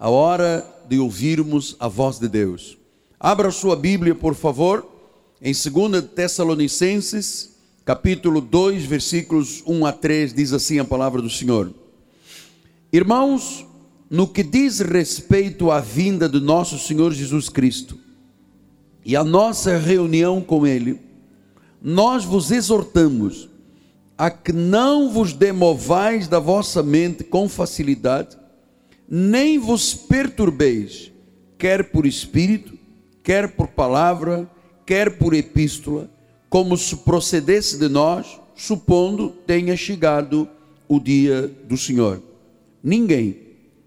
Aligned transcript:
a 0.00 0.08
hora 0.08 0.66
de 0.88 0.98
ouvirmos 0.98 1.76
a 1.78 1.86
voz 1.86 2.18
de 2.18 2.26
Deus. 2.26 2.78
Abra 3.20 3.50
sua 3.50 3.76
Bíblia, 3.76 4.14
por 4.14 4.34
favor, 4.34 4.90
em 5.42 5.52
2 5.52 6.04
Tessalonicenses, 6.14 7.50
capítulo 7.84 8.40
2, 8.40 8.84
versículos 8.84 9.62
1 9.66 9.84
a 9.84 9.92
3, 9.92 10.32
diz 10.32 10.54
assim 10.54 10.78
a 10.78 10.86
palavra 10.86 11.20
do 11.20 11.28
Senhor. 11.28 11.74
Irmãos, 12.90 13.66
no 14.08 14.26
que 14.26 14.42
diz 14.42 14.80
respeito 14.80 15.70
à 15.70 15.80
vinda 15.80 16.26
do 16.26 16.40
nosso 16.40 16.78
Senhor 16.78 17.12
Jesus 17.12 17.50
Cristo 17.50 17.98
e 19.04 19.14
a 19.14 19.22
nossa 19.22 19.76
reunião 19.76 20.40
com 20.40 20.66
Ele, 20.66 20.98
nós 21.82 22.24
vos 22.24 22.50
exortamos 22.50 23.50
a 24.16 24.30
que 24.30 24.52
não 24.52 25.10
vos 25.10 25.34
demovais 25.34 26.26
da 26.26 26.38
vossa 26.38 26.82
mente 26.82 27.22
com 27.22 27.46
facilidade, 27.50 28.39
nem 29.10 29.58
vos 29.58 29.92
perturbeis, 29.92 31.10
quer 31.58 31.90
por 31.90 32.06
espírito, 32.06 32.78
quer 33.24 33.48
por 33.56 33.66
palavra, 33.66 34.48
quer 34.86 35.18
por 35.18 35.34
epístola, 35.34 36.08
como 36.48 36.76
se 36.76 36.94
procedesse 36.98 37.76
de 37.76 37.88
nós, 37.88 38.40
supondo 38.54 39.30
tenha 39.44 39.76
chegado 39.76 40.48
o 40.88 41.00
dia 41.00 41.48
do 41.68 41.76
Senhor. 41.76 42.22
Ninguém, 42.82 43.36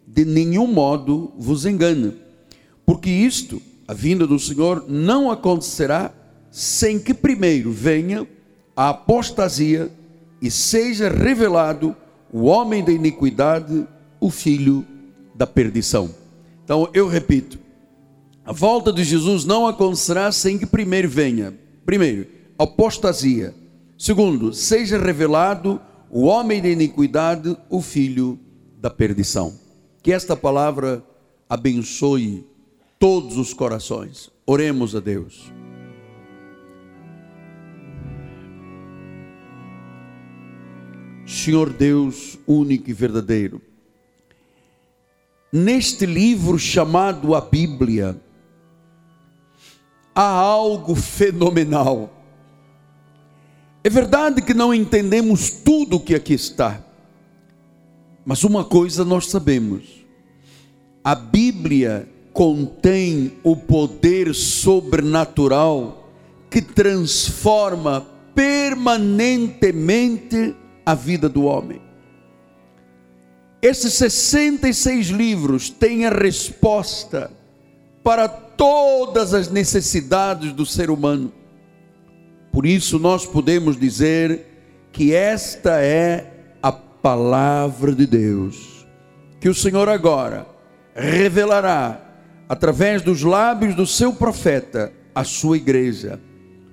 de 0.06 0.26
nenhum 0.26 0.68
modo, 0.68 1.32
vos 1.38 1.66
engana, 1.66 2.14
porque 2.86 3.10
isto, 3.10 3.62
a 3.88 3.94
vinda 3.94 4.28
do 4.28 4.38
Senhor, 4.38 4.86
não 4.90 5.32
acontecerá 5.32 6.14
sem 6.52 7.00
que 7.00 7.14
primeiro 7.14 7.72
venha 7.72 8.28
a 8.76 8.90
apostasia 8.90 9.90
e 10.42 10.52
seja 10.52 11.10
revelado 11.10 11.96
o 12.32 12.44
homem 12.44 12.84
da 12.84 12.92
iniquidade, 12.92 13.88
o 14.20 14.30
filho 14.30 14.86
da 15.36 15.48
perdição. 15.48 16.14
Então, 16.64 16.90
eu 16.94 17.08
repito, 17.08 17.60
a 18.46 18.52
volta 18.52 18.92
de 18.92 19.04
Jesus 19.04 19.46
não 19.46 19.68
acontecerá 19.68 20.32
sem 20.32 20.58
que 20.58 20.66
primeiro 20.66 21.10
venha, 21.10 21.54
primeiro, 21.86 22.28
apostasia. 22.58 23.54
Segundo, 23.98 24.54
seja 24.54 24.98
revelado 24.98 25.80
o 26.10 26.26
homem 26.26 26.62
da 26.62 26.70
iniquidade, 26.70 27.56
o 27.70 27.82
filho 27.82 28.40
da 28.80 28.90
perdição. 28.90 29.54
Que 30.02 30.12
esta 30.12 30.36
palavra 30.36 31.04
abençoe 31.50 32.46
todos 33.00 33.38
os 33.38 33.54
corações. 33.54 34.30
Oremos 34.46 34.96
a 34.96 35.00
Deus. 35.00 35.52
Senhor 41.26 41.72
Deus 41.72 42.38
único 42.46 42.90
e 42.90 42.94
verdadeiro, 42.94 43.62
neste 45.54 46.06
livro 46.08 46.58
chamado 46.58 47.36
a 47.36 47.42
Bíblia, 47.42 48.20
há 50.16 50.28
algo 50.28 50.96
fenomenal. 50.96 52.10
É 53.84 53.90
verdade 53.90 54.42
que 54.42 54.56
não 54.56 54.74
entendemos 54.74 55.52
tudo 55.52 55.98
o 55.98 56.00
que 56.00 56.16
aqui 56.16 56.34
está, 56.34 56.82
mas 58.26 58.44
uma 58.44 58.64
coisa 58.64 59.06
nós 59.06 59.30
sabemos: 59.30 60.04
a 61.04 61.14
Bíblia 61.14 62.10
contém 62.34 63.34
o 63.44 63.56
poder 63.56 64.34
sobrenatural 64.34 66.10
que 66.50 66.64
transforma 66.64 68.08
permanentemente 68.34 70.56
a 70.84 70.96
vida 70.96 71.30
do 71.30 71.44
homem. 71.44 71.93
Esses 73.64 73.94
66 73.94 75.08
livros 75.08 75.70
têm 75.70 76.06
a 76.06 76.10
resposta 76.10 77.32
para 78.04 78.28
todas 78.28 79.34
as 79.34 79.50
necessidades 79.50 80.52
do 80.52 80.66
ser 80.66 80.90
humano. 80.90 81.32
Por 82.52 82.66
isso, 82.66 83.00
nós 83.00 83.26
podemos 83.26 83.80
dizer 83.80 84.90
que 84.92 85.14
esta 85.14 85.82
é 85.82 86.58
a 86.62 86.74
palavra 86.74 87.96
de 87.96 88.06
Deus, 88.06 88.86
que 89.40 89.48
o 89.48 89.56
Senhor 89.56 89.88
agora 89.88 90.46
revelará 90.94 92.02
através 92.50 93.02
dos 93.02 93.24
lábios 93.24 93.76
do 93.76 93.88
seu 93.88 94.12
profeta 94.12 94.92
à 95.16 95.24
sua 95.24 95.56
igreja, 95.56 96.20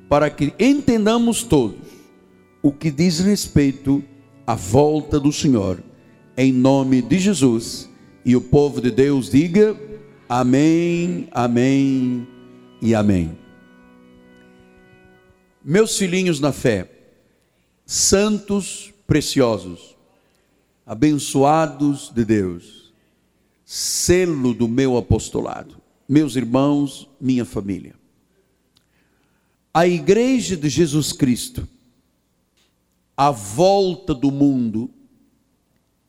para 0.09 0.29
que 0.29 0.53
entendamos 0.59 1.45
todos 1.45 1.87
o 2.61 2.73
que 2.73 2.91
diz 2.91 3.21
respeito 3.21 4.03
à 4.45 4.57
volta 4.57 5.21
do 5.21 5.33
Senhor 5.33 5.89
em 6.41 6.55
nome 6.55 7.03
de 7.03 7.19
Jesus. 7.19 7.87
E 8.25 8.35
o 8.35 8.41
povo 8.41 8.81
de 8.81 8.91
Deus 8.91 9.29
diga: 9.29 9.79
Amém, 10.27 11.29
Amém 11.33 12.27
e 12.81 12.95
Amém. 12.95 13.39
Meus 15.63 15.99
filhinhos 15.99 16.41
na 16.41 16.51
fé, 16.51 16.91
santos 17.85 18.91
preciosos, 19.07 19.95
abençoados 20.87 22.11
de 22.15 22.25
Deus, 22.25 22.91
selo 23.63 24.55
do 24.55 24.67
meu 24.67 24.97
apostolado, 24.97 25.77
meus 26.09 26.37
irmãos, 26.37 27.07
minha 27.21 27.45
família. 27.45 27.95
A 29.75 29.87
igreja 29.87 30.57
de 30.57 30.71
Jesus 30.71 31.13
Cristo, 31.13 31.69
a 33.15 33.31
volta 33.31 34.15
do 34.15 34.31
mundo, 34.31 34.91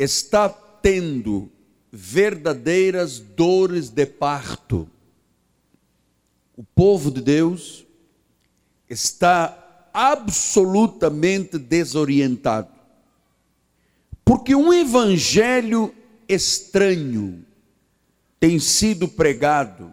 está 0.01 0.49
tendo 0.49 1.51
verdadeiras 1.91 3.19
dores 3.19 3.89
de 3.89 4.05
parto. 4.05 4.89
O 6.57 6.63
povo 6.63 7.11
de 7.11 7.21
Deus 7.21 7.85
está 8.89 9.89
absolutamente 9.93 11.59
desorientado. 11.59 12.69
Porque 14.25 14.55
um 14.55 14.73
evangelho 14.73 15.93
estranho 16.27 17.45
tem 18.39 18.57
sido 18.57 19.07
pregado, 19.07 19.91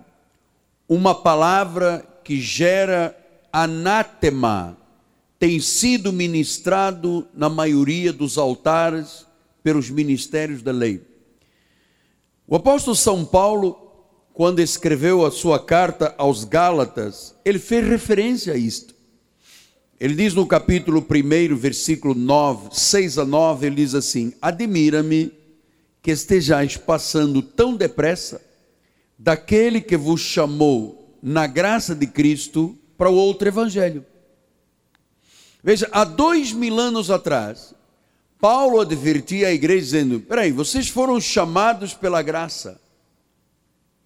uma 0.88 1.14
palavra 1.14 2.06
que 2.24 2.40
gera 2.40 3.14
anátema 3.52 4.76
tem 5.38 5.60
sido 5.60 6.12
ministrado 6.12 7.28
na 7.32 7.48
maioria 7.48 8.12
dos 8.12 8.38
altares 8.38 9.27
pelos 9.68 9.90
ministérios 9.90 10.62
da 10.62 10.72
lei. 10.72 11.02
O 12.46 12.56
apóstolo 12.56 12.96
São 12.96 13.22
Paulo, 13.22 13.76
quando 14.32 14.60
escreveu 14.60 15.26
a 15.26 15.30
sua 15.30 15.62
carta 15.62 16.14
aos 16.16 16.42
Gálatas, 16.42 17.34
ele 17.44 17.58
fez 17.58 17.86
referência 17.86 18.54
a 18.54 18.56
isto. 18.56 18.94
Ele 20.00 20.14
diz 20.14 20.32
no 20.32 20.46
capítulo 20.46 21.06
1, 21.06 21.54
versículo 21.54 22.14
9, 22.14 22.70
6 22.72 23.18
a 23.18 23.26
9, 23.26 23.66
ele 23.66 23.76
diz 23.76 23.94
assim: 23.94 24.32
Admira-me 24.40 25.32
que 26.00 26.12
estejais 26.12 26.78
passando 26.78 27.42
tão 27.42 27.76
depressa 27.76 28.40
daquele 29.18 29.82
que 29.82 29.98
vos 29.98 30.22
chamou 30.22 31.14
na 31.22 31.46
graça 31.46 31.94
de 31.94 32.06
Cristo 32.06 32.74
para 32.96 33.10
o 33.10 33.14
outro 33.14 33.48
evangelho. 33.48 34.02
Veja, 35.62 35.86
há 35.92 36.04
dois 36.04 36.54
mil 36.54 36.80
anos 36.80 37.10
atrás, 37.10 37.74
Paulo 38.40 38.80
advertia 38.80 39.48
a 39.48 39.52
igreja 39.52 39.84
dizendo: 39.84 40.20
peraí, 40.20 40.52
vocês 40.52 40.88
foram 40.88 41.20
chamados 41.20 41.94
pela 41.94 42.22
graça, 42.22 42.80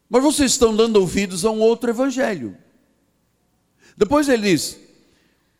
mas 0.09 0.23
vocês 0.23 0.53
estão 0.53 0.75
dando 0.75 0.97
ouvidos 0.97 1.45
a 1.45 1.51
um 1.51 1.61
outro 1.61 1.91
evangelho. 1.91 2.57
Depois 3.97 4.29
ele 4.29 4.51
diz: 4.51 4.79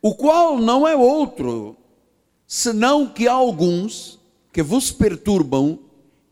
o 0.01 0.15
qual 0.15 0.59
não 0.59 0.87
é 0.87 0.97
outro, 0.97 1.77
senão 2.47 3.09
que 3.09 3.29
há 3.29 3.33
alguns 3.33 4.19
que 4.53 4.63
vos 4.63 4.91
perturbam 4.91 5.79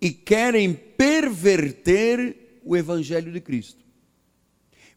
e 0.00 0.10
querem 0.10 0.72
perverter 0.72 2.60
o 2.64 2.76
evangelho 2.76 3.32
de 3.32 3.40
Cristo. 3.40 3.80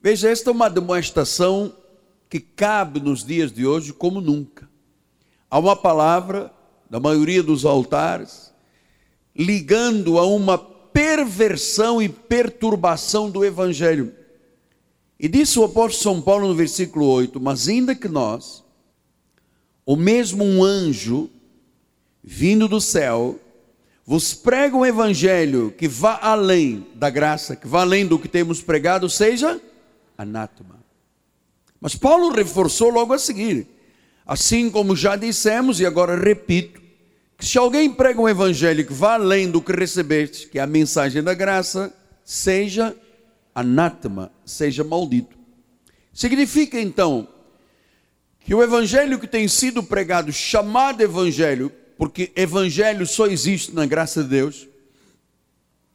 Veja, 0.02 0.30
esta 0.30 0.50
é 0.50 0.54
uma 0.54 0.70
demonstração 0.70 1.74
que 2.30 2.40
cabe 2.40 3.00
nos 3.00 3.24
dias 3.24 3.52
de 3.52 3.66
hoje 3.66 3.94
como 3.94 4.20
nunca. 4.20 4.70
Há 5.50 5.60
uma 5.60 5.76
palavra 5.76 6.53
da 6.94 7.00
maioria 7.00 7.42
dos 7.42 7.66
altares, 7.66 8.54
ligando 9.36 10.20
a 10.20 10.28
uma 10.28 10.60
perversão 10.60 12.00
e 12.00 12.08
perturbação 12.08 13.32
do 13.32 13.44
Evangelho. 13.44 14.14
E 15.20 15.28
disse 15.28 15.58
o 15.58 15.64
apóstolo 15.64 16.04
São 16.04 16.22
Paulo 16.22 16.48
no 16.48 16.54
versículo 16.54 17.08
8: 17.08 17.42
Mas 17.42 17.68
ainda 17.68 17.96
que 17.96 18.08
nós, 18.08 18.64
o 19.84 19.96
mesmo 19.96 20.44
um 20.44 20.64
anjo, 20.64 21.32
vindo 22.24 22.68
do 22.68 22.80
céu, 22.80 23.40
vos 24.06 24.36
prega 24.36 24.78
um 24.78 24.86
evangelho 24.86 25.74
que 25.76 25.88
vá 25.88 26.20
além 26.22 26.86
da 26.94 27.10
graça, 27.10 27.56
que 27.56 27.66
vá 27.66 27.82
além 27.82 28.06
do 28.06 28.20
que 28.20 28.28
temos 28.28 28.62
pregado, 28.62 29.10
seja 29.10 29.60
anátema. 30.16 30.76
Mas 31.82 31.96
Paulo 31.96 32.30
reforçou 32.30 32.92
logo 32.92 33.14
a 33.14 33.18
seguir: 33.18 33.66
assim 34.28 34.70
como 34.70 34.96
já 34.96 35.16
dissemos, 35.16 35.80
e 35.80 35.88
agora 35.88 36.16
repito, 36.16 36.83
se 37.44 37.58
alguém 37.58 37.92
prega 37.92 38.22
um 38.22 38.30
evangelho 38.30 38.86
que 38.86 38.94
vá 38.94 39.16
além 39.16 39.52
do 39.52 39.62
que 39.62 39.72
recebeste, 39.72 40.48
que 40.48 40.58
é 40.58 40.62
a 40.62 40.68
mensagem 40.68 41.22
da 41.22 41.34
graça, 41.34 41.94
seja 42.24 42.96
anátema, 43.54 44.32
seja 44.46 44.84
maldito. 44.84 45.38
Significa 46.14 46.80
então 46.80 47.28
que 48.40 48.56
o 48.56 48.64
evangelho 48.64 49.20
que 49.20 49.28
tem 49.28 49.48
sido 49.48 49.84
pregado, 49.84 50.32
chamado 50.32 51.02
evangelho, 51.02 51.72
porque 51.98 52.32
evangelho 52.36 53.06
só 53.06 53.28
existe 53.28 53.74
na 53.74 53.86
graça 53.86 54.24
de 54.24 54.30
Deus, 54.30 54.68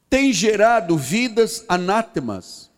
tem 0.09 0.33
gerado 0.33 0.97
vidas 0.97 1.65
anátemas, 1.69 2.71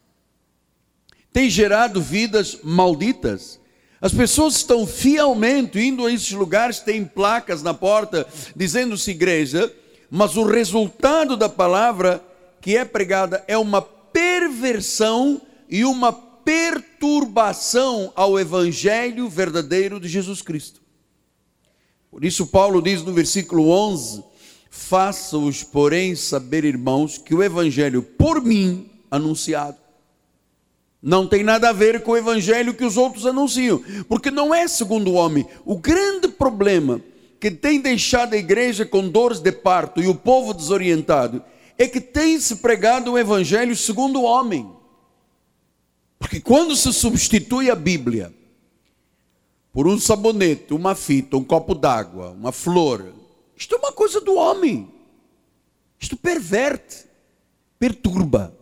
tem 1.32 1.48
gerado 1.48 2.02
vidas 2.02 2.58
malditas. 2.62 3.59
As 4.00 4.14
pessoas 4.14 4.56
estão 4.56 4.86
fielmente 4.86 5.78
indo 5.78 6.06
a 6.06 6.12
esses 6.12 6.32
lugares, 6.32 6.78
tem 6.80 7.04
placas 7.04 7.62
na 7.62 7.74
porta 7.74 8.26
dizendo-se 8.56 9.10
igreja, 9.10 9.70
mas 10.10 10.36
o 10.38 10.44
resultado 10.44 11.36
da 11.36 11.50
palavra 11.50 12.24
que 12.62 12.76
é 12.76 12.84
pregada 12.84 13.44
é 13.46 13.58
uma 13.58 13.82
perversão 13.82 15.40
e 15.68 15.84
uma 15.84 16.12
perturbação 16.12 18.10
ao 18.16 18.40
evangelho 18.40 19.28
verdadeiro 19.28 20.00
de 20.00 20.08
Jesus 20.08 20.40
Cristo. 20.40 20.80
Por 22.10 22.24
isso, 22.24 22.46
Paulo 22.46 22.80
diz 22.80 23.02
no 23.02 23.12
versículo 23.12 23.68
11: 23.68 24.24
Faça-os, 24.70 25.62
porém, 25.62 26.16
saber, 26.16 26.64
irmãos, 26.64 27.18
que 27.18 27.34
o 27.34 27.42
evangelho 27.42 28.02
por 28.02 28.42
mim 28.42 28.90
anunciado 29.10 29.76
não 31.02 31.26
tem 31.26 31.42
nada 31.42 31.70
a 31.70 31.72
ver 31.72 32.02
com 32.02 32.12
o 32.12 32.16
evangelho 32.16 32.74
que 32.74 32.84
os 32.84 32.96
outros 32.96 33.26
anunciam, 33.26 33.82
porque 34.08 34.30
não 34.30 34.54
é 34.54 34.68
segundo 34.68 35.10
o 35.10 35.14
homem. 35.14 35.46
O 35.64 35.78
grande 35.78 36.28
problema 36.28 37.00
que 37.40 37.50
tem 37.50 37.80
deixado 37.80 38.34
a 38.34 38.36
igreja 38.36 38.84
com 38.84 39.08
dores 39.08 39.40
de 39.40 39.50
parto 39.50 40.00
e 40.02 40.06
o 40.06 40.14
povo 40.14 40.52
desorientado 40.52 41.42
é 41.78 41.88
que 41.88 42.00
tem 42.00 42.38
se 42.38 42.56
pregado 42.56 43.12
o 43.12 43.18
evangelho 43.18 43.74
segundo 43.74 44.20
o 44.20 44.24
homem. 44.24 44.70
Porque 46.18 46.38
quando 46.38 46.76
se 46.76 46.92
substitui 46.92 47.70
a 47.70 47.74
Bíblia 47.74 48.30
por 49.72 49.88
um 49.88 49.98
sabonete, 49.98 50.74
uma 50.74 50.94
fita, 50.94 51.38
um 51.38 51.44
copo 51.44 51.74
d'água, 51.74 52.30
uma 52.32 52.52
flor, 52.52 53.14
isto 53.56 53.74
é 53.74 53.78
uma 53.78 53.92
coisa 53.92 54.20
do 54.20 54.34
homem. 54.34 54.92
Isto 55.98 56.16
perverte, 56.16 57.06
perturba, 57.78 58.54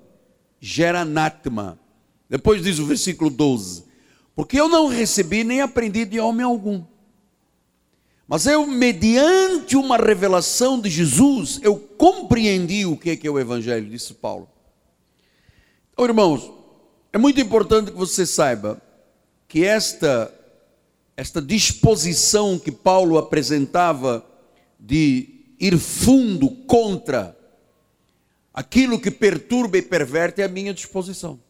gera 0.61 1.01
anátema. 1.01 1.79
Depois 2.29 2.63
diz 2.63 2.79
o 2.79 2.87
versículo 2.87 3.31
12: 3.31 3.85
Porque 4.35 4.61
eu 4.61 4.69
não 4.69 4.89
recebi 4.89 5.45
nem 5.45 5.61
aprendi 5.61 6.05
de 6.05 6.21
homem 6.21 6.45
algum. 6.45 6.85
Mas 8.27 8.47
eu, 8.47 8.67
mediante 8.67 9.75
uma 9.75 9.97
revelação 9.97 10.79
de 10.79 10.91
Jesus, 10.91 11.59
eu 11.63 11.77
compreendi 11.77 12.85
o 12.85 12.95
que 12.95 13.11
é, 13.11 13.17
que 13.17 13.27
é 13.27 13.31
o 13.31 13.39
Evangelho, 13.39 13.89
disse 13.89 14.13
Paulo. 14.13 14.47
Então, 15.93 16.05
irmãos, 16.05 16.53
é 17.11 17.17
muito 17.17 17.41
importante 17.41 17.91
que 17.91 17.97
você 17.97 18.27
saiba 18.27 18.81
que 19.49 19.65
esta, 19.65 20.31
esta 21.17 21.41
disposição 21.41 22.59
que 22.59 22.71
Paulo 22.71 23.17
apresentava 23.17 24.25
de 24.79 25.55
ir 25.59 25.79
fundo 25.79 26.51
contra 26.67 27.35
aquilo 28.53 29.01
que 29.01 29.11
perturba 29.11 29.79
e 29.79 29.83
perverte 29.83 30.43
é 30.43 30.45
a 30.45 30.49
minha 30.49 30.75
disposição. 30.75 31.41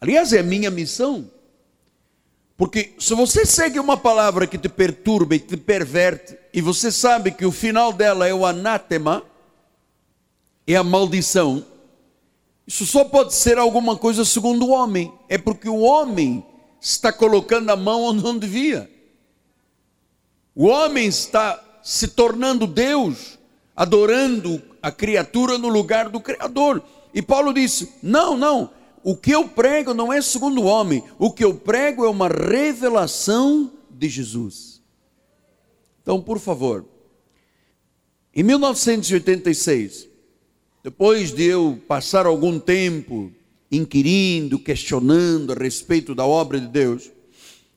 Aliás, 0.00 0.32
é 0.32 0.40
a 0.40 0.42
minha 0.42 0.70
missão. 0.70 1.30
Porque 2.56 2.94
se 2.98 3.14
você 3.14 3.46
segue 3.46 3.78
uma 3.78 3.96
palavra 3.96 4.46
que 4.46 4.58
te 4.58 4.68
perturba 4.68 5.34
e 5.34 5.38
te 5.38 5.56
perverte, 5.56 6.36
e 6.52 6.60
você 6.60 6.90
sabe 6.90 7.30
que 7.30 7.44
o 7.44 7.52
final 7.52 7.92
dela 7.92 8.26
é 8.26 8.34
o 8.34 8.44
anátema, 8.44 9.22
é 10.66 10.76
a 10.76 10.84
maldição, 10.84 11.64
isso 12.66 12.86
só 12.86 13.04
pode 13.04 13.34
ser 13.34 13.58
alguma 13.58 13.96
coisa 13.96 14.24
segundo 14.24 14.66
o 14.66 14.70
homem. 14.70 15.12
É 15.28 15.36
porque 15.36 15.68
o 15.68 15.80
homem 15.80 16.46
está 16.80 17.12
colocando 17.12 17.70
a 17.70 17.76
mão 17.76 18.04
onde 18.04 18.22
não 18.22 18.38
devia. 18.38 18.88
O 20.54 20.66
homem 20.66 21.06
está 21.06 21.60
se 21.82 22.08
tornando 22.08 22.66
Deus, 22.66 23.38
adorando 23.74 24.62
a 24.82 24.92
criatura 24.92 25.58
no 25.58 25.68
lugar 25.68 26.08
do 26.08 26.20
Criador. 26.20 26.82
E 27.12 27.20
Paulo 27.20 27.52
disse: 27.52 27.92
não, 28.02 28.36
não, 28.36 28.70
o 29.02 29.16
que 29.16 29.30
eu 29.30 29.48
prego 29.48 29.94
não 29.94 30.12
é 30.12 30.20
segundo 30.20 30.60
o 30.60 30.64
homem, 30.64 31.02
o 31.18 31.30
que 31.30 31.44
eu 31.44 31.54
prego 31.54 32.04
é 32.04 32.08
uma 32.08 32.28
revelação 32.28 33.72
de 33.90 34.08
Jesus. 34.08 34.82
Então, 36.02 36.20
por 36.20 36.38
favor, 36.38 36.84
em 38.34 38.42
1986, 38.42 40.08
depois 40.82 41.32
de 41.32 41.44
eu 41.44 41.78
passar 41.86 42.26
algum 42.26 42.58
tempo 42.58 43.32
inquirindo, 43.70 44.58
questionando 44.58 45.52
a 45.52 45.56
respeito 45.56 46.14
da 46.14 46.24
obra 46.24 46.60
de 46.60 46.66
Deus, 46.66 47.10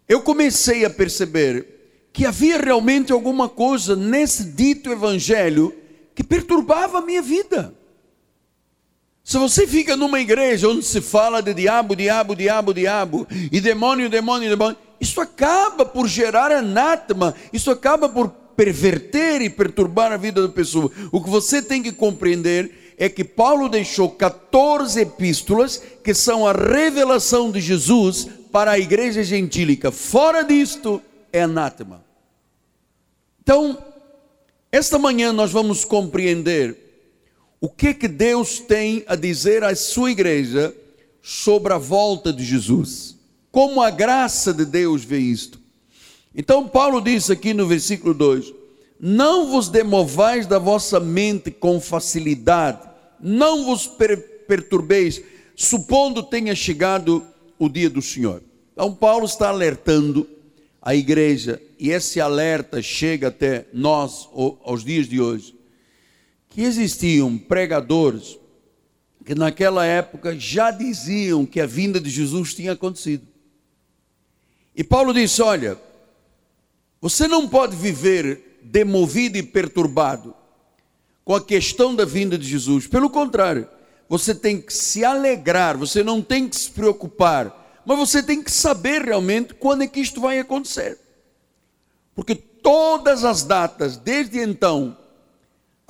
eu 0.08 0.22
comecei 0.22 0.86
a 0.86 0.90
perceber 0.90 2.10
que 2.12 2.26
havia 2.26 2.58
realmente 2.58 3.12
alguma 3.12 3.50
coisa 3.50 3.96
nesse 3.96 4.44
dito 4.46 4.92
evangelho 4.92 5.74
que 6.14 6.24
perturbava 6.24 7.00
a 7.00 7.02
minha 7.02 7.22
vida. 7.22 7.74
Se 9.24 9.38
você 9.38 9.66
fica 9.66 9.96
numa 9.96 10.20
igreja 10.20 10.68
onde 10.68 10.84
se 10.84 11.00
fala 11.00 11.42
de 11.42 11.54
diabo, 11.54 11.96
diabo, 11.96 12.36
diabo, 12.36 12.74
diabo, 12.74 13.28
e 13.52 13.62
demônio, 13.62 14.10
demônio, 14.10 14.50
demônio, 14.50 14.78
isso 15.00 15.22
acaba 15.22 15.86
por 15.86 16.08
gerar 16.08 16.52
anátema, 16.52 17.34
isso 17.54 17.72
acaba 17.72 18.10
por 18.10 18.30
perverter 18.56 19.42
e 19.42 19.50
perturbar 19.50 20.12
a 20.12 20.18
vida 20.18 20.42
da 20.42 20.54
pessoa. 20.54 20.92
O 21.12 21.24
que 21.24 21.30
você 21.30 21.62
tem 21.62 21.82
que 21.82 21.94
compreender 21.94 22.96
é 22.98 23.08
que 23.08 23.24
Paulo 23.24 23.70
deixou 23.70 24.10
14 24.10 25.00
epístolas 25.00 25.82
que 26.04 26.14
são 26.14 26.46
a 26.46 26.52
revelação 26.52 27.50
de 27.50 27.62
Jesus 27.62 28.28
para 28.52 28.72
a 28.72 28.80
igreja 28.80 29.24
gentílica. 29.24 29.90
Fora 29.90 30.44
disto, 30.44 31.02
é 31.32 31.42
anátema. 31.42 32.04
Então, 33.42 33.78
esta 34.72 35.00
manhã 35.00 35.34
nós 35.34 35.52
vamos 35.52 35.84
compreender 35.84 36.83
o 37.64 37.70
que 37.70 37.94
que 37.94 38.10
Deus 38.10 38.60
tem 38.60 39.06
a 39.08 39.16
dizer 39.16 39.64
à 39.64 39.74
sua 39.74 40.12
igreja 40.12 40.76
sobre 41.22 41.72
a 41.72 41.78
volta 41.78 42.34
de 42.34 42.44
Jesus. 42.44 43.16
Como 43.54 43.82
a 43.82 43.90
graça 43.90 44.54
de 44.54 44.66
Deus 44.66 45.06
vê 45.06 45.20
isto. 45.20 45.58
Então 46.36 46.68
Paulo 46.68 47.00
diz 47.00 47.30
aqui 47.30 47.54
no 47.54 47.66
versículo 47.66 48.14
2: 48.14 48.54
não 49.00 49.50
vos 49.50 49.70
demovais 49.70 50.46
da 50.46 50.60
vossa 50.60 51.00
mente 51.00 51.52
com 51.52 51.80
facilidade, 51.80 52.82
não 53.18 53.64
vos 53.64 53.88
per 53.88 54.18
perturbeis, 54.46 55.22
supondo 55.56 56.22
tenha 56.22 56.54
chegado 56.54 57.26
o 57.58 57.70
dia 57.70 57.90
do 57.90 58.02
Senhor. 58.02 58.44
Então, 58.74 58.94
Paulo 58.94 59.24
está 59.24 59.48
alertando 59.48 60.28
a 60.82 60.94
igreja, 60.94 61.62
e 61.80 61.92
esse 61.92 62.20
alerta 62.20 62.82
chega 62.82 63.30
até 63.30 63.66
nós, 63.72 64.28
aos 64.66 64.84
dias 64.84 65.08
de 65.08 65.22
hoje, 65.22 65.53
que 66.54 66.62
existiam 66.62 67.36
pregadores 67.36 68.38
que 69.26 69.34
naquela 69.34 69.86
época 69.86 70.38
já 70.38 70.70
diziam 70.70 71.48
que 71.48 71.60
a 71.60 71.66
vinda 71.66 72.00
de 72.00 72.10
Jesus 72.10 72.54
tinha 72.54 72.74
acontecido. 72.74 73.28
E 74.76 74.84
Paulo 74.84 75.14
disse: 75.14 75.42
Olha, 75.42 75.80
você 77.02 77.28
não 77.28 77.50
pode 77.50 77.76
viver 77.76 78.60
demovido 78.62 79.38
e 79.38 79.42
perturbado 79.44 80.36
com 81.26 81.34
a 81.34 81.44
questão 81.44 81.96
da 81.96 82.06
vinda 82.06 82.38
de 82.38 82.48
Jesus. 82.48 82.86
Pelo 82.86 83.10
contrário, 83.10 83.68
você 84.08 84.36
tem 84.36 84.62
que 84.62 84.74
se 84.74 85.04
alegrar, 85.04 85.76
você 85.76 86.04
não 86.04 86.22
tem 86.22 86.48
que 86.48 86.56
se 86.56 86.70
preocupar, 86.70 87.82
mas 87.84 87.98
você 87.98 88.22
tem 88.22 88.44
que 88.44 88.52
saber 88.52 89.02
realmente 89.02 89.56
quando 89.56 89.82
é 89.82 89.88
que 89.88 90.00
isto 90.00 90.22
vai 90.22 90.38
acontecer. 90.38 91.00
Porque 92.14 92.36
todas 92.36 93.24
as 93.24 93.44
datas, 93.44 93.98
desde 93.98 94.38
então 94.40 94.96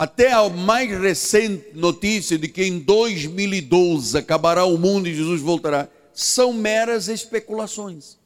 até 0.04 0.34
a 0.34 0.50
mais 0.50 0.92
recente 1.00 1.70
notícia 1.74 2.38
de 2.38 2.50
que 2.50 2.62
em 2.62 2.78
2012 2.78 4.18
acabará 4.18 4.66
o 4.66 4.78
mundo 4.78 5.08
e 5.08 5.16
Jesus 5.16 5.40
voltará, 5.40 5.88
são 6.14 6.52
meras 6.52 7.08
especulações. 7.08 8.18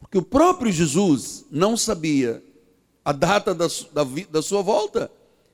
Porque 0.00 0.16
o 0.16 0.22
próprio 0.22 0.72
Jesus 0.72 1.44
não 1.50 1.76
sabia 1.76 2.42
a 3.04 3.12
data 3.12 3.54
da, 3.54 3.66
da, 3.92 4.06
da 4.30 4.40
sua 4.40 4.62
volta. 4.62 5.10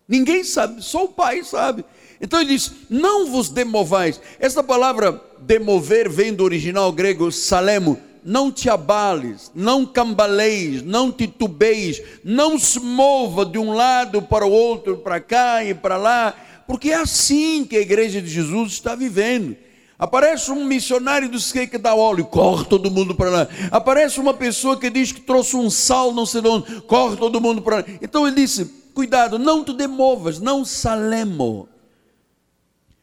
Ninguém 0.06 0.44
sabe, 0.44 0.80
só 0.80 1.04
o 1.06 1.08
Pai 1.08 1.42
sabe. 1.42 1.84
Então 2.20 2.40
ele 2.40 2.50
diz: 2.50 2.70
Não 2.88 3.26
vos 3.26 3.48
demovais. 3.48 4.20
Esta 4.38 4.62
palavra 4.62 5.20
demover 5.40 6.08
vem 6.08 6.32
do 6.32 6.44
original 6.44 6.92
grego 6.92 7.32
salemo. 7.32 7.98
Não 8.24 8.52
te 8.52 8.70
abales, 8.70 9.50
não 9.54 9.84
cambaleis, 9.84 10.82
não 10.82 11.10
titubeis, 11.10 12.00
não 12.22 12.58
se 12.58 12.78
mova 12.78 13.44
de 13.44 13.58
um 13.58 13.72
lado 13.72 14.22
para 14.22 14.46
o 14.46 14.50
outro, 14.50 14.98
para 14.98 15.20
cá 15.20 15.64
e 15.64 15.74
para 15.74 15.96
lá, 15.96 16.34
porque 16.66 16.90
é 16.90 16.94
assim 16.94 17.64
que 17.64 17.76
a 17.76 17.80
igreja 17.80 18.22
de 18.22 18.28
Jesus 18.28 18.72
está 18.72 18.94
vivendo. 18.94 19.56
Aparece 19.98 20.50
um 20.50 20.64
missionário 20.64 21.28
do 21.28 21.38
que 21.38 21.66
que 21.66 21.78
dá 21.78 21.94
óleo, 21.94 22.24
corre 22.24 22.64
todo 22.64 22.90
mundo 22.90 23.14
para 23.14 23.30
lá. 23.30 23.48
Aparece 23.70 24.18
uma 24.18 24.34
pessoa 24.34 24.76
que 24.76 24.90
diz 24.90 25.12
que 25.12 25.20
trouxe 25.20 25.54
um 25.54 25.70
sal, 25.70 26.12
não 26.12 26.26
sei 26.26 26.40
de 26.40 26.48
onde, 26.48 26.80
corre 26.82 27.16
todo 27.16 27.40
mundo 27.40 27.62
para 27.62 27.76
lá. 27.76 27.84
Então 28.00 28.26
ele 28.26 28.34
disse: 28.34 28.64
cuidado, 28.94 29.38
não 29.38 29.62
te 29.62 29.72
demovas, 29.72 30.40
não 30.40 30.64
salemo. 30.64 31.68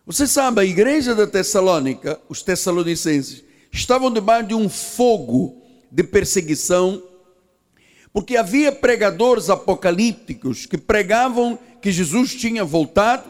Você 0.05 0.25
sabe, 0.25 0.61
a 0.61 0.65
igreja 0.65 1.13
da 1.13 1.27
Tessalônica, 1.27 2.19
os 2.27 2.41
tessalonicenses, 2.41 3.43
estavam 3.71 4.11
debaixo 4.11 4.47
de 4.47 4.53
um 4.53 4.67
fogo 4.69 5.61
de 5.91 6.03
perseguição, 6.03 7.01
porque 8.11 8.37
havia 8.37 8.71
pregadores 8.71 9.49
apocalípticos 9.49 10.65
que 10.65 10.77
pregavam 10.77 11.57
que 11.81 11.91
Jesus 11.91 12.33
tinha 12.33 12.63
voltado, 12.63 13.29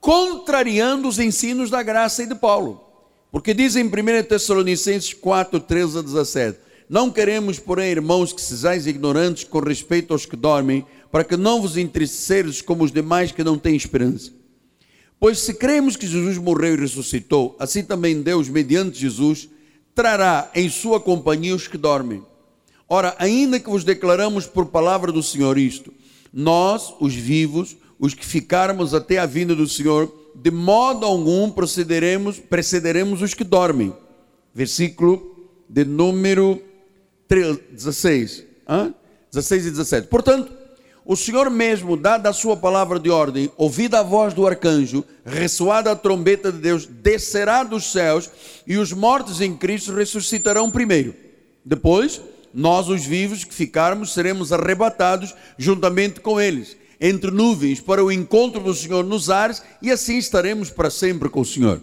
contrariando 0.00 1.08
os 1.08 1.18
ensinos 1.18 1.70
da 1.70 1.82
graça 1.82 2.22
e 2.22 2.26
de 2.26 2.34
Paulo. 2.34 2.84
Porque 3.30 3.52
diz 3.52 3.74
em 3.74 3.84
1 3.84 3.90
Tessalonicenses 4.28 5.12
4, 5.12 5.58
13 5.58 5.98
a 5.98 6.02
17: 6.02 6.58
Não 6.88 7.10
queremos, 7.10 7.58
porém, 7.58 7.90
irmãos, 7.90 8.32
que 8.32 8.40
sejais 8.40 8.86
ignorantes 8.86 9.44
com 9.44 9.58
respeito 9.58 10.12
aos 10.12 10.24
que 10.24 10.36
dormem, 10.36 10.86
para 11.10 11.24
que 11.24 11.36
não 11.36 11.60
vos 11.60 11.76
entristeceres 11.76 12.62
como 12.62 12.84
os 12.84 12.92
demais 12.92 13.32
que 13.32 13.42
não 13.42 13.58
têm 13.58 13.74
esperança. 13.74 14.30
Pois 15.18 15.38
se 15.38 15.54
cremos 15.54 15.96
que 15.96 16.06
Jesus 16.06 16.38
morreu 16.38 16.74
e 16.74 16.80
ressuscitou, 16.80 17.56
assim 17.58 17.82
também 17.82 18.20
Deus, 18.22 18.48
mediante 18.48 18.98
Jesus, 18.98 19.48
trará 19.94 20.50
em 20.54 20.68
sua 20.68 21.00
companhia 21.00 21.54
os 21.54 21.68
que 21.68 21.78
dormem. 21.78 22.22
Ora, 22.88 23.14
ainda 23.18 23.58
que 23.58 23.70
vos 23.70 23.84
declaramos 23.84 24.46
por 24.46 24.66
palavra 24.66 25.10
do 25.10 25.22
Senhor 25.22 25.56
isto, 25.56 25.92
nós, 26.32 26.92
os 27.00 27.14
vivos, 27.14 27.76
os 27.98 28.12
que 28.12 28.26
ficarmos 28.26 28.92
até 28.92 29.18
a 29.18 29.26
vinda 29.26 29.54
do 29.54 29.68
Senhor, 29.68 30.12
de 30.34 30.50
modo 30.50 31.06
algum 31.06 31.50
procederemos, 31.50 32.38
precederemos 32.38 33.22
os 33.22 33.34
que 33.34 33.44
dormem. 33.44 33.94
Versículo 34.52 35.34
de 35.68 35.84
número 35.84 36.60
3, 37.28 37.58
16. 37.72 38.44
Hã? 38.68 38.94
16 39.30 39.66
e 39.66 39.70
17. 39.70 40.08
Portanto, 40.08 40.52
o 41.06 41.14
Senhor 41.16 41.50
mesmo, 41.50 41.98
dada 41.98 42.30
a 42.30 42.32
sua 42.32 42.56
palavra 42.56 42.98
de 42.98 43.10
ordem, 43.10 43.50
ouvida 43.58 44.00
a 44.00 44.02
voz 44.02 44.32
do 44.32 44.46
arcanjo, 44.46 45.04
ressoada 45.24 45.92
a 45.92 45.96
trombeta 45.96 46.50
de 46.50 46.58
Deus, 46.58 46.86
descerá 46.86 47.62
dos 47.62 47.92
céus 47.92 48.30
e 48.66 48.78
os 48.78 48.90
mortos 48.92 49.42
em 49.42 49.54
Cristo 49.54 49.92
ressuscitarão 49.92 50.70
primeiro. 50.70 51.14
Depois, 51.62 52.22
nós, 52.54 52.88
os 52.88 53.04
vivos 53.04 53.44
que 53.44 53.52
ficarmos, 53.52 54.14
seremos 54.14 54.50
arrebatados 54.50 55.34
juntamente 55.58 56.20
com 56.20 56.40
eles, 56.40 56.74
entre 56.98 57.30
nuvens, 57.30 57.80
para 57.80 58.02
o 58.02 58.10
encontro 58.10 58.60
do 58.60 58.72
Senhor 58.72 59.04
nos 59.04 59.28
ares, 59.28 59.62
e 59.82 59.90
assim 59.90 60.16
estaremos 60.16 60.70
para 60.70 60.88
sempre 60.88 61.28
com 61.28 61.40
o 61.40 61.44
Senhor. 61.44 61.82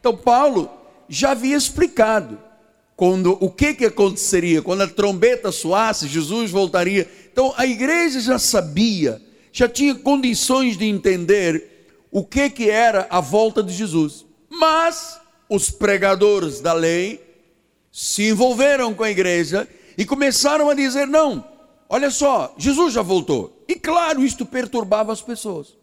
Então, 0.00 0.16
Paulo 0.16 0.70
já 1.08 1.32
havia 1.32 1.56
explicado 1.56 2.38
quando 2.96 3.36
o 3.40 3.50
que, 3.50 3.74
que 3.74 3.84
aconteceria 3.86 4.62
quando 4.62 4.82
a 4.82 4.86
trombeta 4.86 5.50
soasse, 5.50 6.06
Jesus 6.06 6.50
voltaria 6.50 7.08
então 7.34 7.52
a 7.56 7.66
igreja 7.66 8.20
já 8.20 8.38
sabia, 8.38 9.20
já 9.52 9.68
tinha 9.68 9.92
condições 9.92 10.76
de 10.76 10.84
entender 10.84 11.98
o 12.08 12.24
que, 12.24 12.48
que 12.48 12.70
era 12.70 13.08
a 13.10 13.20
volta 13.20 13.60
de 13.60 13.74
Jesus. 13.74 14.24
Mas 14.48 15.20
os 15.50 15.68
pregadores 15.68 16.60
da 16.60 16.72
lei 16.72 17.20
se 17.90 18.28
envolveram 18.28 18.94
com 18.94 19.02
a 19.02 19.10
igreja 19.10 19.68
e 19.98 20.04
começaram 20.04 20.70
a 20.70 20.74
dizer: 20.74 21.08
não, 21.08 21.44
olha 21.88 22.08
só, 22.08 22.54
Jesus 22.56 22.94
já 22.94 23.02
voltou. 23.02 23.64
E 23.66 23.74
claro, 23.74 24.24
isto 24.24 24.46
perturbava 24.46 25.12
as 25.12 25.20
pessoas. 25.20 25.76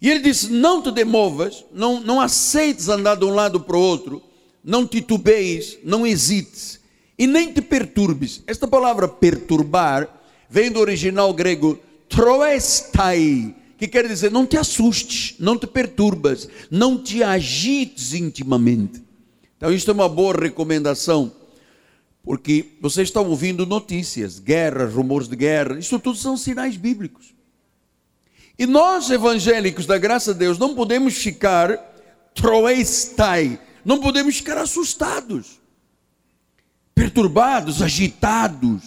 E 0.00 0.08
ele 0.08 0.20
disse: 0.20 0.52
não 0.52 0.80
te 0.80 0.92
demovas, 0.92 1.64
não, 1.72 1.98
não 1.98 2.20
aceites 2.20 2.88
andar 2.88 3.16
de 3.16 3.24
um 3.24 3.34
lado 3.34 3.58
para 3.58 3.76
o 3.76 3.80
outro, 3.80 4.22
não 4.62 4.86
titubeis, 4.86 5.78
não 5.82 6.06
hesites 6.06 6.78
e 7.18 7.26
nem 7.26 7.52
te 7.52 7.62
perturbes. 7.62 8.42
Esta 8.46 8.68
palavra 8.68 9.08
perturbar 9.08 10.08
vem 10.48 10.70
do 10.70 10.80
original 10.80 11.32
grego 11.32 11.78
troestai, 12.08 13.54
que 13.78 13.88
quer 13.88 14.06
dizer 14.06 14.30
não 14.30 14.46
te 14.46 14.56
assustes, 14.56 15.34
não 15.38 15.58
te 15.58 15.66
perturbas, 15.66 16.48
não 16.70 17.02
te 17.02 17.22
agites 17.22 18.12
intimamente. 18.12 19.02
Então, 19.56 19.72
isto 19.72 19.90
é 19.90 19.94
uma 19.94 20.08
boa 20.08 20.38
recomendação, 20.38 21.32
porque 22.22 22.72
vocês 22.80 23.08
estão 23.08 23.26
ouvindo 23.28 23.64
notícias, 23.64 24.38
guerras, 24.38 24.92
rumores 24.92 25.28
de 25.28 25.36
guerra, 25.36 25.78
isso 25.78 25.98
tudo 25.98 26.18
são 26.18 26.36
sinais 26.36 26.76
bíblicos. 26.76 27.34
E 28.58 28.66
nós, 28.66 29.10
evangélicos 29.10 29.86
da 29.86 29.98
graça 29.98 30.32
de 30.32 30.40
Deus, 30.40 30.58
não 30.58 30.74
podemos 30.74 31.14
ficar 31.16 31.94
troestai, 32.34 33.58
não 33.84 33.98
podemos 33.98 34.36
ficar 34.36 34.58
assustados 34.58 35.58
perturbados, 36.96 37.82
agitados, 37.82 38.82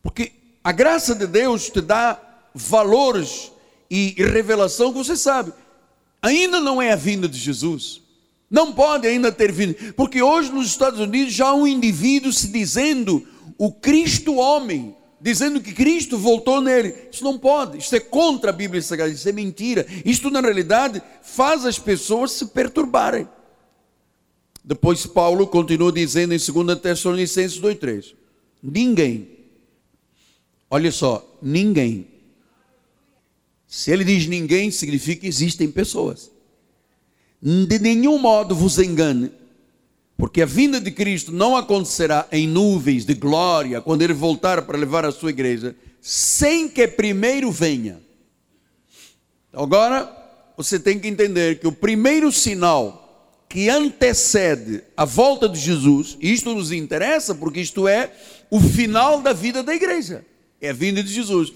porque 0.00 0.30
a 0.62 0.70
graça 0.70 1.16
de 1.16 1.26
Deus 1.26 1.68
te 1.68 1.80
dá 1.80 2.16
valores 2.54 3.50
e 3.90 4.14
revelação 4.16 4.92
que 4.92 4.98
você 4.98 5.16
sabe, 5.16 5.52
ainda 6.22 6.60
não 6.60 6.80
é 6.80 6.92
a 6.92 6.96
vinda 6.96 7.28
de 7.28 7.36
Jesus. 7.36 8.00
Não 8.48 8.72
pode 8.72 9.08
ainda 9.08 9.32
ter 9.32 9.50
vindo, 9.50 9.74
porque 9.94 10.22
hoje 10.22 10.52
nos 10.52 10.68
Estados 10.68 11.00
Unidos 11.00 11.34
já 11.34 11.48
há 11.48 11.54
um 11.54 11.66
indivíduo 11.66 12.32
se 12.32 12.46
dizendo 12.48 13.26
o 13.58 13.72
Cristo 13.72 14.36
homem, 14.36 14.94
dizendo 15.20 15.60
que 15.60 15.72
Cristo 15.72 16.16
voltou 16.16 16.60
nele. 16.60 16.94
Isso 17.10 17.24
não 17.24 17.36
pode, 17.36 17.78
isso 17.78 17.96
é 17.96 18.00
contra 18.00 18.50
a 18.50 18.52
Bíblia 18.52 18.80
Sagrada, 18.80 19.10
isso 19.10 19.28
é 19.28 19.32
mentira. 19.32 19.84
Isto 20.04 20.30
na 20.30 20.40
realidade 20.40 21.02
faz 21.20 21.66
as 21.66 21.78
pessoas 21.78 22.30
se 22.32 22.46
perturbarem. 22.46 23.26
Depois 24.64 25.04
Paulo 25.06 25.46
continua 25.46 25.90
dizendo 25.90 26.32
em 26.32 26.38
2 26.38 26.80
Tessalonicenses 26.80 27.60
2,3: 27.60 28.14
Ninguém, 28.62 29.28
olha 30.70 30.92
só, 30.92 31.38
ninguém. 31.42 32.06
Se 33.66 33.90
ele 33.90 34.04
diz 34.04 34.26
ninguém, 34.26 34.70
significa 34.70 35.22
que 35.22 35.26
existem 35.26 35.70
pessoas. 35.70 36.30
De 37.40 37.78
nenhum 37.78 38.18
modo 38.18 38.54
vos 38.54 38.78
engane, 38.78 39.32
porque 40.16 40.42
a 40.42 40.46
vinda 40.46 40.80
de 40.80 40.92
Cristo 40.92 41.32
não 41.32 41.56
acontecerá 41.56 42.28
em 42.30 42.46
nuvens 42.46 43.04
de 43.04 43.14
glória, 43.14 43.80
quando 43.80 44.02
ele 44.02 44.12
voltar 44.12 44.62
para 44.62 44.78
levar 44.78 45.04
a 45.04 45.10
sua 45.10 45.30
igreja, 45.30 45.74
sem 46.00 46.68
que 46.68 46.86
primeiro 46.86 47.50
venha. 47.50 48.00
Agora, 49.52 50.08
você 50.56 50.78
tem 50.78 51.00
que 51.00 51.08
entender 51.08 51.58
que 51.58 51.66
o 51.66 51.72
primeiro 51.72 52.30
sinal 52.30 53.01
que 53.52 53.68
antecede 53.68 54.82
a 54.96 55.04
volta 55.04 55.46
de 55.46 55.60
Jesus, 55.60 56.16
isto 56.22 56.54
nos 56.54 56.72
interessa 56.72 57.34
porque 57.34 57.60
isto 57.60 57.86
é 57.86 58.10
o 58.50 58.58
final 58.58 59.20
da 59.20 59.34
vida 59.34 59.62
da 59.62 59.74
igreja, 59.74 60.24
é 60.58 60.70
a 60.70 60.72
vinda 60.72 61.02
de 61.02 61.12
Jesus. 61.12 61.52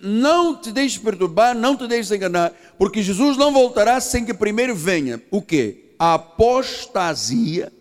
Não 0.00 0.54
te 0.54 0.70
deixes 0.70 0.96
perturbar, 0.96 1.56
não 1.56 1.76
te 1.76 1.88
deixes 1.88 2.12
enganar, 2.12 2.52
porque 2.78 3.02
Jesus 3.02 3.36
não 3.36 3.52
voltará 3.52 4.00
sem 4.00 4.24
que 4.24 4.32
primeiro 4.32 4.76
venha 4.76 5.20
o 5.28 5.42
que? 5.42 5.92
A 5.98 6.14
apostasia, 6.14 7.72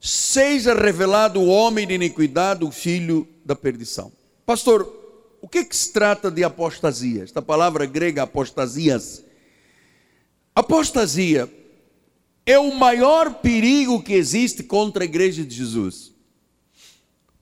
seja 0.00 0.74
revelado 0.74 1.40
o 1.40 1.48
homem 1.48 1.88
de 1.88 1.94
iniquidade, 1.94 2.64
o 2.64 2.70
filho 2.70 3.26
da 3.44 3.56
perdição. 3.56 4.12
Pastor, 4.46 4.88
o 5.42 5.48
que, 5.48 5.64
que 5.64 5.74
se 5.74 5.92
trata 5.92 6.30
de 6.30 6.44
apostasia? 6.44 7.24
Esta 7.24 7.42
palavra 7.42 7.84
grega 7.84 8.22
apostasias. 8.22 9.24
Apostasia 10.54 11.50
é 12.46 12.58
o 12.58 12.74
maior 12.74 13.34
perigo 13.34 14.02
que 14.02 14.12
existe 14.12 14.62
contra 14.62 15.02
a 15.02 15.06
igreja 15.06 15.44
de 15.44 15.54
Jesus. 15.54 16.12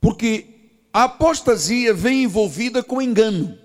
Porque 0.01 0.47
a 0.93 1.05
apostasia 1.05 1.93
vem 1.95 2.25
envolvida 2.25 2.83
com 2.83 3.01
engano. 3.01 3.59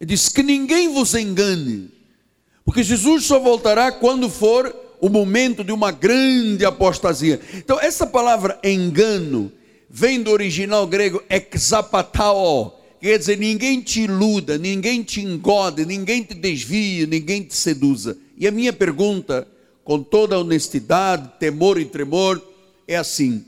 Ele 0.00 0.08
diz 0.10 0.28
que 0.28 0.42
ninguém 0.42 0.92
vos 0.92 1.14
engane, 1.14 1.90
porque 2.64 2.82
Jesus 2.82 3.24
só 3.24 3.38
voltará 3.38 3.90
quando 3.90 4.28
for 4.28 4.74
o 5.00 5.08
momento 5.08 5.64
de 5.64 5.72
uma 5.72 5.90
grande 5.90 6.64
apostasia. 6.64 7.40
Então, 7.54 7.80
essa 7.80 8.06
palavra 8.06 8.58
engano 8.62 9.50
vem 9.88 10.22
do 10.22 10.30
original 10.30 10.86
grego 10.86 11.22
exapatao, 11.30 12.78
quer 13.00 13.18
dizer, 13.18 13.38
ninguém 13.38 13.80
te 13.80 14.02
iluda, 14.02 14.58
ninguém 14.58 15.02
te 15.02 15.20
engode, 15.20 15.86
ninguém 15.86 16.22
te 16.22 16.34
desvia, 16.34 17.06
ninguém 17.06 17.42
te 17.42 17.54
seduza. 17.54 18.18
E 18.36 18.46
a 18.46 18.50
minha 18.50 18.72
pergunta 18.72 19.46
com 19.86 20.02
toda 20.02 20.36
honestidade, 20.36 21.30
temor 21.38 21.80
e 21.80 21.84
tremor, 21.84 22.42
é 22.88 22.96
assim. 22.96 23.44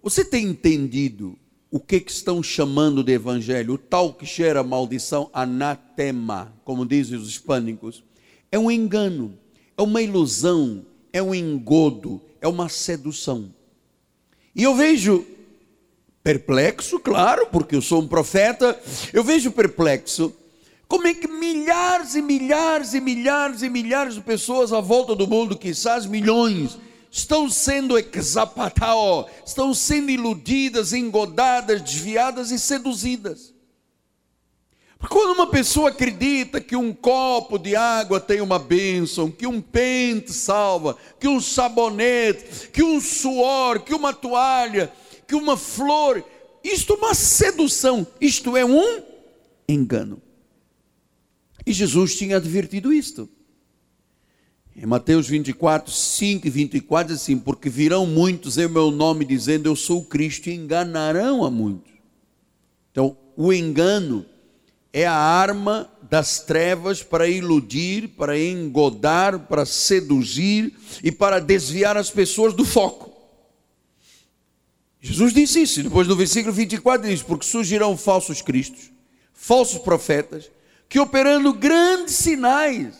Você 0.00 0.24
tem 0.24 0.46
entendido 0.46 1.36
o 1.68 1.80
que, 1.80 1.98
que 1.98 2.12
estão 2.12 2.40
chamando 2.40 3.02
de 3.02 3.12
evangelho? 3.12 3.74
O 3.74 3.78
tal 3.78 4.14
que 4.14 4.24
cheira 4.24 4.62
maldição, 4.62 5.28
anatema, 5.32 6.54
como 6.64 6.86
dizem 6.86 7.18
os 7.18 7.28
hispânicos, 7.28 8.04
é 8.52 8.58
um 8.58 8.70
engano, 8.70 9.36
é 9.76 9.82
uma 9.82 10.00
ilusão, 10.00 10.86
é 11.12 11.20
um 11.20 11.34
engodo, 11.34 12.20
é 12.40 12.46
uma 12.46 12.68
sedução. 12.68 13.52
E 14.54 14.62
eu 14.62 14.76
vejo 14.76 15.26
perplexo, 16.22 17.00
claro, 17.00 17.48
porque 17.50 17.74
eu 17.74 17.82
sou 17.82 18.00
um 18.00 18.06
profeta, 18.06 18.80
eu 19.12 19.24
vejo 19.24 19.50
perplexo 19.50 20.32
como 20.92 21.06
é 21.06 21.14
que 21.14 21.26
milhares 21.26 22.14
e 22.16 22.20
milhares 22.20 22.92
e 22.92 23.00
milhares 23.00 23.62
e 23.62 23.70
milhares 23.70 24.14
de 24.14 24.20
pessoas 24.20 24.74
à 24.74 24.80
volta 24.82 25.14
do 25.14 25.26
mundo, 25.26 25.56
quizás 25.56 26.04
milhões, 26.04 26.76
estão 27.10 27.48
sendo 27.48 27.96
exapatao, 27.96 29.26
estão 29.42 29.72
sendo 29.72 30.10
iludidas, 30.10 30.92
engodadas, 30.92 31.80
desviadas 31.80 32.50
e 32.50 32.58
seduzidas? 32.58 33.54
Quando 35.08 35.32
uma 35.32 35.46
pessoa 35.46 35.88
acredita 35.88 36.60
que 36.60 36.76
um 36.76 36.92
copo 36.92 37.56
de 37.56 37.74
água 37.74 38.20
tem 38.20 38.42
uma 38.42 38.58
bênção, 38.58 39.30
que 39.30 39.46
um 39.46 39.62
pente 39.62 40.30
salva, 40.30 40.98
que 41.18 41.26
um 41.26 41.40
sabonete, 41.40 42.68
que 42.68 42.82
um 42.82 43.00
suor, 43.00 43.80
que 43.80 43.94
uma 43.94 44.12
toalha, 44.12 44.92
que 45.26 45.34
uma 45.34 45.56
flor, 45.56 46.22
isto 46.62 46.92
é 46.92 46.96
uma 46.96 47.14
sedução, 47.14 48.06
isto 48.20 48.54
é 48.58 48.64
um 48.66 49.02
engano. 49.66 50.21
E 51.66 51.72
Jesus 51.72 52.16
tinha 52.16 52.36
advertido 52.36 52.92
isto. 52.92 53.28
Em 54.74 54.86
Mateus 54.86 55.28
24, 55.28 55.92
5 55.92 56.46
e 56.46 56.50
24 56.50 57.12
diz 57.12 57.22
assim: 57.22 57.38
Porque 57.38 57.68
virão 57.68 58.06
muitos 58.06 58.56
em 58.56 58.68
meu 58.68 58.90
nome 58.90 59.24
dizendo 59.24 59.66
eu 59.68 59.76
sou 59.76 60.00
o 60.00 60.04
Cristo 60.04 60.48
e 60.48 60.54
enganarão 60.54 61.44
a 61.44 61.50
muitos. 61.50 61.92
Então, 62.90 63.16
o 63.36 63.52
engano 63.52 64.24
é 64.92 65.06
a 65.06 65.14
arma 65.14 65.90
das 66.10 66.40
trevas 66.40 67.02
para 67.02 67.28
iludir, 67.28 68.08
para 68.08 68.38
engodar, 68.38 69.40
para 69.40 69.64
seduzir 69.64 70.74
e 71.02 71.10
para 71.12 71.38
desviar 71.38 71.96
as 71.96 72.10
pessoas 72.10 72.54
do 72.54 72.64
foco. 72.64 73.10
Jesus 75.00 75.34
disse 75.34 75.62
isso, 75.62 75.82
depois 75.82 76.06
no 76.06 76.16
versículo 76.16 76.52
24 76.52 77.08
diz: 77.08 77.22
Porque 77.22 77.46
surgirão 77.46 77.96
falsos 77.96 78.40
cristos, 78.40 78.90
falsos 79.34 79.78
profetas, 79.78 80.50
que 80.92 81.00
operando 81.00 81.54
grandes 81.54 82.16
sinais, 82.16 82.94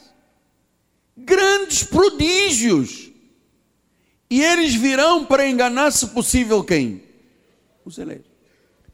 grandes 1.14 1.82
prodígios, 1.84 3.10
e 4.30 4.42
eles 4.42 4.74
virão 4.74 5.26
para 5.26 5.46
enganar, 5.46 5.90
se 5.90 6.06
possível, 6.06 6.64
quem? 6.64 7.02
Os 7.84 7.98
eleitos. 7.98 8.30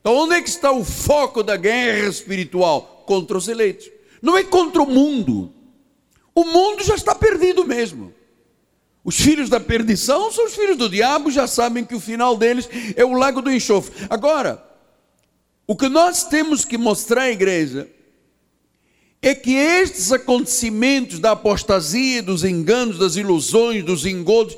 Então, 0.01 0.17
onde 0.17 0.35
é 0.35 0.43
que 0.43 0.49
está 0.49 0.73
o 0.73 0.85
foco 0.85 1.45
da 1.45 1.57
guerra 1.57 2.09
espiritual? 2.09 3.05
Contra 3.07 3.39
os 3.39 3.47
eleitos. 3.47 3.89
Não 4.21 4.37
é 4.37 4.43
contra 4.43 4.83
o 4.83 4.91
mundo. 4.91 5.55
O 6.35 6.45
mundo 6.45 6.83
já 6.83 6.97
está 6.97 7.15
perdido 7.15 7.65
mesmo. 7.65 8.13
Os 9.05 9.15
filhos 9.15 9.49
da 9.49 9.61
perdição 9.61 10.33
são 10.33 10.45
os 10.45 10.57
filhos 10.57 10.77
do 10.77 10.89
diabo, 10.89 11.31
já 11.31 11.47
sabem 11.47 11.85
que 11.85 11.95
o 11.95 12.01
final 12.01 12.37
deles 12.37 12.69
é 12.97 13.05
o 13.05 13.13
lago 13.13 13.43
do 13.43 13.53
enxofre. 13.53 13.95
Agora, 14.11 14.61
o 15.69 15.77
que 15.77 15.89
nós 15.89 16.25
temos 16.25 16.65
que 16.65 16.77
mostrar 16.77 17.23
à 17.23 17.31
igreja 17.31 17.89
é 19.21 19.35
que 19.35 19.53
estes 19.53 20.13
acontecimentos 20.13 21.19
da 21.19 21.33
apostasia, 21.33 22.23
dos 22.23 22.45
enganos, 22.45 22.99
das 22.99 23.17
ilusões, 23.17 23.85
dos 23.85 24.07
engodos, 24.07 24.57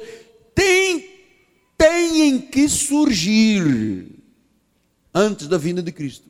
têm, 0.54 1.08
têm 1.78 2.40
que 2.40 2.68
surgir 2.68 4.06
antes 5.14 5.48
da 5.48 5.56
vinda 5.56 5.82
de 5.82 5.90
Cristo. 5.90 6.28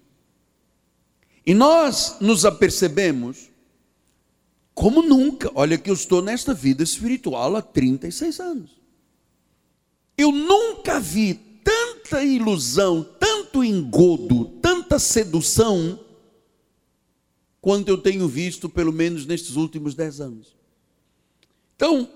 E 1.44 1.54
nós 1.54 2.16
nos 2.20 2.44
apercebemos, 2.44 3.50
como 4.74 5.02
nunca, 5.02 5.50
olha 5.54 5.76
que 5.76 5.90
eu 5.90 5.94
estou 5.94 6.22
nesta 6.22 6.54
vida 6.54 6.82
espiritual 6.82 7.56
há 7.56 7.62
36 7.62 8.38
anos. 8.38 8.80
Eu 10.16 10.30
nunca 10.30 11.00
vi 11.00 11.34
tanta 11.64 12.22
ilusão, 12.22 13.02
tanto 13.18 13.64
engodo, 13.64 14.44
tanta 14.62 14.98
sedução, 14.98 15.98
quanto 17.60 17.88
eu 17.88 17.98
tenho 17.98 18.26
visto, 18.26 18.68
pelo 18.68 18.92
menos 18.92 19.26
nestes 19.26 19.56
últimos 19.56 19.94
10 19.94 20.20
anos. 20.20 20.56
Então, 21.76 22.08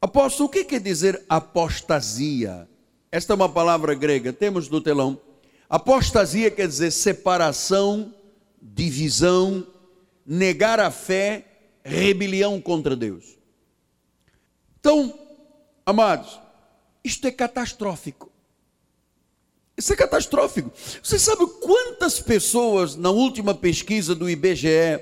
apóstolo, 0.00 0.48
o 0.48 0.52
que 0.52 0.64
quer 0.64 0.80
dizer 0.80 1.24
apostasia? 1.28 2.68
Esta 3.10 3.32
é 3.32 3.36
uma 3.36 3.48
palavra 3.48 3.94
grega, 3.94 4.32
temos 4.32 4.68
no 4.68 4.80
telão. 4.80 5.20
Apostasia 5.68 6.50
quer 6.50 6.68
dizer 6.68 6.90
separação, 6.90 8.14
divisão, 8.60 9.66
negar 10.24 10.80
a 10.80 10.90
fé, 10.90 11.46
rebelião 11.84 12.60
contra 12.60 12.94
Deus. 12.94 13.38
Então, 14.78 15.18
amados, 15.84 16.38
isto 17.02 17.26
é 17.26 17.30
catastrófico. 17.30 18.30
Isso 19.78 19.92
é 19.92 19.96
catastrófico. 19.96 20.72
Você 21.00 21.20
sabe 21.20 21.46
quantas 21.60 22.18
pessoas, 22.18 22.96
na 22.96 23.10
última 23.10 23.54
pesquisa 23.54 24.12
do 24.12 24.28
IBGE, 24.28 25.00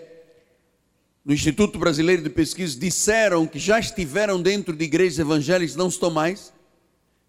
no 1.25 1.33
Instituto 1.33 1.79
Brasileiro 1.79 2.23
de 2.23 2.29
Pesquisa, 2.29 2.79
disseram 2.79 3.47
que 3.47 3.59
já 3.59 3.81
estiveram 3.81 4.41
dentro 4.41 4.77
de 4.77 4.85
igrejas 4.85 5.19
evangélicas 5.19 5.75
e 5.75 5.79
não 5.79 5.89
estão 5.89 6.11
mais? 6.11 6.53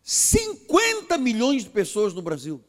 50 0.03 1.17
milhões 1.17 1.63
de 1.63 1.69
pessoas 1.69 2.13
no 2.13 2.21
Brasil. 2.21 2.61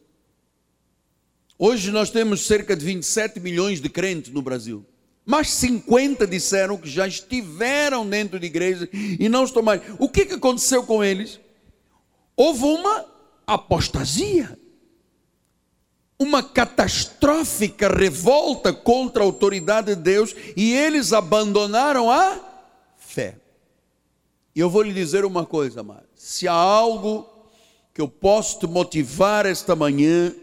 Hoje 1.58 1.90
nós 1.90 2.08
temos 2.08 2.46
cerca 2.46 2.76
de 2.76 2.84
27 2.84 3.40
milhões 3.40 3.80
de 3.80 3.88
crentes 3.88 4.32
no 4.32 4.40
Brasil. 4.40 4.86
Mas 5.26 5.50
50 5.54 6.24
disseram 6.24 6.78
que 6.78 6.88
já 6.88 7.06
estiveram 7.06 8.08
dentro 8.08 8.38
de 8.38 8.46
igreja 8.46 8.88
e 8.92 9.28
não 9.28 9.42
estão 9.42 9.60
mais. 9.60 9.82
O 9.98 10.08
que 10.08 10.22
aconteceu 10.22 10.84
com 10.84 11.02
eles? 11.02 11.40
Houve 12.36 12.62
uma 12.62 13.04
apostasia, 13.44 14.56
uma 16.18 16.42
catastrófica 16.42 17.88
revolta 17.88 18.72
contra 18.72 19.22
a 19.22 19.26
autoridade 19.26 19.94
de 19.94 20.02
Deus 20.02 20.34
e 20.56 20.74
eles 20.74 21.12
abandonaram 21.12 22.10
a 22.10 22.38
fé. 22.96 23.36
E 24.54 24.60
eu 24.60 24.68
vou 24.68 24.82
lhe 24.82 24.92
dizer 24.92 25.24
uma 25.24 25.46
coisa, 25.46 25.80
amado: 25.80 26.06
se 26.16 26.48
há 26.48 26.52
algo 26.52 27.28
que 27.94 28.00
eu 28.00 28.08
posso 28.08 28.58
te 28.58 28.66
motivar 28.66 29.46
esta 29.46 29.76
manhã, 29.76 30.34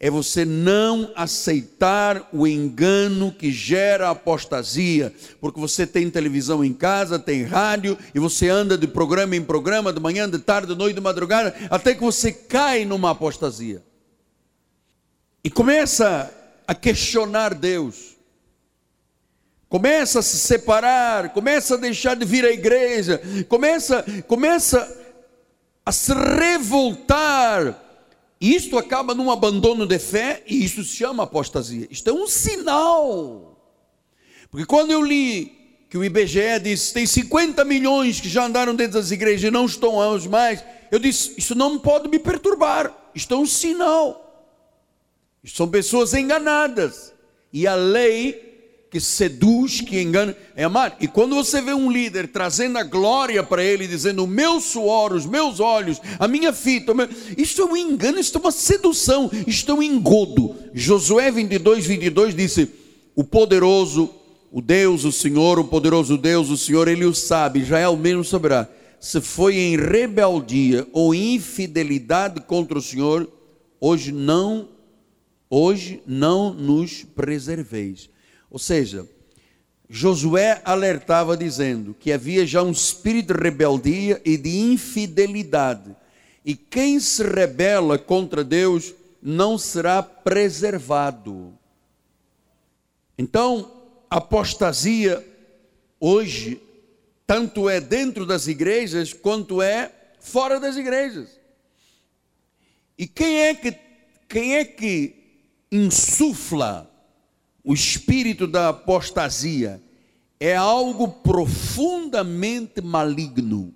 é 0.00 0.10
você 0.10 0.44
não 0.44 1.12
aceitar 1.14 2.28
o 2.32 2.46
engano 2.46 3.32
que 3.32 3.52
gera 3.52 4.10
apostasia, 4.10 5.14
porque 5.40 5.60
você 5.60 5.86
tem 5.86 6.10
televisão 6.10 6.64
em 6.64 6.72
casa, 6.72 7.18
tem 7.18 7.44
rádio, 7.44 7.96
e 8.12 8.18
você 8.18 8.48
anda 8.48 8.76
de 8.76 8.88
programa 8.88 9.36
em 9.36 9.42
programa, 9.42 9.92
de 9.92 10.00
manhã, 10.00 10.28
de 10.28 10.40
tarde, 10.40 10.72
de 10.72 10.78
noite, 10.78 10.96
de 10.96 11.00
madrugada, 11.00 11.54
até 11.70 11.94
que 11.94 12.00
você 12.00 12.32
cai 12.32 12.84
numa 12.84 13.10
apostasia. 13.10 13.82
E 15.44 15.50
começa 15.50 16.32
a 16.66 16.74
questionar 16.74 17.54
Deus. 17.54 18.16
Começa 19.68 20.20
a 20.20 20.22
se 20.22 20.38
separar, 20.38 21.34
começa 21.34 21.74
a 21.74 21.78
deixar 21.78 22.16
de 22.16 22.24
vir 22.24 22.44
à 22.44 22.50
igreja, 22.50 23.20
começa, 23.48 24.04
começa 24.26 25.02
a 25.84 25.92
se 25.92 26.12
revoltar 26.14 27.84
isto 28.46 28.76
acaba 28.76 29.14
num 29.14 29.30
abandono 29.30 29.86
de 29.86 29.98
fé 29.98 30.42
e 30.46 30.62
isso 30.62 30.84
se 30.84 30.96
chama 30.96 31.22
apostasia. 31.22 31.86
Isto 31.90 32.10
é 32.10 32.12
um 32.12 32.26
sinal. 32.26 33.58
Porque 34.50 34.66
quando 34.66 34.90
eu 34.90 35.02
li 35.02 35.86
que 35.88 35.96
o 35.96 36.04
IBGE 36.04 36.60
diz 36.62 36.92
tem 36.92 37.06
50 37.06 37.64
milhões 37.64 38.20
que 38.20 38.28
já 38.28 38.44
andaram 38.44 38.74
dentro 38.74 39.00
das 39.00 39.10
igrejas 39.10 39.44
e 39.44 39.50
não 39.50 39.64
estão 39.64 39.98
aos 39.98 40.26
mais, 40.26 40.62
eu 40.90 40.98
disse, 40.98 41.32
isso 41.38 41.54
não 41.54 41.78
pode 41.78 42.06
me 42.06 42.18
perturbar. 42.18 42.92
Isto 43.14 43.32
é 43.32 43.36
um 43.38 43.46
sinal. 43.46 44.23
Isto 45.44 45.58
são 45.58 45.68
pessoas 45.68 46.14
enganadas. 46.14 47.12
E 47.52 47.66
a 47.66 47.74
lei 47.74 48.54
que 48.90 49.00
seduz, 49.00 49.80
que 49.80 50.00
engana, 50.00 50.36
é 50.54 50.62
amar. 50.62 50.96
E 51.00 51.08
quando 51.08 51.34
você 51.34 51.60
vê 51.60 51.74
um 51.74 51.90
líder 51.90 52.28
trazendo 52.28 52.78
a 52.78 52.84
glória 52.84 53.42
para 53.42 53.62
ele, 53.62 53.88
dizendo 53.88 54.22
o 54.22 54.26
meu 54.26 54.60
suor, 54.60 55.12
os 55.12 55.26
meus 55.26 55.58
olhos, 55.58 56.00
a 56.16 56.28
minha 56.28 56.52
fita, 56.52 56.94
meu... 56.94 57.08
isso 57.36 57.60
é 57.60 57.64
um 57.64 57.76
engano, 57.76 58.20
isso 58.20 58.38
é 58.38 58.40
uma 58.40 58.52
sedução, 58.52 59.28
isto 59.48 59.72
é 59.72 59.74
um 59.74 59.82
engodo. 59.82 60.54
Josué 60.72 61.30
22, 61.30 61.86
22 61.86 62.36
disse: 62.36 62.70
O 63.16 63.24
poderoso, 63.24 64.14
o 64.52 64.62
Deus, 64.62 65.04
o 65.04 65.10
Senhor, 65.10 65.58
o 65.58 65.64
poderoso 65.64 66.16
Deus, 66.16 66.48
o 66.48 66.56
Senhor, 66.56 66.86
ele 66.86 67.04
o 67.04 67.12
sabe, 67.12 67.64
o 67.92 67.96
mesmo 67.96 68.24
saberá. 68.24 68.68
Se 69.00 69.20
foi 69.20 69.56
em 69.56 69.76
rebeldia 69.76 70.86
ou 70.92 71.12
infidelidade 71.12 72.40
contra 72.42 72.78
o 72.78 72.82
Senhor, 72.82 73.28
hoje 73.80 74.12
não, 74.12 74.68
hoje 75.54 76.02
não 76.04 76.52
nos 76.52 77.04
preserveis. 77.04 78.10
Ou 78.50 78.58
seja, 78.58 79.08
Josué 79.88 80.60
alertava 80.64 81.36
dizendo 81.36 81.94
que 81.94 82.12
havia 82.12 82.44
já 82.44 82.62
um 82.62 82.72
espírito 82.72 83.32
de 83.32 83.40
rebeldia 83.40 84.20
e 84.24 84.36
de 84.36 84.50
infidelidade. 84.58 85.94
E 86.44 86.56
quem 86.56 86.98
se 86.98 87.22
rebela 87.22 87.96
contra 87.96 88.42
Deus 88.42 88.92
não 89.22 89.56
será 89.56 90.02
preservado. 90.02 91.56
Então, 93.16 93.70
apostasia 94.10 95.24
hoje 96.00 96.60
tanto 97.26 97.70
é 97.70 97.80
dentro 97.80 98.26
das 98.26 98.48
igrejas 98.48 99.12
quanto 99.12 99.62
é 99.62 99.90
fora 100.18 100.58
das 100.58 100.76
igrejas. 100.76 101.40
E 102.98 103.06
quem 103.06 103.40
é 103.40 103.54
que 103.54 103.84
quem 104.28 104.56
é 104.56 104.64
que 104.64 105.23
insufla 105.74 106.88
o 107.64 107.74
espírito 107.74 108.46
da 108.46 108.68
apostasia 108.68 109.82
é 110.38 110.54
algo 110.54 111.08
profundamente 111.08 112.80
maligno. 112.80 113.74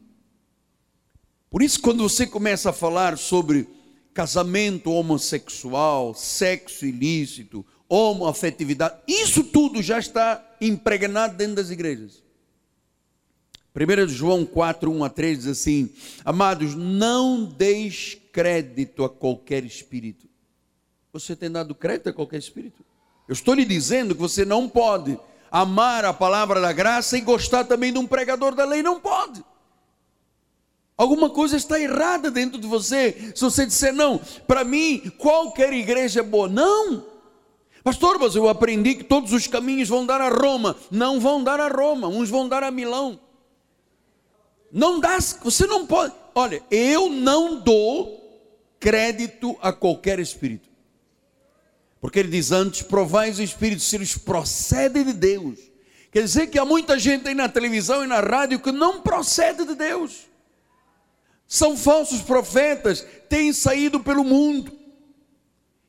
Por 1.50 1.62
isso, 1.62 1.80
quando 1.80 2.02
você 2.02 2.26
começa 2.26 2.70
a 2.70 2.74
falar 2.74 3.16
sobre 3.16 3.66
casamento 4.12 4.90
homossexual, 4.92 6.14
sexo 6.14 6.84
ilícito, 6.84 7.64
homoafetividade. 7.88 8.96
Isso 9.08 9.42
tudo 9.44 9.82
já 9.82 9.98
está 9.98 10.44
impregnado 10.60 11.36
dentro 11.36 11.56
das 11.56 11.70
igrejas. 11.70 12.22
1 13.74 14.08
João 14.08 14.44
4, 14.44 14.90
1 14.90 15.04
a 15.04 15.08
3 15.08 15.38
diz 15.38 15.46
assim: 15.46 15.90
Amados, 16.24 16.74
não 16.74 17.44
deis 17.44 18.18
crédito 18.32 19.04
a 19.04 19.08
qualquer 19.08 19.64
espírito. 19.64 20.27
Você 21.18 21.34
tem 21.34 21.50
dado 21.50 21.74
crédito 21.74 22.08
a 22.08 22.12
qualquer 22.12 22.38
espírito? 22.38 22.84
Eu 23.26 23.32
estou 23.32 23.54
lhe 23.54 23.64
dizendo 23.64 24.14
que 24.14 24.20
você 24.20 24.44
não 24.44 24.68
pode 24.68 25.18
amar 25.50 26.04
a 26.04 26.12
palavra 26.12 26.60
da 26.60 26.72
graça 26.72 27.16
e 27.16 27.20
gostar 27.20 27.64
também 27.64 27.92
de 27.92 27.98
um 27.98 28.06
pregador 28.06 28.54
da 28.54 28.64
lei. 28.64 28.82
Não 28.82 29.00
pode. 29.00 29.44
Alguma 30.96 31.30
coisa 31.30 31.56
está 31.56 31.78
errada 31.78 32.30
dentro 32.30 32.58
de 32.58 32.66
você. 32.66 33.32
Se 33.34 33.42
você 33.42 33.64
disser, 33.64 33.92
não, 33.92 34.18
para 34.46 34.64
mim, 34.64 35.12
qualquer 35.18 35.72
igreja 35.72 36.20
é 36.20 36.22
boa. 36.22 36.48
Não. 36.48 37.04
Pastor, 37.84 38.18
mas 38.18 38.34
eu 38.34 38.48
aprendi 38.48 38.96
que 38.96 39.04
todos 39.04 39.32
os 39.32 39.46
caminhos 39.46 39.88
vão 39.88 40.04
dar 40.04 40.20
a 40.20 40.28
Roma. 40.28 40.76
Não 40.90 41.20
vão 41.20 41.42
dar 41.44 41.60
a 41.60 41.68
Roma, 41.68 42.08
uns 42.08 42.28
vão 42.28 42.48
dar 42.48 42.62
a 42.62 42.70
Milão. 42.70 43.20
Não 44.72 45.00
dá, 45.00 45.18
você 45.42 45.66
não 45.66 45.86
pode. 45.86 46.14
Olha, 46.34 46.62
eu 46.70 47.08
não 47.08 47.60
dou 47.60 48.18
crédito 48.80 49.56
a 49.60 49.72
qualquer 49.72 50.18
espírito. 50.18 50.68
Porque 52.00 52.18
ele 52.18 52.28
diz 52.28 52.52
antes: 52.52 52.82
provais 52.82 53.38
o 53.38 53.42
espírito 53.42 53.82
se 53.82 53.96
eles 53.96 54.16
procedem 54.16 55.04
de 55.04 55.12
Deus. 55.12 55.58
Quer 56.10 56.22
dizer 56.22 56.46
que 56.48 56.58
há 56.58 56.64
muita 56.64 56.98
gente 56.98 57.28
aí 57.28 57.34
na 57.34 57.48
televisão 57.48 58.02
e 58.02 58.06
na 58.06 58.20
rádio 58.20 58.60
que 58.60 58.72
não 58.72 59.00
procede 59.02 59.64
de 59.64 59.74
Deus. 59.74 60.26
São 61.46 61.76
falsos 61.76 62.20
profetas, 62.20 63.04
têm 63.28 63.52
saído 63.52 64.00
pelo 64.00 64.24
mundo. 64.24 64.72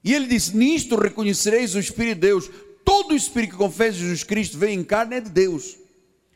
E 0.04 0.13
ele 0.13 0.28
diz: 0.28 0.52
Nisto 0.52 0.95
reconhecereis 0.95 1.76
o 1.76 1.80
Espírito 1.80 2.15
de 2.15 2.22
Deus. 2.22 2.50
Todo 2.84 3.15
espírito 3.15 3.52
que 3.52 3.58
confessa 3.58 4.00
Jesus 4.00 4.24
Cristo 4.24 4.58
vem 4.58 4.80
em 4.80 4.84
carne 4.84 5.17
é 5.17 5.22
de 5.22 5.30
Deus. 5.30 5.78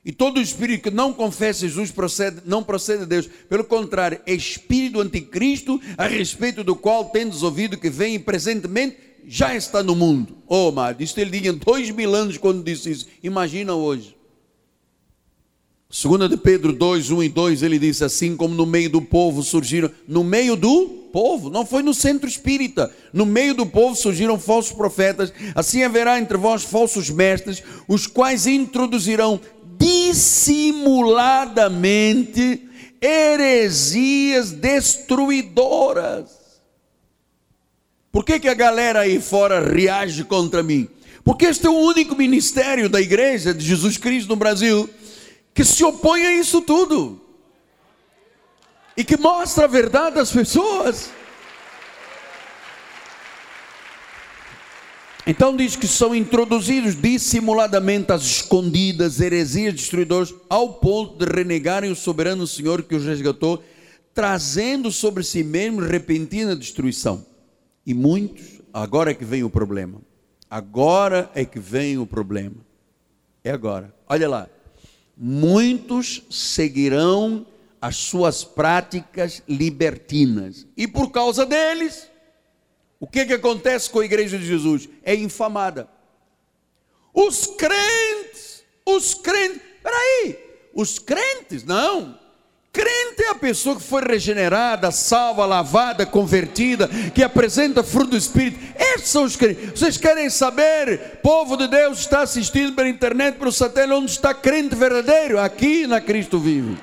E 0.06 0.12
todo 0.12 0.40
espírito 0.40 0.84
que 0.84 0.92
não 0.92 1.14
confessa 1.14 1.62
Jesus 1.62 1.90
procede, 1.90 2.42
não 2.46 2.64
procede 2.64 3.00
de 3.00 3.06
Deus. 3.08 3.28
Pelo 3.50 3.64
contrário, 3.64 4.22
é 4.26 4.34
espírito 4.34 5.00
anticristo, 5.00 5.82
a 5.98 6.06
respeito 6.06 6.64
do 6.64 6.76
qual 6.76 7.06
tendes 7.06 7.42
ouvido 7.42 7.78
que 7.78 7.90
vem 7.90 8.16
e 8.16 8.20
presentemente 8.20 8.98
já 9.28 9.56
está 9.56 9.82
no 9.82 9.96
mundo. 9.96 10.38
Oh, 10.48 10.70
amado, 10.70 11.02
isso 11.02 11.20
ele 11.20 11.40
tinha 11.40 11.54
dois 11.54 11.90
mil 11.90 12.14
anos 12.14 12.38
quando 12.38 12.64
disse 12.64 12.92
isso. 12.92 13.08
Imagina 13.22 13.74
hoje. 13.74 14.16
Segunda 15.96 16.28
de 16.28 16.36
Pedro 16.36 16.74
2, 16.74 17.12
1 17.12 17.24
e 17.24 17.30
2, 17.30 17.62
ele 17.62 17.78
diz 17.78 18.02
assim, 18.02 18.36
como 18.36 18.56
no 18.56 18.66
meio 18.66 18.90
do 18.90 19.00
povo 19.00 19.44
surgiram, 19.44 19.92
no 20.08 20.24
meio 20.24 20.56
do 20.56 20.88
povo, 21.14 21.52
não 21.52 21.68
foi 21.68 21.84
no 21.84 21.94
centro 21.94 22.28
espírita, 22.28 22.92
no 23.14 23.28
meio 23.28 23.54
do 23.54 23.68
povo 23.68 23.96
surgiram 23.96 24.40
falsos 24.40 24.74
profetas, 24.74 25.32
assim 25.54 25.84
haverá 25.84 26.18
entre 26.18 26.36
vós 26.36 26.64
falsos 26.64 27.12
mestres, 27.12 27.62
os 27.88 28.08
quais 28.08 28.48
introduzirão 28.48 29.40
dissimuladamente 29.78 32.64
heresias 33.00 34.52
destruidoras. 34.52 36.43
Por 38.14 38.24
que, 38.24 38.40
que 38.40 38.48
a 38.48 38.54
galera 38.54 39.00
aí 39.00 39.20
fora 39.20 39.60
reage 39.60 40.24
contra 40.24 40.62
mim? 40.62 40.88
Porque 41.26 41.46
este 41.46 41.66
é 41.66 41.70
o 41.70 41.74
único 41.74 42.16
ministério 42.16 42.88
da 42.88 43.02
igreja 43.02 43.52
de 43.52 43.66
Jesus 43.66 43.98
Cristo 43.98 44.30
no 44.30 44.36
Brasil 44.36 44.88
que 45.52 45.66
se 45.66 45.84
opõe 45.84 46.24
a 46.24 46.36
isso 46.36 46.62
tudo 46.62 47.20
e 48.96 49.04
que 49.04 49.18
mostra 49.18 49.64
a 49.64 49.68
verdade 49.68 50.20
às 50.20 50.32
pessoas. 50.32 51.10
Então 55.26 55.58
diz 55.58 55.76
que 55.76 55.88
são 55.88 56.14
introduzidos 56.14 56.94
dissimuladamente 56.94 58.12
as 58.12 58.22
escondidas 58.22 59.20
heresias 59.20 59.74
destruidoras 59.74 60.32
ao 60.48 60.76
ponto 60.76 61.18
de 61.18 61.34
renegarem 61.34 61.90
o 61.90 61.96
soberano 61.96 62.46
Senhor 62.46 62.84
que 62.84 62.94
os 62.94 63.06
resgatou, 63.06 63.64
trazendo 64.14 64.92
sobre 64.92 65.24
si 65.24 65.44
mesmo 65.44 65.82
repentina 65.82 66.56
destruição. 66.56 67.33
E 67.86 67.94
muitos, 67.94 68.62
agora 68.74 69.12
é 69.12 69.14
que 69.14 69.26
vem 69.26 69.44
o 69.44 69.50
problema. 69.50 70.02
Agora 70.50 71.30
é 71.34 71.44
que 71.44 71.60
vem 71.60 71.98
o 71.98 72.06
problema. 72.06 72.58
É 73.44 73.52
agora. 73.52 73.94
Olha 74.08 74.30
lá. 74.30 74.50
Muitos 75.18 76.24
seguirão 76.30 77.46
as 77.82 77.98
suas 77.98 78.44
práticas 78.44 79.44
libertinas. 79.48 80.66
E 80.78 80.88
por 80.88 81.12
causa 81.12 81.46
deles, 81.46 82.10
o 83.00 83.06
que, 83.06 83.26
que 83.26 83.34
acontece 83.34 83.90
com 83.90 84.00
a 84.00 84.06
igreja 84.06 84.38
de 84.38 84.46
Jesus? 84.46 84.88
É 85.04 85.14
infamada. 85.14 85.90
Os 87.14 87.46
crentes, 87.46 88.64
os 88.86 89.14
crentes, 89.14 89.62
peraí, 89.84 90.38
os 90.74 90.98
crentes, 90.98 91.64
não. 91.64 92.18
É 93.18 93.30
a 93.30 93.36
pessoa 93.36 93.76
que 93.76 93.84
foi 93.84 94.02
regenerada, 94.02 94.92
salva, 94.92 95.46
lavada, 95.46 96.06
convertida, 96.06 96.88
que 97.14 97.24
apresenta 97.24 97.84
fruto 97.84 98.12
do 98.12 98.18
Espírito. 98.18 98.60
Esses 98.78 99.10
são 99.10 99.24
os 99.24 99.36
crentes. 99.36 99.72
Vocês 99.72 99.98
querem 99.98 100.30
saber, 100.30 101.20
povo 101.22 101.56
de 101.56 101.68
Deus 101.68 102.00
está 102.00 102.22
assistindo 102.22 102.74
pela 102.74 102.90
internet, 102.90 103.38
pelo 103.38 103.52
satélite, 103.52 103.94
onde 103.94 104.12
está 104.12 104.34
crente 104.34 104.76
verdadeiro? 104.76 105.40
Aqui 105.40 105.86
na 105.86 106.02
Cristo 106.02 106.40
vive. 106.40 106.78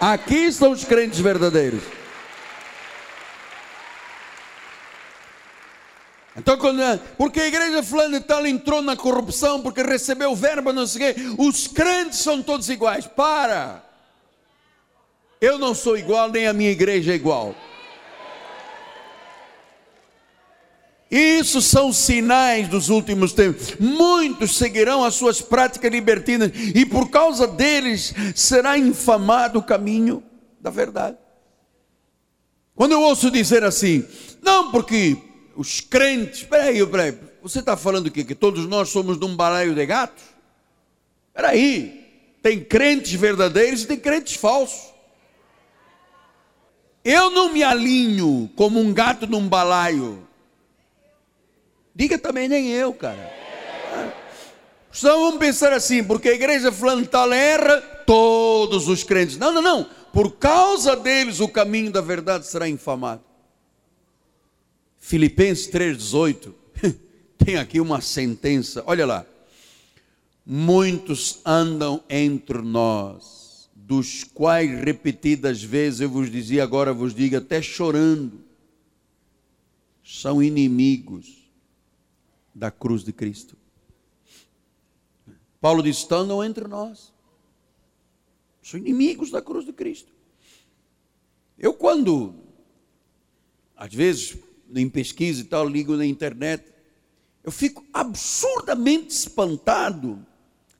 Aqui 0.00 0.46
estão 0.46 0.72
os 0.72 0.84
crentes 0.84 1.20
verdadeiros. 1.20 1.82
Então, 6.36 6.56
quando, 6.56 6.80
porque 7.16 7.40
a 7.40 7.46
igreja 7.46 7.82
fulana 7.82 8.20
tal 8.20 8.44
entrou 8.44 8.82
na 8.82 8.96
corrupção, 8.96 9.60
porque 9.60 9.82
recebeu 9.82 10.34
verba, 10.34 10.72
não 10.72 10.86
sei 10.86 11.10
o 11.10 11.14
quê, 11.14 11.20
os 11.38 11.68
crentes 11.68 12.18
são 12.18 12.42
todos 12.42 12.68
iguais. 12.68 13.06
Para! 13.06 13.83
Eu 15.40 15.58
não 15.58 15.74
sou 15.74 15.96
igual, 15.96 16.30
nem 16.30 16.46
a 16.46 16.52
minha 16.52 16.70
igreja 16.70 17.12
é 17.12 17.14
igual. 17.14 17.54
Isso 21.10 21.60
são 21.62 21.92
sinais 21.92 22.66
dos 22.66 22.88
últimos 22.88 23.32
tempos. 23.32 23.76
Muitos 23.78 24.56
seguirão 24.56 25.04
as 25.04 25.14
suas 25.14 25.40
práticas 25.40 25.92
libertinas, 25.92 26.50
e 26.74 26.84
por 26.84 27.08
causa 27.10 27.46
deles 27.46 28.12
será 28.34 28.76
infamado 28.76 29.58
o 29.58 29.62
caminho 29.62 30.22
da 30.60 30.70
verdade. 30.70 31.16
Quando 32.74 32.92
eu 32.92 33.00
ouço 33.00 33.30
dizer 33.30 33.62
assim, 33.62 34.04
não, 34.42 34.72
porque 34.72 35.16
os 35.54 35.80
crentes, 35.80 36.42
peraí, 36.42 36.84
peraí, 36.84 37.16
você 37.40 37.60
está 37.60 37.76
falando 37.76 38.08
o 38.08 38.10
quê? 38.10 38.24
Que 38.24 38.34
todos 38.34 38.66
nós 38.66 38.88
somos 38.88 39.16
de 39.16 39.24
um 39.24 39.36
balaio 39.36 39.74
de 39.74 39.86
gatos? 39.86 40.24
Peraí, 41.32 42.36
tem 42.42 42.58
crentes 42.58 43.12
verdadeiros 43.12 43.82
e 43.82 43.86
tem 43.86 43.98
crentes 43.98 44.34
falsos. 44.34 44.93
Eu 47.04 47.30
não 47.30 47.52
me 47.52 47.62
alinho 47.62 48.50
como 48.56 48.80
um 48.80 48.92
gato 48.92 49.26
num 49.26 49.46
balaio. 49.46 50.26
Diga 51.94 52.18
também 52.18 52.48
nem 52.48 52.70
eu, 52.70 52.94
cara. 52.94 53.30
Só 54.90 55.18
vamos 55.18 55.38
pensar 55.38 55.72
assim, 55.72 56.02
porque 56.02 56.28
a 56.28 56.34
igreja 56.34 56.70
fulano 56.72 57.06
erra, 57.34 57.80
todos 58.06 58.88
os 58.88 59.02
crentes. 59.02 59.36
Não, 59.36 59.52
não, 59.52 59.60
não. 59.60 59.86
Por 60.12 60.36
causa 60.36 60.94
deles 60.94 61.40
o 61.40 61.48
caminho 61.48 61.90
da 61.90 62.00
verdade 62.00 62.46
será 62.46 62.68
infamado. 62.68 63.22
Filipenses 64.98 65.68
3,18, 65.70 66.52
tem 67.36 67.56
aqui 67.56 67.78
uma 67.78 68.00
sentença, 68.00 68.82
olha 68.86 69.04
lá. 69.04 69.26
Muitos 70.46 71.40
andam 71.44 72.02
entre 72.08 72.62
nós, 72.62 73.43
dos 73.86 74.24
quais 74.24 74.82
repetidas 74.82 75.62
vezes 75.62 76.00
eu 76.00 76.08
vos 76.08 76.30
dizia, 76.30 76.62
agora 76.62 76.94
vos 76.94 77.14
digo, 77.14 77.36
até 77.36 77.60
chorando, 77.60 78.40
são 80.02 80.42
inimigos 80.42 81.50
da 82.54 82.70
cruz 82.70 83.04
de 83.04 83.12
Cristo. 83.12 83.58
Paulo 85.60 85.82
diz: 85.82 86.10
andam 86.10 86.42
entre 86.42 86.66
nós, 86.66 87.12
são 88.62 88.80
inimigos 88.80 89.30
da 89.30 89.42
cruz 89.42 89.66
de 89.66 89.72
Cristo. 89.72 90.10
Eu, 91.58 91.74
quando, 91.74 92.34
às 93.76 93.92
vezes, 93.92 94.38
em 94.74 94.88
pesquisa 94.88 95.42
e 95.42 95.44
tal, 95.44 95.68
ligo 95.68 95.94
na 95.94 96.06
internet, 96.06 96.72
eu 97.42 97.52
fico 97.52 97.84
absurdamente 97.92 99.14
espantado 99.14 100.24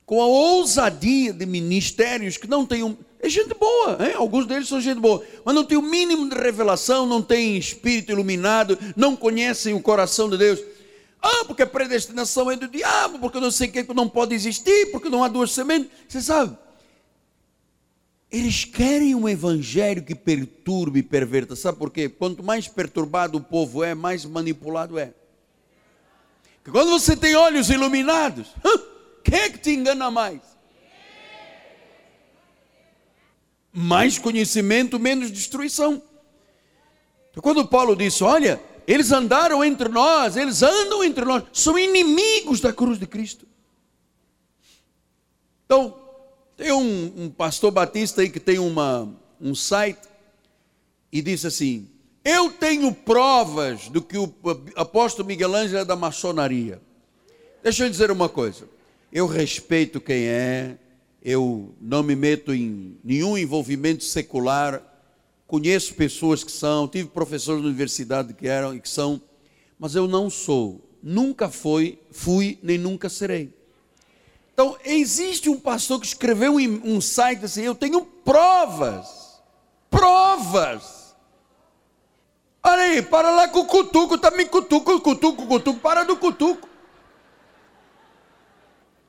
com 0.07 0.21
a 0.21 0.27
ousadia 0.27 1.33
de 1.33 1.47
ministérios 1.47 2.37
que 2.37 2.47
não 2.47 2.67
têm 2.67 2.83
um. 2.83 2.97
É 3.21 3.29
gente 3.29 3.55
boa, 3.55 3.97
hein? 4.01 4.15
alguns 4.17 4.47
deles 4.47 4.69
são 4.69 4.81
gente 4.81 5.01
boa, 5.01 5.25
mas 5.45 5.55
não 5.55 5.65
tem 5.65 5.79
o 5.79 5.83
mínimo 5.83 6.29
de 6.29 6.37
revelação, 6.37 7.07
não 7.07 7.23
tem 7.23 7.57
espírito 7.57 8.13
iluminado, 8.13 8.79
não 8.95 9.17
conhecem 9.17 9.73
o 9.73 9.81
coração 9.81 10.29
de 10.29 10.37
Deus. 10.37 10.61
Ah, 11.23 11.45
porque 11.47 11.63
a 11.63 11.67
predestinação 11.67 12.51
é 12.51 12.57
do 12.57 12.69
diabo, 12.69 13.19
porque 13.19 13.41
não 13.41 13.51
sei 13.51 13.69
o 13.69 13.73
que 13.73 13.95
não 13.95 14.07
pode 14.07 14.35
existir, 14.35 14.91
porque 14.93 15.09
não 15.09 15.25
há 15.25 15.29
duas 15.29 15.53
sementes. 15.53 15.89
Você 16.07 16.21
sabe, 16.21 16.55
eles 18.31 18.67
querem 18.67 19.15
um 19.15 19.27
evangelho 19.27 20.03
que 20.03 20.15
perturbe 20.15 20.99
e 20.99 21.03
perverta. 21.03 21.57
Sabe 21.57 21.79
por 21.79 21.91
quê? 21.91 22.11
Quanto 22.11 22.43
mais 22.43 22.69
perturbado 22.69 23.39
o 23.39 23.41
povo 23.41 23.83
é, 23.83 23.95
mais 23.95 24.27
manipulado 24.27 24.99
é. 24.99 25.15
Que 26.63 26.71
quando 26.71 26.91
você 26.91 27.17
tem 27.17 27.35
olhos 27.37 27.71
iluminados, 27.71 28.49
quem 29.25 29.39
é 29.39 29.51
que 29.51 29.59
te 29.59 29.71
engana 29.71 30.11
mais? 30.11 30.41
Mais 33.73 34.19
conhecimento, 34.19 35.01
menos 35.01 35.33
destruição. 35.33 36.01
Então, 37.31 37.43
quando 37.43 37.67
Paulo 37.67 37.97
disse: 37.97 38.23
Olha, 38.23 38.61
eles 38.87 39.11
andaram 39.11 39.65
entre 39.65 39.89
nós, 39.89 40.37
eles 40.37 40.63
andam 40.63 41.03
entre 41.03 41.25
nós, 41.25 41.45
são 41.53 41.79
inimigos 41.79 42.61
da 42.61 42.73
cruz 42.73 42.99
de 42.99 43.07
Cristo. 43.07 43.49
Então, 45.65 45.99
tem 46.57 46.71
um, 46.71 47.25
um 47.25 47.31
pastor 47.31 47.71
batista 47.71 48.21
aí 48.21 48.29
que 48.29 48.39
tem 48.39 48.59
uma, 48.59 49.13
um 49.41 49.55
site 49.55 50.07
e 51.11 51.23
disse 51.23 51.47
assim: 51.47 51.89
Eu 52.23 52.51
tenho 52.51 52.95
provas 52.95 53.89
do 53.89 54.03
que 54.03 54.19
o 54.19 54.33
apóstolo 54.77 55.27
Miguel 55.27 55.55
Ângelo 55.55 55.79
é 55.79 55.85
da 55.85 55.97
maçonaria. 55.97 56.81
Deixa 57.63 57.85
eu 57.85 57.91
dizer 57.91 58.11
uma 58.11 58.29
coisa. 58.29 58.74
Eu 59.15 59.29
respeito 59.29 60.01
quem 60.01 60.27
é, 60.27 60.77
eu 61.23 61.73
não 61.81 62.03
me 62.03 62.17
meto 62.17 62.53
em 62.53 62.99
nenhum 63.05 63.39
envolvimento 63.39 64.03
secular. 64.03 64.83
Conheço 65.47 65.95
pessoas 65.95 66.43
que 66.43 66.51
são, 66.51 66.89
tive 66.89 67.09
professores 67.11 67.63
na 67.63 67.69
universidade 67.69 68.35
que 68.35 68.49
eram 68.49 68.75
e 68.75 68.81
que 68.81 68.89
são, 68.89 69.23
mas 69.79 69.95
eu 69.95 70.09
não 70.09 70.29
sou, 70.29 70.81
nunca 71.01 71.49
fui, 71.49 71.97
fui 72.11 72.59
nem 72.61 72.77
nunca 72.77 73.09
serei. 73.09 73.55
Então, 74.53 74.77
existe 74.85 75.49
um 75.49 75.61
pastor 75.61 76.01
que 76.01 76.07
escreveu 76.07 76.55
um 76.57 77.01
site 77.01 77.45
assim: 77.45 77.63
Eu 77.63 77.77
tenho 77.77 78.05
provas, 78.05 79.41
provas. 79.89 81.15
Olha 82.65 82.83
aí, 82.83 83.01
para 83.01 83.31
lá 83.31 83.47
com 83.47 83.61
o 83.61 83.67
cutuco, 83.67 84.19
também 84.19 84.47
cutuco, 84.47 85.01
cutuco, 85.01 85.47
cutuco, 85.47 85.79
para 85.79 86.03
do 86.03 86.17
cutuco. 86.17 86.75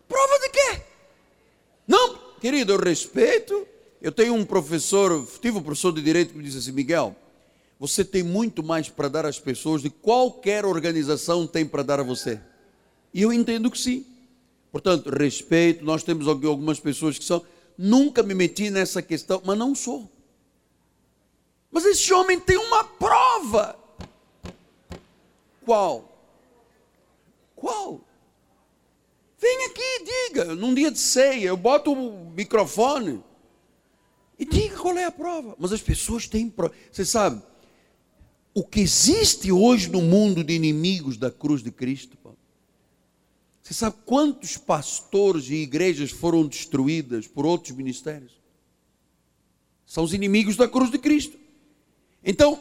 Prova 0.07 0.39
de 0.39 0.49
quê? 0.49 0.81
Não, 1.87 2.17
querido, 2.45 2.73
eu 2.73 2.79
respeito. 2.79 3.67
Eu 3.99 4.11
tenho 4.11 4.35
um 4.35 4.45
professor, 4.45 5.27
tive 5.41 5.57
um 5.57 5.63
professor 5.63 5.91
de 5.91 5.99
direito 5.99 6.31
que 6.31 6.37
me 6.37 6.43
disse 6.43 6.59
assim: 6.59 6.71
Miguel, 6.71 7.15
você 7.79 8.05
tem 8.05 8.21
muito 8.21 8.61
mais 8.61 8.87
para 8.87 9.07
dar 9.07 9.25
às 9.25 9.39
pessoas 9.39 9.81
que 9.81 9.89
qualquer 9.89 10.63
organização 10.63 11.47
tem 11.47 11.65
para 11.65 11.81
dar 11.81 11.99
a 11.99 12.03
você. 12.03 12.39
E 13.11 13.23
eu 13.23 13.33
entendo 13.33 13.71
que 13.71 13.79
sim. 13.79 14.05
Portanto, 14.71 15.09
respeito, 15.09 15.83
nós 15.83 16.03
temos 16.03 16.27
algumas 16.27 16.79
pessoas 16.79 17.17
que 17.17 17.25
são. 17.25 17.43
Nunca 17.75 18.21
me 18.21 18.35
meti 18.35 18.69
nessa 18.69 19.01
questão, 19.01 19.41
mas 19.43 19.57
não 19.57 19.73
sou. 19.73 20.07
Mas 21.71 21.83
esse 21.83 22.13
homem 22.13 22.39
tem 22.39 22.57
uma 22.57 22.83
prova. 22.83 23.75
Qual? 25.65 26.15
Qual? 27.55 28.04
Vem 29.45 29.65
aqui, 29.65 30.05
diga. 30.05 30.55
Num 30.55 30.73
dia 30.73 30.89
de 30.89 30.97
ceia, 30.97 31.49
eu 31.49 31.55
boto 31.55 31.93
o 31.93 32.31
microfone 32.31 33.23
e 34.39 34.43
diga 34.43 34.75
qual 34.75 34.97
é 34.97 35.05
a 35.05 35.11
prova. 35.11 35.55
Mas 35.59 35.71
as 35.71 35.83
pessoas 35.83 36.27
têm 36.27 36.49
prova. 36.49 36.73
Você 36.91 37.05
sabe, 37.05 37.43
o 38.55 38.63
que 38.63 38.79
existe 38.79 39.51
hoje 39.51 39.87
no 39.87 40.01
mundo 40.01 40.43
de 40.43 40.55
inimigos 40.55 41.15
da 41.15 41.29
cruz 41.29 41.61
de 41.61 41.69
Cristo, 41.69 42.17
você 43.61 43.75
sabe 43.75 43.97
quantos 44.03 44.57
pastores 44.57 45.47
e 45.49 45.55
igrejas 45.57 46.09
foram 46.09 46.47
destruídas 46.47 47.27
por 47.27 47.45
outros 47.45 47.75
ministérios? 47.75 48.31
São 49.85 50.03
os 50.03 50.13
inimigos 50.13 50.55
da 50.55 50.67
cruz 50.67 50.89
de 50.89 50.97
Cristo. 50.97 51.37
Então, 52.23 52.59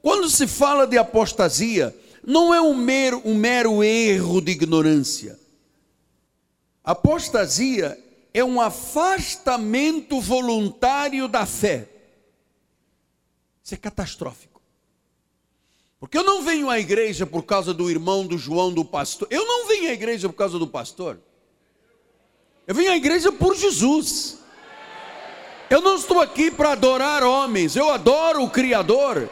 quando 0.00 0.30
se 0.30 0.46
fala 0.46 0.86
de 0.86 0.96
apostasia, 0.96 1.92
não 2.24 2.54
é 2.54 2.60
um 2.60 2.76
mero, 2.76 3.20
um 3.24 3.34
mero 3.34 3.82
erro 3.82 4.40
de 4.40 4.52
ignorância. 4.52 5.39
Apostasia 6.84 7.98
é 8.32 8.44
um 8.44 8.60
afastamento 8.60 10.20
voluntário 10.20 11.28
da 11.28 11.44
fé. 11.44 11.88
Isso 13.62 13.74
é 13.74 13.76
catastrófico. 13.76 14.60
Porque 15.98 16.16
eu 16.16 16.24
não 16.24 16.42
venho 16.42 16.70
à 16.70 16.78
igreja 16.78 17.26
por 17.26 17.42
causa 17.42 17.74
do 17.74 17.90
irmão 17.90 18.26
do 18.26 18.38
João, 18.38 18.72
do 18.72 18.84
pastor. 18.84 19.28
Eu 19.30 19.44
não 19.44 19.68
venho 19.68 19.90
à 19.90 19.92
igreja 19.92 20.28
por 20.28 20.34
causa 20.34 20.58
do 20.58 20.66
pastor. 20.66 21.20
Eu 22.66 22.74
venho 22.74 22.90
à 22.90 22.96
igreja 22.96 23.30
por 23.30 23.54
Jesus. 23.54 24.38
Eu 25.68 25.80
não 25.80 25.96
estou 25.96 26.20
aqui 26.20 26.50
para 26.50 26.72
adorar 26.72 27.22
homens, 27.22 27.76
eu 27.76 27.90
adoro 27.90 28.42
o 28.42 28.50
Criador. 28.50 29.28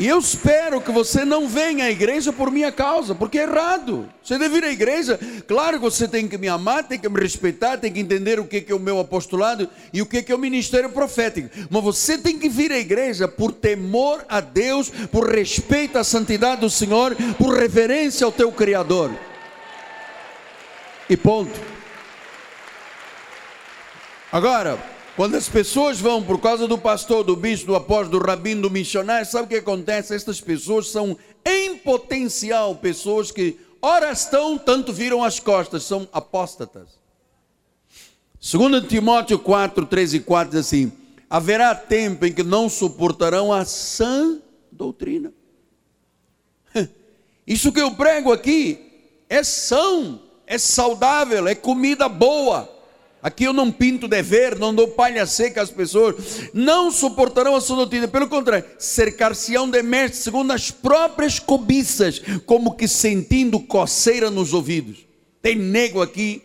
E 0.00 0.08
eu 0.08 0.18
espero 0.18 0.80
que 0.80 0.90
você 0.90 1.26
não 1.26 1.46
venha 1.46 1.84
à 1.84 1.90
igreja 1.90 2.32
por 2.32 2.50
minha 2.50 2.72
causa, 2.72 3.14
porque 3.14 3.38
é 3.38 3.42
errado. 3.42 4.08
Você 4.24 4.38
deve 4.38 4.56
ir 4.56 4.64
à 4.64 4.72
igreja, 4.72 5.20
claro 5.46 5.76
que 5.76 5.84
você 5.84 6.08
tem 6.08 6.26
que 6.26 6.38
me 6.38 6.48
amar, 6.48 6.84
tem 6.84 6.98
que 6.98 7.06
me 7.06 7.20
respeitar, 7.20 7.76
tem 7.76 7.92
que 7.92 8.00
entender 8.00 8.40
o 8.40 8.46
que 8.46 8.64
é 8.66 8.74
o 8.74 8.80
meu 8.80 8.98
apostolado 8.98 9.68
e 9.92 10.00
o 10.00 10.06
que 10.06 10.24
é 10.26 10.34
o 10.34 10.38
ministério 10.38 10.88
profético. 10.88 11.50
Mas 11.68 11.84
você 11.84 12.16
tem 12.16 12.38
que 12.38 12.48
vir 12.48 12.72
à 12.72 12.78
igreja 12.78 13.28
por 13.28 13.52
temor 13.52 14.24
a 14.26 14.40
Deus, 14.40 14.88
por 15.12 15.28
respeito 15.28 15.98
à 15.98 16.02
santidade 16.02 16.62
do 16.62 16.70
Senhor, 16.70 17.14
por 17.36 17.54
reverência 17.54 18.24
ao 18.24 18.32
teu 18.32 18.50
Criador. 18.50 19.12
E 21.10 21.14
ponto. 21.14 21.60
Agora, 24.32 24.78
quando 25.16 25.34
as 25.34 25.48
pessoas 25.48 26.00
vão 26.00 26.22
por 26.22 26.40
causa 26.40 26.66
do 26.66 26.78
pastor, 26.78 27.24
do 27.24 27.36
bispo, 27.36 27.66
do 27.66 27.76
apóstolo, 27.76 28.20
do 28.20 28.26
rabino, 28.26 28.62
do 28.62 28.70
missionário, 28.70 29.26
sabe 29.26 29.44
o 29.44 29.48
que 29.48 29.56
acontece? 29.56 30.14
Estas 30.14 30.40
pessoas 30.40 30.88
são, 30.88 31.16
em 31.44 31.76
potencial, 31.76 32.74
pessoas 32.76 33.30
que, 33.30 33.58
ora 33.82 34.12
estão, 34.12 34.56
tanto 34.56 34.92
viram 34.92 35.22
as 35.22 35.38
costas, 35.40 35.82
são 35.82 36.08
apóstatas. 36.12 37.00
Segundo 38.40 38.80
Timóteo 38.80 39.38
4, 39.38 39.84
3 39.84 40.14
e 40.14 40.20
4 40.20 40.50
diz 40.52 40.66
assim: 40.66 40.92
haverá 41.28 41.74
tempo 41.74 42.24
em 42.24 42.32
que 42.32 42.42
não 42.42 42.68
suportarão 42.68 43.52
a 43.52 43.64
sã 43.64 44.40
doutrina. 44.72 45.32
Isso 47.46 47.70
que 47.70 47.80
eu 47.80 47.92
prego 47.92 48.32
aqui 48.32 49.12
é 49.28 49.44
são, 49.44 50.20
é 50.46 50.56
saudável, 50.56 51.46
é 51.46 51.54
comida 51.54 52.08
boa. 52.08 52.79
Aqui 53.22 53.44
eu 53.44 53.52
não 53.52 53.70
pinto 53.70 54.08
dever, 54.08 54.58
não 54.58 54.74
dou 54.74 54.88
palha 54.88 55.26
seca 55.26 55.60
às 55.60 55.70
pessoas, 55.70 56.50
não 56.54 56.90
suportarão 56.90 57.54
a 57.54 57.60
sua 57.60 57.76
doutrina, 57.76 58.08
pelo 58.08 58.28
contrário, 58.28 58.64
cercar-se-ão 58.78 59.68
de 59.68 59.82
mestres 59.82 60.22
segundo 60.22 60.52
as 60.52 60.70
próprias 60.70 61.38
cobiças, 61.38 62.22
como 62.46 62.74
que 62.74 62.88
sentindo 62.88 63.60
coceira 63.60 64.30
nos 64.30 64.54
ouvidos. 64.54 65.06
Tem 65.42 65.54
nego 65.54 66.00
aqui, 66.00 66.42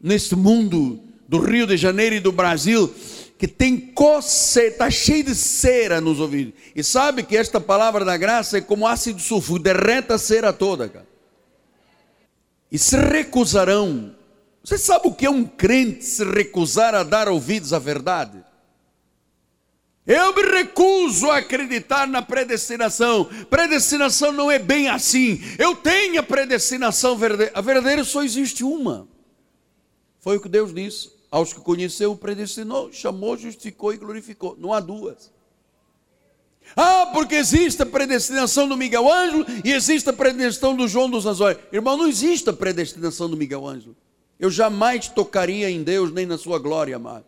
neste 0.00 0.34
mundo 0.34 0.98
do 1.28 1.38
Rio 1.38 1.66
de 1.66 1.76
Janeiro 1.76 2.14
e 2.14 2.20
do 2.20 2.32
Brasil, 2.32 2.92
que 3.38 3.46
tem 3.46 3.76
coceira, 3.76 4.68
está 4.68 4.90
cheio 4.90 5.24
de 5.24 5.34
cera 5.34 6.00
nos 6.00 6.20
ouvidos. 6.20 6.54
E 6.74 6.82
sabe 6.82 7.22
que 7.22 7.36
esta 7.36 7.60
palavra 7.60 8.02
da 8.02 8.16
graça 8.16 8.56
é 8.56 8.60
como 8.62 8.86
ácido 8.86 9.20
sulfúrico, 9.20 9.64
derreta 9.64 10.14
a 10.14 10.18
cera 10.18 10.54
toda, 10.54 10.88
cara. 10.88 11.06
E 12.72 12.78
se 12.78 12.96
recusarão 12.96 14.14
você 14.64 14.78
sabe 14.78 15.08
o 15.08 15.14
que 15.14 15.26
é 15.26 15.30
um 15.30 15.44
crente 15.44 16.06
se 16.06 16.24
recusar 16.24 16.94
a 16.94 17.02
dar 17.02 17.28
ouvidos 17.28 17.74
à 17.74 17.78
verdade? 17.78 18.42
Eu 20.06 20.34
me 20.34 20.42
recuso 20.42 21.30
a 21.30 21.36
acreditar 21.36 22.06
na 22.06 22.22
predestinação. 22.22 23.26
Predestinação 23.50 24.32
não 24.32 24.50
é 24.50 24.58
bem 24.58 24.88
assim. 24.88 25.38
Eu 25.58 25.76
tenho 25.76 26.18
a 26.18 26.22
predestinação 26.22 27.14
verdadeira. 27.16 27.52
A 27.54 27.60
verdadeira 27.60 28.04
só 28.04 28.22
existe 28.22 28.64
uma. 28.64 29.06
Foi 30.20 30.38
o 30.38 30.40
que 30.40 30.48
Deus 30.48 30.74
disse. 30.74 31.12
Aos 31.30 31.52
que 31.52 31.60
conheceu, 31.60 32.16
predestinou, 32.16 32.90
chamou, 32.90 33.36
justificou 33.36 33.92
e 33.92 33.98
glorificou. 33.98 34.56
Não 34.58 34.72
há 34.72 34.80
duas. 34.80 35.30
Ah, 36.74 37.10
porque 37.12 37.34
existe 37.34 37.82
a 37.82 37.86
predestinação 37.86 38.66
do 38.66 38.78
Miguel 38.78 39.10
Ângelo 39.10 39.44
e 39.62 39.72
existe 39.72 40.08
a 40.08 40.12
predestinação 40.12 40.74
do 40.74 40.88
João 40.88 41.10
dos 41.10 41.26
Azores. 41.26 41.58
Irmão, 41.70 41.98
não 41.98 42.06
existe 42.06 42.48
a 42.48 42.52
predestinação 42.52 43.28
do 43.28 43.36
Miguel 43.36 43.66
Ângelo. 43.66 43.94
Eu 44.38 44.50
jamais 44.50 45.08
tocaria 45.08 45.70
em 45.70 45.82
Deus 45.82 46.12
nem 46.12 46.26
na 46.26 46.36
sua 46.36 46.58
glória, 46.58 46.96
amado. 46.96 47.24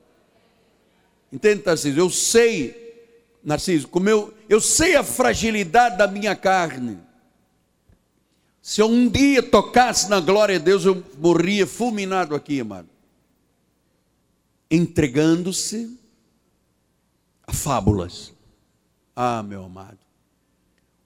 Entende, 1.33 1.63
Narciso? 1.65 1.99
Eu 1.99 2.11
sei, 2.11 3.09
Narciso, 3.43 3.89
como 3.89 4.09
eu, 4.09 4.35
eu 4.49 4.61
sei 4.61 4.97
a 4.97 5.03
fragilidade 5.03 5.99
da 5.99 6.07
minha 6.07 6.35
carne. 6.35 6.99
Se 8.63 8.81
eu 8.81 8.89
um 8.89 9.09
dia 9.09 9.43
tocasse 9.43 10.09
na 10.11 10.21
glória 10.21 10.59
de 10.59 10.65
Deus, 10.65 10.85
eu 10.85 11.05
morria 11.19 11.67
fulminado 11.67 12.35
aqui, 12.35 12.61
amado. 12.61 12.89
Entregando-se 14.71 15.97
a 17.47 17.53
fábulas. 17.53 18.33
Ah, 19.15 19.43
meu 19.43 19.65
amado. 19.65 19.99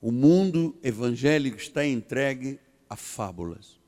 O 0.00 0.10
mundo 0.10 0.74
evangélico 0.82 1.58
está 1.58 1.84
entregue 1.84 2.58
a 2.88 2.96
fábulas. 2.96 3.79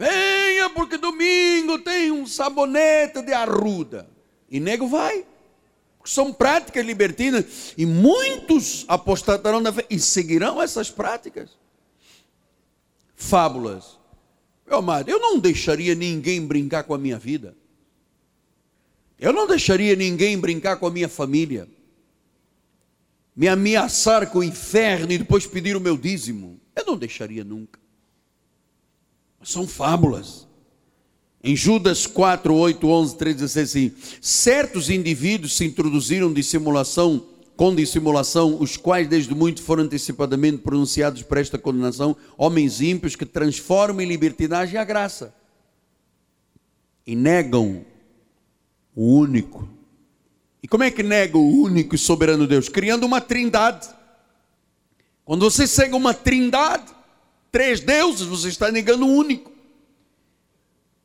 Venha, 0.00 0.70
porque 0.70 0.96
domingo 0.96 1.78
tem 1.78 2.10
um 2.10 2.26
sabonete 2.26 3.20
de 3.20 3.34
arruda. 3.34 4.08
E 4.50 4.58
nego 4.58 4.88
vai. 4.88 5.26
São 6.06 6.32
práticas 6.32 6.86
libertinas 6.86 7.74
e 7.76 7.84
muitos 7.84 8.86
apostatarão 8.88 9.62
da 9.62 9.70
fé 9.70 9.84
e 9.90 9.98
seguirão 9.98 10.62
essas 10.62 10.90
práticas. 10.90 11.50
Fábulas. 13.14 13.98
Meu 14.66 14.78
amado, 14.78 15.10
eu 15.10 15.20
não 15.20 15.38
deixaria 15.38 15.94
ninguém 15.94 16.46
brincar 16.46 16.84
com 16.84 16.94
a 16.94 16.98
minha 16.98 17.18
vida. 17.18 17.54
Eu 19.18 19.34
não 19.34 19.46
deixaria 19.46 19.94
ninguém 19.94 20.38
brincar 20.38 20.78
com 20.78 20.86
a 20.86 20.90
minha 20.90 21.10
família. 21.10 21.68
Me 23.36 23.48
ameaçar 23.48 24.30
com 24.30 24.38
o 24.38 24.44
inferno 24.44 25.12
e 25.12 25.18
depois 25.18 25.46
pedir 25.46 25.76
o 25.76 25.80
meu 25.80 25.98
dízimo. 25.98 26.58
Eu 26.74 26.86
não 26.86 26.96
deixaria 26.96 27.44
nunca. 27.44 27.78
São 29.42 29.66
fábulas. 29.66 30.46
Em 31.42 31.56
Judas 31.56 32.06
4, 32.06 32.54
8, 32.54 32.86
11, 32.86 33.16
13, 33.16 33.38
16, 33.38 33.68
assim, 33.68 33.92
certos 34.20 34.90
indivíduos 34.90 35.56
se 35.56 35.64
introduziram 35.64 36.32
dissimulação, 36.32 37.24
com 37.56 37.74
dissimulação, 37.74 38.56
os 38.60 38.76
quais 38.76 39.08
desde 39.08 39.34
muito 39.34 39.62
foram 39.62 39.84
antecipadamente 39.84 40.58
pronunciados 40.58 41.22
por 41.22 41.38
esta 41.38 41.58
condenação, 41.58 42.16
homens 42.36 42.80
ímpios 42.80 43.16
que 43.16 43.24
transformam 43.24 44.02
em 44.02 44.08
libertinagem 44.08 44.78
a 44.78 44.84
graça 44.84 45.34
e 47.06 47.16
negam 47.16 47.84
o 48.94 49.16
único. 49.16 49.68
E 50.62 50.68
como 50.68 50.84
é 50.84 50.90
que 50.90 51.02
nega 51.02 51.38
o 51.38 51.62
único 51.62 51.94
e 51.94 51.98
soberano 51.98 52.46
Deus? 52.46 52.68
Criando 52.68 53.04
uma 53.04 53.20
trindade. 53.20 53.88
Quando 55.24 55.48
você 55.48 55.66
segue 55.66 55.94
uma 55.94 56.12
trindade, 56.12 56.92
três 57.50 57.80
deuses, 57.80 58.26
você 58.26 58.48
está 58.48 58.70
negando 58.70 59.06
o 59.06 59.12
único. 59.12 59.50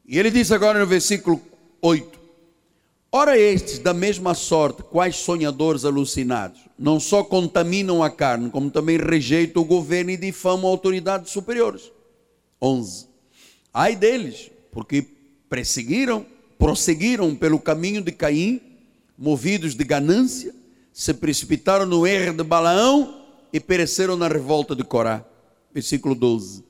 E 0.08 0.20
ele 0.20 0.30
diz 0.30 0.52
agora 0.52 0.80
no 0.80 0.86
versículo 0.86 1.42
8: 1.82 2.20
Ora, 3.12 3.38
estes, 3.38 3.80
da 3.80 3.94
mesma 3.94 4.34
sorte, 4.34 4.84
quais 4.84 5.16
sonhadores 5.16 5.86
alucinados, 5.86 6.60
não 6.78 7.00
só 7.00 7.24
contaminam 7.24 8.04
a 8.04 8.10
carne, 8.10 8.50
como 8.50 8.70
também 8.70 8.98
rejeitam 8.98 9.62
o 9.64 9.66
governo 9.66 10.12
e 10.12 10.18
difamam 10.18 10.70
autoridades 10.70 11.32
superiores. 11.32 11.92
11. 12.62 13.08
Ai 13.74 13.96
deles, 13.96 14.52
porque 14.72 15.06
perseguiram, 15.50 16.26
prosseguiram 16.58 17.36
pelo 17.36 17.60
caminho 17.60 18.02
de 18.02 18.12
Caim, 18.12 18.62
movidos 19.18 19.76
de 19.76 19.84
ganância, 19.84 20.54
se 20.92 21.14
precipitaram 21.14 21.86
no 21.86 22.06
erro 22.06 22.36
de 22.36 22.44
Balaão 22.44 23.24
e 23.52 23.60
pereceram 23.60 24.16
na 24.16 24.28
revolta 24.28 24.76
de 24.76 24.84
Corá. 24.84 25.26
Versículo 25.76 26.16
12. 26.16 26.64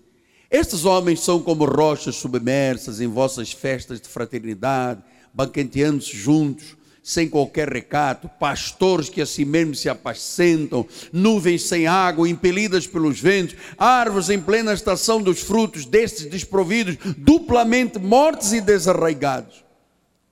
Estes 0.50 0.84
homens 0.84 1.20
são 1.20 1.40
como 1.40 1.64
rochas 1.64 2.16
submersas 2.16 3.00
em 3.00 3.06
vossas 3.06 3.52
festas 3.52 4.02
de 4.02 4.08
fraternidade, 4.08 5.04
banqueteando-se 5.32 6.18
juntos, 6.18 6.76
sem 7.04 7.30
qualquer 7.30 7.70
recato, 7.70 8.28
pastores 8.40 9.08
que 9.08 9.22
assim 9.22 9.46
mesmo 9.46 9.76
se 9.76 9.88
apacentam, 9.88 10.88
nuvens 11.14 11.62
sem 11.62 11.86
água, 11.86 12.28
impelidas 12.28 12.88
pelos 12.88 13.20
ventos, 13.20 13.56
árvores 13.78 14.32
em 14.32 14.40
plena 14.40 14.74
estação 14.74 15.22
dos 15.22 15.42
frutos, 15.42 15.86
destes 15.86 16.26
desprovidos, 16.26 16.98
duplamente 17.16 18.00
mortos 18.00 18.54
e 18.54 18.60
desarraigados. 18.60 19.64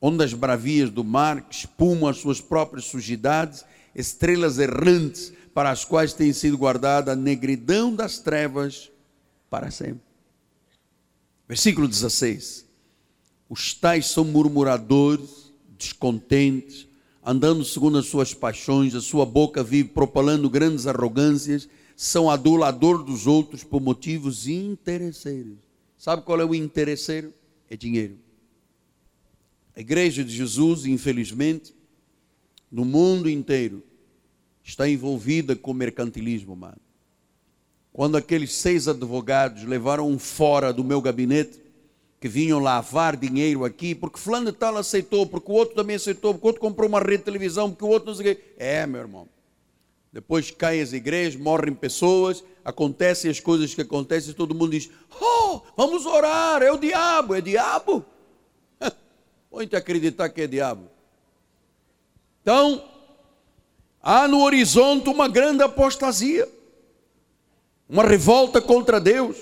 Ondas 0.02 0.34
bravias 0.34 0.90
do 0.90 1.04
mar 1.04 1.42
que 1.44 1.54
espumam 1.54 2.10
as 2.10 2.18
suas 2.18 2.42
próprias 2.42 2.86
sujidades, 2.86 3.64
estrelas 3.94 4.58
errantes, 4.58 5.32
para 5.54 5.70
as 5.70 5.86
quais 5.86 6.14
tem 6.14 6.34
sido 6.34 6.58
guardada 6.58 7.12
a 7.12 7.16
negridão 7.16 7.96
das 7.96 8.20
trevas 8.20 8.92
para 9.50 9.70
sempre. 9.70 10.02
Versículo 11.48 11.88
16: 11.88 12.66
Os 13.48 13.74
tais 13.74 14.08
são 14.08 14.26
murmuradores, 14.26 15.54
descontentes, 15.78 16.88
andando 17.24 17.64
segundo 17.64 17.98
as 17.98 18.08
suas 18.08 18.34
paixões, 18.34 18.96
a 18.96 19.02
sua 19.02 19.26
boca 19.26 19.64
vive 19.64 19.90
propalando 19.90 20.50
grandes 20.50 20.88
arrogâncias, 20.88 21.70
são 21.96 22.30
adulador 22.30 23.04
dos 23.04 23.28
outros 23.28 23.64
por 23.64 23.80
motivos 23.80 24.48
interesseiros. 24.48 25.58
Sabe 25.98 26.24
qual 26.24 26.42
é 26.42 26.46
o 26.46 26.56
interesseiro? 26.56 27.34
É 27.70 27.78
dinheiro. 27.78 28.18
A 29.76 29.80
igreja 29.80 30.24
de 30.24 30.36
Jesus, 30.36 30.86
infelizmente, 30.86 31.74
no 32.72 32.84
mundo 32.84 33.30
inteiro, 33.30 33.84
está 34.64 34.88
envolvida 34.88 35.56
com 35.56 35.74
mercantilismo, 35.74 36.56
mano. 36.56 36.78
Quando 37.92 38.18
aqueles 38.18 38.54
seis 38.54 38.88
advogados 38.88 39.64
levaram 39.64 40.10
um 40.10 40.18
fora 40.18 40.74
do 40.74 40.84
meu 40.84 41.02
gabinete, 41.02 41.62
que 42.20 42.28
vinham 42.30 42.60
lavar 42.60 43.18
dinheiro 43.18 43.66
aqui, 43.66 43.94
porque 43.94 44.18
fulano 44.18 44.52
de 44.52 44.58
tal 44.58 44.78
aceitou, 44.78 45.28
porque 45.28 45.52
o 45.52 45.56
outro 45.56 45.76
também 45.76 45.98
aceitou, 45.98 46.34
porque 46.34 46.48
o 46.48 46.48
outro 46.48 46.62
comprou 46.62 46.88
uma 46.88 47.00
rede 47.00 47.18
de 47.18 47.24
televisão, 47.26 47.70
porque 47.70 47.84
o 47.84 47.90
outro 47.90 48.08
não 48.08 48.16
sei 48.16 48.32
o 48.32 48.36
quê. 48.36 48.44
É, 48.58 48.88
meu 48.88 49.02
irmão. 49.02 49.28
Depois 50.12 50.50
caem 50.50 50.82
as 50.82 50.94
igrejas, 50.94 51.40
morrem 51.40 51.74
pessoas, 51.74 52.44
acontecem 52.64 53.30
as 53.30 53.40
coisas 53.40 53.76
que 53.76 53.82
acontecem, 53.82 54.32
e 54.32 54.34
todo 54.34 54.56
mundo 54.56 54.72
diz: 54.72 54.90
Oh, 55.22 55.62
vamos 55.76 56.06
orar, 56.06 56.64
é 56.64 56.72
o 56.72 56.78
diabo, 56.78 57.36
é 57.36 57.42
diabo. 57.42 58.06
Pode 59.52 59.76
acreditar 59.76 60.30
que 60.30 60.44
é 60.44 60.48
diabo. 60.48 60.88
Então, 62.42 62.93
há 64.04 64.28
no 64.28 64.42
horizonte 64.44 65.10
uma 65.10 65.28
grande 65.28 65.64
apostasia 65.64 66.48
uma 67.94 68.04
revolta 68.04 68.60
contra 68.60 69.00
Deus. 69.00 69.38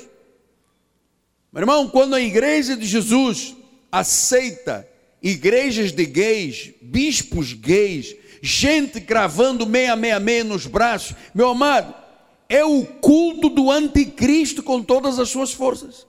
Meu 1.54 1.62
irmão, 1.62 1.88
quando 1.88 2.16
a 2.16 2.22
igreja 2.22 2.76
de 2.76 2.86
Jesus 2.86 3.56
aceita 3.90 4.86
igrejas 5.22 5.94
de 5.94 6.06
gays, 6.06 6.72
bispos 6.82 7.54
gays, 7.54 8.14
gente 8.42 9.00
cravando 9.00 9.66
meia, 9.66 9.96
meia, 9.96 10.20
meia 10.20 10.44
nos 10.44 10.66
braços, 10.66 11.16
meu 11.34 11.48
amado, 11.48 11.94
é 12.50 12.66
o 12.66 12.86
culto 12.86 13.48
do 13.48 13.72
anticristo 13.72 14.62
com 14.62 14.84
todas 14.84 15.18
as 15.18 15.30
suas 15.30 15.54
forças. 15.54 16.06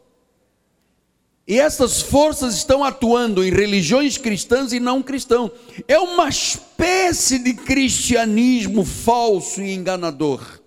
E 1.46 1.59
essas 1.59 2.00
forças 2.00 2.55
estão 2.55 2.85
atuando 2.85 3.44
em 3.44 3.50
religiões 3.50 4.16
cristãs 4.16 4.72
e 4.72 4.78
não 4.78 5.02
cristãs. 5.02 5.50
É 5.88 5.98
uma 5.98 6.28
espécie 6.28 7.38
de 7.38 7.55
cristianismo 7.55 8.85
falso 8.85 9.61
e 9.61 9.74
enganador 9.74 10.62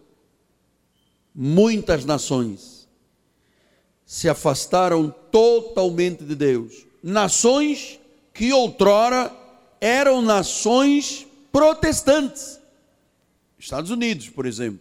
muitas 1.35 2.05
nações 2.05 2.87
se 4.05 4.29
afastaram 4.29 5.13
totalmente 5.31 6.23
de 6.23 6.33
Deus. 6.33 6.85
Nações 7.03 7.99
que 8.33 8.53
outrora 8.53 9.35
eram 9.81 10.21
nações 10.21 11.27
protestantes. 11.51 12.59
Estados 13.59 13.91
Unidos, 13.91 14.29
por 14.29 14.45
exemplo, 14.45 14.79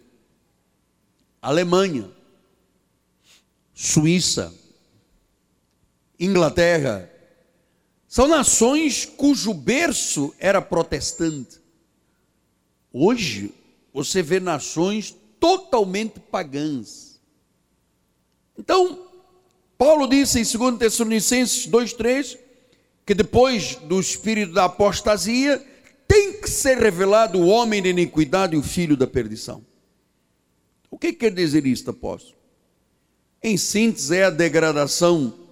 Alemanha, 1.42 2.08
Suíça, 3.74 4.54
Inglaterra, 6.18 7.10
são 8.06 8.28
nações 8.28 9.04
cujo 9.04 9.52
berço 9.52 10.34
era 10.38 10.62
protestante. 10.62 11.58
Hoje, 12.92 13.52
você 13.92 14.22
vê 14.22 14.38
nações 14.38 15.16
totalmente 15.40 16.20
pagãs. 16.20 17.20
Então, 18.56 19.08
Paulo 19.76 20.06
disse 20.06 20.38
em 20.38 20.58
2 20.58 20.78
Tessalonicenses 20.78 21.66
2,3 21.66 22.38
que 23.04 23.14
depois 23.14 23.74
do 23.76 24.00
espírito 24.00 24.52
da 24.52 24.64
apostasia 24.64 25.62
tem 26.06 26.40
que 26.40 26.48
ser 26.48 26.78
revelado 26.78 27.38
o 27.38 27.48
homem 27.48 27.82
da 27.82 27.88
iniquidade 27.88 28.54
e 28.54 28.58
o 28.58 28.62
filho 28.62 28.96
da 28.96 29.06
perdição. 29.06 29.64
O 30.90 30.96
que 30.96 31.12
quer 31.12 31.32
dizer 31.32 31.66
isto, 31.66 31.90
apóstolo? 31.90 32.36
Em 33.42 33.56
síntese, 33.56 34.16
é 34.16 34.24
a 34.24 34.30
degradação 34.30 35.43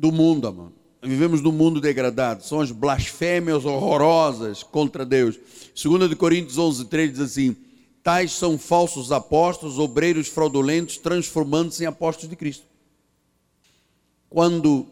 do 0.00 0.10
mundo, 0.10 0.48
amado. 0.48 0.72
Vivemos 1.02 1.42
num 1.42 1.52
mundo 1.52 1.80
degradado, 1.80 2.42
são 2.42 2.60
as 2.60 2.70
blasfêmias 2.70 3.64
horrorosas 3.64 4.62
contra 4.62 5.04
Deus. 5.04 5.38
2 5.74 6.14
Coríntios 6.14 6.58
11, 6.58 6.86
3 6.86 7.10
diz 7.12 7.20
assim: 7.20 7.56
Tais 8.02 8.32
são 8.32 8.58
falsos 8.58 9.12
apóstolos, 9.12 9.78
obreiros 9.78 10.28
fraudulentos, 10.28 10.96
transformando-se 10.96 11.84
em 11.84 11.86
apóstolos 11.86 12.30
de 12.30 12.36
Cristo. 12.36 12.64
Quando 14.28 14.86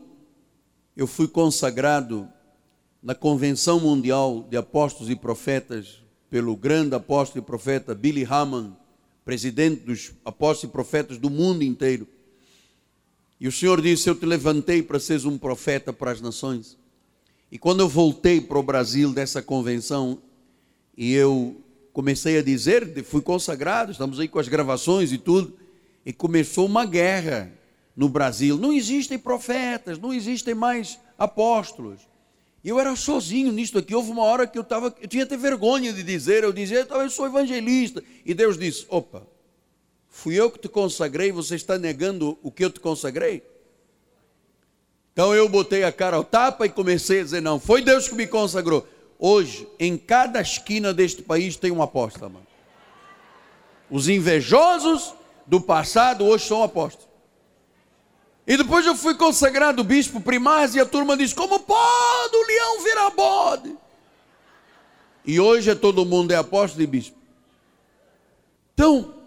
eu 0.96 1.06
fui 1.06 1.26
consagrado 1.26 2.28
na 3.02 3.14
Convenção 3.14 3.80
Mundial 3.80 4.46
de 4.50 4.56
Apóstolos 4.56 5.10
e 5.10 5.16
Profetas 5.16 6.02
pelo 6.28 6.54
grande 6.56 6.94
apóstolo 6.94 7.42
e 7.42 7.46
profeta 7.46 7.94
Billy 7.94 8.26
Hammond, 8.28 8.74
presidente 9.24 9.82
dos 9.84 10.12
apóstolos 10.24 10.70
e 10.70 10.72
profetas 10.72 11.18
do 11.18 11.30
mundo 11.30 11.62
inteiro. 11.62 12.06
E 13.40 13.46
o 13.46 13.52
Senhor 13.52 13.80
disse: 13.80 14.08
Eu 14.08 14.14
te 14.14 14.26
levantei 14.26 14.82
para 14.82 14.98
seres 14.98 15.24
um 15.24 15.38
profeta 15.38 15.92
para 15.92 16.10
as 16.10 16.20
nações. 16.20 16.76
E 17.50 17.58
quando 17.58 17.80
eu 17.80 17.88
voltei 17.88 18.40
para 18.40 18.58
o 18.58 18.62
Brasil 18.62 19.12
dessa 19.12 19.40
convenção, 19.40 20.20
e 20.96 21.14
eu 21.14 21.56
comecei 21.92 22.38
a 22.38 22.42
dizer, 22.42 23.04
fui 23.04 23.22
consagrado, 23.22 23.92
estamos 23.92 24.20
aí 24.20 24.28
com 24.28 24.38
as 24.38 24.48
gravações 24.48 25.12
e 25.12 25.18
tudo, 25.18 25.56
e 26.04 26.12
começou 26.12 26.66
uma 26.66 26.84
guerra 26.84 27.52
no 27.96 28.08
Brasil. 28.08 28.56
Não 28.56 28.72
existem 28.72 29.18
profetas, 29.18 29.98
não 29.98 30.12
existem 30.12 30.54
mais 30.54 30.98
apóstolos. 31.16 32.00
E 32.62 32.68
eu 32.68 32.78
era 32.78 32.94
sozinho 32.96 33.52
nisto 33.52 33.78
aqui. 33.78 33.94
Houve 33.94 34.10
uma 34.10 34.22
hora 34.22 34.46
que 34.46 34.58
eu 34.58 34.62
estava, 34.62 34.94
eu 35.00 35.08
tinha 35.08 35.24
até 35.24 35.36
vergonha 35.36 35.92
de 35.92 36.02
dizer, 36.02 36.44
eu 36.44 36.52
dizia, 36.52 36.86
eu 36.88 37.10
sou 37.10 37.26
evangelista. 37.26 38.02
E 38.24 38.34
Deus 38.34 38.58
disse: 38.58 38.86
opa, 38.88 39.26
fui 40.18 40.34
eu 40.34 40.50
que 40.50 40.58
te 40.58 40.68
consagrei, 40.68 41.30
você 41.30 41.54
está 41.54 41.78
negando 41.78 42.36
o 42.42 42.50
que 42.50 42.64
eu 42.64 42.70
te 42.70 42.80
consagrei? 42.80 43.40
Então 45.12 45.32
eu 45.32 45.48
botei 45.48 45.84
a 45.84 45.92
cara 45.92 46.16
ao 46.16 46.24
tapa 46.24 46.66
e 46.66 46.68
comecei 46.68 47.20
a 47.20 47.22
dizer: 47.22 47.40
não, 47.40 47.60
foi 47.60 47.82
Deus 47.82 48.08
que 48.08 48.16
me 48.16 48.26
consagrou. 48.26 48.86
Hoje, 49.16 49.68
em 49.78 49.96
cada 49.96 50.40
esquina 50.40 50.92
deste 50.92 51.22
país 51.22 51.56
tem 51.56 51.70
um 51.70 51.80
apóstolo, 51.80 52.32
mano. 52.32 52.46
Os 53.88 54.08
invejosos 54.08 55.14
do 55.46 55.60
passado 55.60 56.24
hoje 56.24 56.46
são 56.46 56.64
apóstolos. 56.64 57.08
E 58.44 58.56
depois 58.56 58.84
eu 58.86 58.96
fui 58.96 59.14
consagrado 59.14 59.84
bispo 59.84 60.20
primário 60.20 60.76
e 60.76 60.80
a 60.80 60.86
turma 60.86 61.16
diz: 61.16 61.32
Como 61.32 61.60
pode 61.60 62.36
o 62.36 62.46
leão 62.46 62.82
virar 62.82 63.10
bode? 63.10 63.76
E 65.24 65.38
hoje 65.38 65.70
é 65.70 65.74
todo 65.76 66.04
mundo 66.04 66.32
é 66.32 66.36
apóstolo 66.36 66.82
e 66.82 66.86
bispo. 66.88 67.16
Então, 68.74 69.17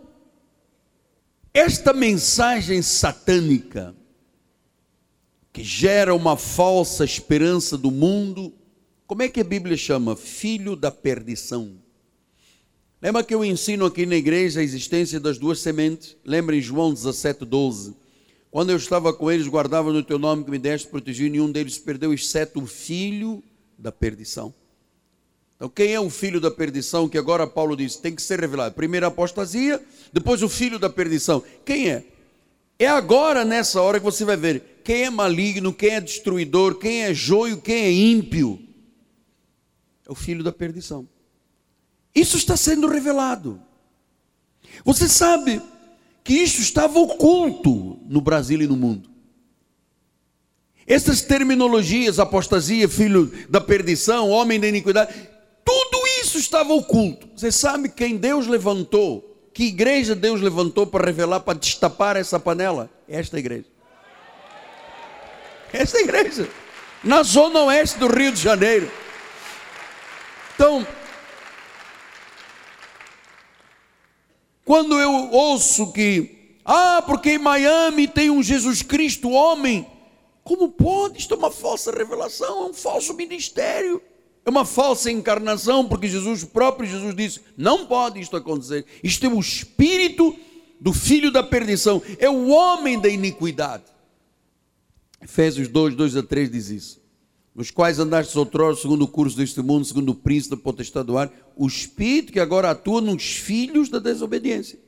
esta 1.54 1.94
mensagem 1.94 2.82
satânica, 2.82 3.96
que 5.52 5.64
gera 5.64 6.16
uma 6.16 6.38
falsa 6.38 7.04
esperança 7.04 7.78
do 7.78 7.92
mundo, 7.92 8.54
como 9.06 9.22
é 9.22 9.28
que 9.28 9.42
a 9.42 9.44
Bíblia 9.44 9.76
chama? 9.76 10.16
Filho 10.16 10.76
da 10.76 10.90
perdição. 10.90 11.78
Lembra 13.02 13.24
que 13.24 13.36
eu 13.36 13.44
ensino 13.44 13.86
aqui 13.86 14.06
na 14.06 14.16
igreja 14.16 14.62
a 14.62 14.64
existência 14.64 15.20
das 15.20 15.38
duas 15.38 15.60
sementes? 15.60 16.16
Lembra 16.24 16.56
em 16.56 16.62
João 16.62 16.94
17, 16.94 17.44
12? 17.44 17.96
Quando 18.50 18.70
eu 18.70 18.78
estava 18.78 19.12
com 19.14 19.30
eles, 19.30 19.48
guardava 19.48 19.92
no 19.92 20.04
teu 20.04 20.20
nome 20.20 20.46
que 20.46 20.52
me 20.52 20.60
deste, 20.60 20.88
protegi, 20.88 21.30
nenhum 21.30 21.52
deles 21.52 21.78
perdeu, 21.78 22.14
exceto 22.14 22.62
o 22.62 22.68
filho 22.68 23.44
da 23.78 23.92
perdição. 23.92 24.54
Então, 25.62 25.70
quem 25.70 25.94
é 25.94 26.00
o 26.00 26.10
filho 26.10 26.42
da 26.42 26.50
perdição 26.50 27.08
que 27.08 27.20
agora 27.20 27.46
Paulo 27.46 27.78
diz 27.78 27.96
tem 27.96 28.16
que 28.16 28.22
ser 28.24 28.40
revelado? 28.40 28.74
Primeiro 28.74 29.06
a 29.06 29.10
apostasia, 29.10 29.80
depois 30.12 30.42
o 30.42 30.50
filho 30.50 30.80
da 30.80 30.90
perdição. 30.90 31.44
Quem 31.64 31.88
é? 31.88 32.04
É 32.80 32.88
agora, 32.88 33.46
nessa 33.46 33.80
hora, 33.80 34.00
que 34.00 34.04
você 34.04 34.26
vai 34.26 34.36
ver 34.36 34.82
quem 34.84 35.04
é 35.04 35.10
maligno, 35.12 35.72
quem 35.72 35.92
é 35.92 36.02
destruidor, 36.02 36.80
quem 36.80 37.04
é 37.04 37.14
joio, 37.14 37.62
quem 37.62 37.76
é 37.76 37.92
ímpio 37.92 38.60
é 40.08 40.12
o 40.12 40.16
filho 40.16 40.44
da 40.44 40.52
perdição. 40.52 41.08
Isso 42.16 42.38
está 42.38 42.58
sendo 42.58 42.88
revelado. 42.88 43.62
Você 44.84 45.08
sabe 45.08 45.62
que 46.24 46.34
isso 46.34 46.60
estava 46.60 46.98
oculto 46.98 48.00
no 48.10 48.20
Brasil 48.20 48.60
e 48.64 48.68
no 48.68 48.76
mundo. 48.76 49.12
Essas 50.88 51.22
terminologias, 51.22 52.18
apostasia, 52.18 52.90
filho 52.90 53.32
da 53.48 53.62
perdição, 53.62 54.28
homem 54.30 54.60
da 54.60 54.68
iniquidade, 54.68 55.14
tudo 55.64 56.08
isso 56.22 56.38
estava 56.38 56.74
oculto. 56.74 57.30
Você 57.36 57.52
sabe 57.52 57.90
quem 57.90 58.18
Deus 58.18 58.48
levantou? 58.48 59.32
Que 59.54 59.66
igreja 59.66 60.16
Deus 60.16 60.42
levantou 60.42 60.88
para 60.88 61.06
revelar, 61.06 61.42
para 61.42 61.58
destapar 61.58 62.16
essa 62.16 62.40
panela? 62.40 62.90
Esta 63.08 63.38
igreja. 63.38 63.66
Esta 65.74 66.00
igreja. 66.00 66.50
Na 67.04 67.24
zona 67.24 67.64
oeste 67.64 68.00
do 68.00 68.08
Rio 68.08 68.32
de 68.32 68.42
Janeiro. 68.42 68.90
Então, 70.56 70.86
quando 74.64 75.00
eu 75.00 75.12
ouço 75.32 75.92
que, 75.92 76.60
ah, 76.64 77.04
porque 77.06 77.32
em 77.32 77.40
Miami 77.40 78.08
tem 78.08 78.30
um 78.30 78.44
Jesus 78.44 78.82
Cristo 78.82 79.32
homem, 79.32 79.88
como 80.44 80.70
pode? 80.70 81.20
Isto 81.20 81.34
é 81.34 81.38
uma 81.38 81.52
falsa 81.52 81.92
revelação, 81.92 82.64
é 82.64 82.66
um 82.70 82.74
falso 82.74 83.14
ministério, 83.14 84.02
é 84.46 84.50
uma 84.50 84.66
falsa 84.66 85.12
encarnação, 85.12 85.88
porque 85.88 86.08
Jesus, 86.08 86.44
próprio 86.44 86.90
Jesus 86.90 87.16
disse: 87.16 87.42
não 87.58 87.86
pode 87.86 88.20
isto 88.20 88.36
acontecer. 88.36 88.86
Isto 89.04 89.26
é 89.26 89.30
o 89.30 89.40
espírito 89.40 90.36
do 90.80 90.94
filho 90.94 91.32
da 91.32 91.44
perdição, 91.44 92.02
é 92.18 92.30
o 92.30 92.48
homem 92.50 93.00
da 93.00 93.08
iniquidade. 93.08 93.84
Efésios 95.22 95.68
2, 95.68 95.96
2 95.96 96.18
a 96.18 96.24
3 96.24 96.50
diz 96.50 96.70
isso 96.70 97.02
nos 97.54 97.70
quais 97.70 98.00
andastes 98.00 98.36
outrora 98.36 98.76
segundo 98.76 99.04
o 99.04 99.08
curso 99.08 99.36
deste 99.36 99.62
mundo, 99.62 99.86
segundo 99.86 100.10
o 100.10 100.16
príncipe 100.16 100.56
da 100.56 100.62
potestade 100.62 101.08
do 101.08 101.18
ar, 101.18 101.32
o 101.56 101.68
Espírito 101.68 102.32
que 102.32 102.40
agora 102.40 102.72
atua 102.72 103.02
nos 103.02 103.24
filhos 103.24 103.90
da 103.90 104.00
desobediência, 104.00 104.80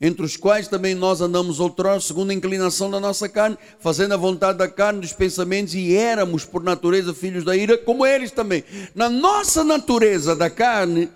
entre 0.00 0.24
os 0.24 0.36
quais 0.36 0.68
também 0.68 0.94
nós 0.94 1.20
andamos 1.20 1.58
outrora 1.58 2.00
segundo 2.00 2.30
a 2.30 2.34
inclinação 2.34 2.88
da 2.90 3.00
nossa 3.00 3.28
carne, 3.28 3.58
fazendo 3.80 4.14
a 4.14 4.16
vontade 4.16 4.58
da 4.58 4.68
carne, 4.68 5.00
dos 5.00 5.12
pensamentos, 5.12 5.74
e 5.74 5.94
éramos 5.94 6.44
por 6.44 6.62
natureza 6.62 7.12
filhos 7.12 7.44
da 7.44 7.56
ira, 7.56 7.76
como 7.76 8.06
eles 8.06 8.30
também. 8.30 8.62
Na 8.94 9.08
nossa 9.08 9.64
natureza 9.64 10.36
da 10.36 10.48
carne, 10.48 11.10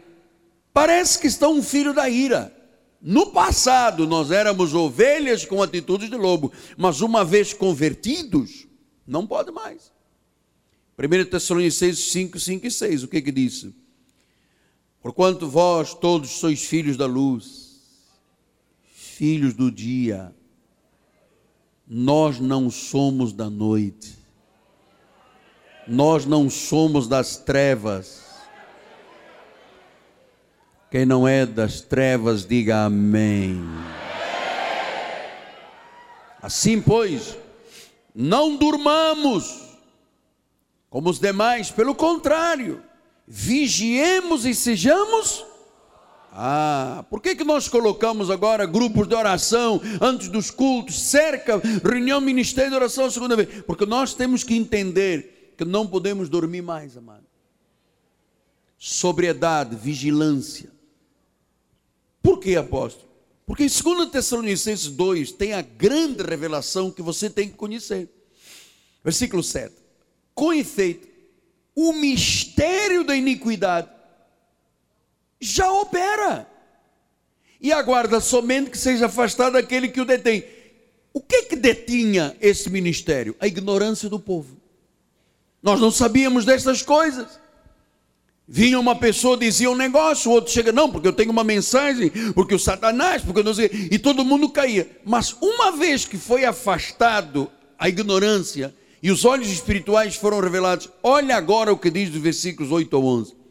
parece 0.73 1.19
que 1.19 1.29
está 1.29 1.49
um 1.49 1.63
filho 1.63 1.95
da 1.95 2.09
ira. 2.09 2.53
No 3.01 3.27
passado 3.27 4.07
nós 4.07 4.31
éramos 4.31 4.75
ovelhas 4.75 5.45
com 5.45 5.63
atitudes 5.63 6.11
de 6.11 6.17
lobo, 6.17 6.53
mas 6.77 7.01
uma 7.01 7.25
vez 7.25 7.53
convertidos, 7.53 8.67
não 9.07 9.27
pode 9.27 9.53
mais. 9.53 9.93
1 10.99 11.31
Tessalonicenses 11.31 12.11
5, 12.11 12.39
5 12.39 12.67
e 12.67 12.71
6, 12.71 13.03
o 13.05 13.09
que 13.09 13.23
que 13.23 13.33
diz? 13.33 13.67
Porquanto 15.01 15.49
vós 15.49 15.95
todos 15.95 16.31
sois 16.31 16.63
filhos 16.63 16.97
da 16.97 17.07
luz, 17.07 17.62
filhos 19.23 19.55
do 19.55 19.71
dia, 19.71 20.35
nós 21.87 22.41
não 22.41 22.69
somos 22.69 23.33
da 23.33 23.49
noite, 23.49 24.19
nós 25.87 26.27
não 26.27 26.51
somos 26.51 27.07
das 27.07 27.37
trevas. 27.37 28.25
Quem 30.91 31.07
não 31.07 31.29
é 31.29 31.47
das 31.47 31.81
trevas, 31.81 32.45
diga 32.45 32.87
amém. 32.87 33.63
Assim, 36.43 36.83
pois, 36.83 37.39
não 38.13 38.57
durmamos 38.57 39.79
como 40.91 41.09
os 41.09 41.21
demais, 41.21 41.71
pelo 41.71 41.95
contrário, 41.95 42.83
vigiemos 43.25 44.45
e 44.45 44.53
sejamos. 44.53 45.52
Ah, 46.35 47.05
por 47.11 47.21
que, 47.21 47.37
que 47.37 47.45
nós 47.45 47.69
colocamos 47.69 48.31
agora 48.31 48.65
grupos 48.65 49.07
de 49.07 49.15
oração 49.15 49.79
antes 50.01 50.29
dos 50.29 50.51
cultos, 50.51 50.99
cerca, 50.99 51.61
reunião, 51.85 52.23
ministério 52.23 52.71
de 52.71 52.77
oração 52.77 53.11
segunda 53.11 53.37
vez? 53.37 53.63
Porque 53.67 53.85
nós 53.85 54.15
temos 54.15 54.43
que 54.43 54.55
entender 54.55 55.55
que 55.59 55.65
não 55.65 55.87
podemos 55.87 56.31
dormir 56.31 56.63
mais, 56.63 56.97
amado. 56.97 57.27
Sobriedade, 58.79 59.77
vigilância. 59.77 60.71
Por 62.23 62.41
que, 62.41 62.57
apóstolo? 62.57 63.11
Porque 63.45 63.65
em 63.65 63.69
2 63.69 64.11
Tessalonicenses 64.11 64.89
2 64.89 65.33
tem 65.33 65.53
a 65.53 65.61
grande 65.61 66.23
revelação 66.23 66.91
que 66.91 67.03
você 67.03 67.29
tem 67.29 67.51
que 67.51 67.57
conhecer. 67.57 68.09
Versículo 69.05 69.43
7. 69.43 69.75
Com 70.35 70.51
efeito, 70.51 71.07
o 71.75 71.93
mistério 71.93 73.05
da 73.05 73.15
iniquidade 73.15 73.91
já 75.43 75.71
opera. 75.73 76.47
E 77.61 77.73
aguarda 77.73 78.21
somente 78.21 78.71
que 78.71 78.79
seja 78.79 79.07
afastado 79.07 79.57
aquele 79.57 79.89
que 79.89 80.01
o 80.01 80.05
detém. 80.05 80.45
O 81.13 81.21
que 81.21 81.43
que 81.43 81.57
detinha 81.57 82.37
esse 82.41 82.71
ministério? 82.71 83.37
A 83.39 83.47
ignorância 83.47 84.09
do 84.09 84.19
povo. 84.19 84.57
Nós 85.63 85.81
não 85.81 85.91
sabíamos 85.91 86.45
dessas 86.45 86.83
coisas. 86.83 87.41
Vinha 88.49 88.79
uma 88.79 88.97
pessoa, 88.97 89.37
dizia 89.37 89.71
um 89.71 89.77
negócio, 89.77 90.31
o 90.31 90.35
outro 90.35 90.53
chega, 90.53 90.73
não, 90.73 90.91
porque 90.91 91.07
eu 91.07 91.13
tenho 91.13 91.31
uma 91.31 91.45
mensagem, 91.45 92.11
porque 92.35 92.55
o 92.55 92.59
Satanás, 92.59 93.23
porque 93.23 93.41
eu 93.41 93.45
não 93.45 93.55
sei, 93.55 93.71
e 93.91 93.99
todo 93.99 94.25
mundo 94.25 94.49
caía. 94.49 94.91
Mas 95.05 95.35
uma 95.41 95.73
vez 95.73 96.05
que 96.05 96.19
foi 96.19 96.45
afastado 96.45 97.51
a 97.79 97.89
ignorância, 97.89 98.75
e 99.03 99.11
os 99.11 99.25
olhos 99.25 99.49
espirituais 99.49 100.17
foram 100.17 100.41
revelados. 100.41 100.89
Olha 101.03 101.37
agora 101.37 101.73
o 101.73 101.79
que 101.79 101.91
diz 101.91 102.11
dos 102.11 102.21
versículos 102.21 102.71
8 102.71 102.95
ao 102.95 103.05
11. 103.05 103.42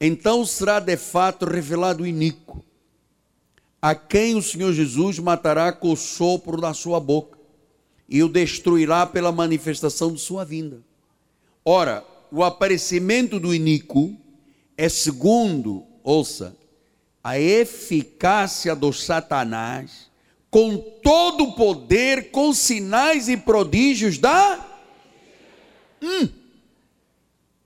Então 0.00 0.44
será 0.44 0.78
de 0.78 0.96
fato 0.96 1.46
revelado 1.46 2.02
o 2.02 2.06
iníquo, 2.06 2.62
a 3.80 3.94
quem 3.94 4.34
o 4.34 4.42
Senhor 4.42 4.72
Jesus 4.72 5.18
matará 5.18 5.72
com 5.72 5.92
o 5.92 5.96
sopro 5.96 6.60
da 6.60 6.74
sua 6.74 7.00
boca, 7.00 7.38
e 8.08 8.22
o 8.22 8.28
destruirá 8.28 9.06
pela 9.06 9.32
manifestação 9.32 10.12
de 10.12 10.20
sua 10.20 10.44
vinda. 10.44 10.80
Ora, 11.64 12.04
o 12.30 12.44
aparecimento 12.44 13.40
do 13.40 13.54
iníquo 13.54 14.16
é 14.76 14.88
segundo, 14.88 15.84
ouça, 16.04 16.56
a 17.22 17.38
eficácia 17.40 18.76
do 18.76 18.92
Satanás 18.92 20.06
com 20.56 20.78
todo 20.78 21.44
o 21.44 21.52
poder, 21.52 22.30
com 22.30 22.52
sinais 22.52 23.28
e 23.28 23.36
prodígios 23.36 24.16
da. 24.16 24.64
Hum. 26.00 26.28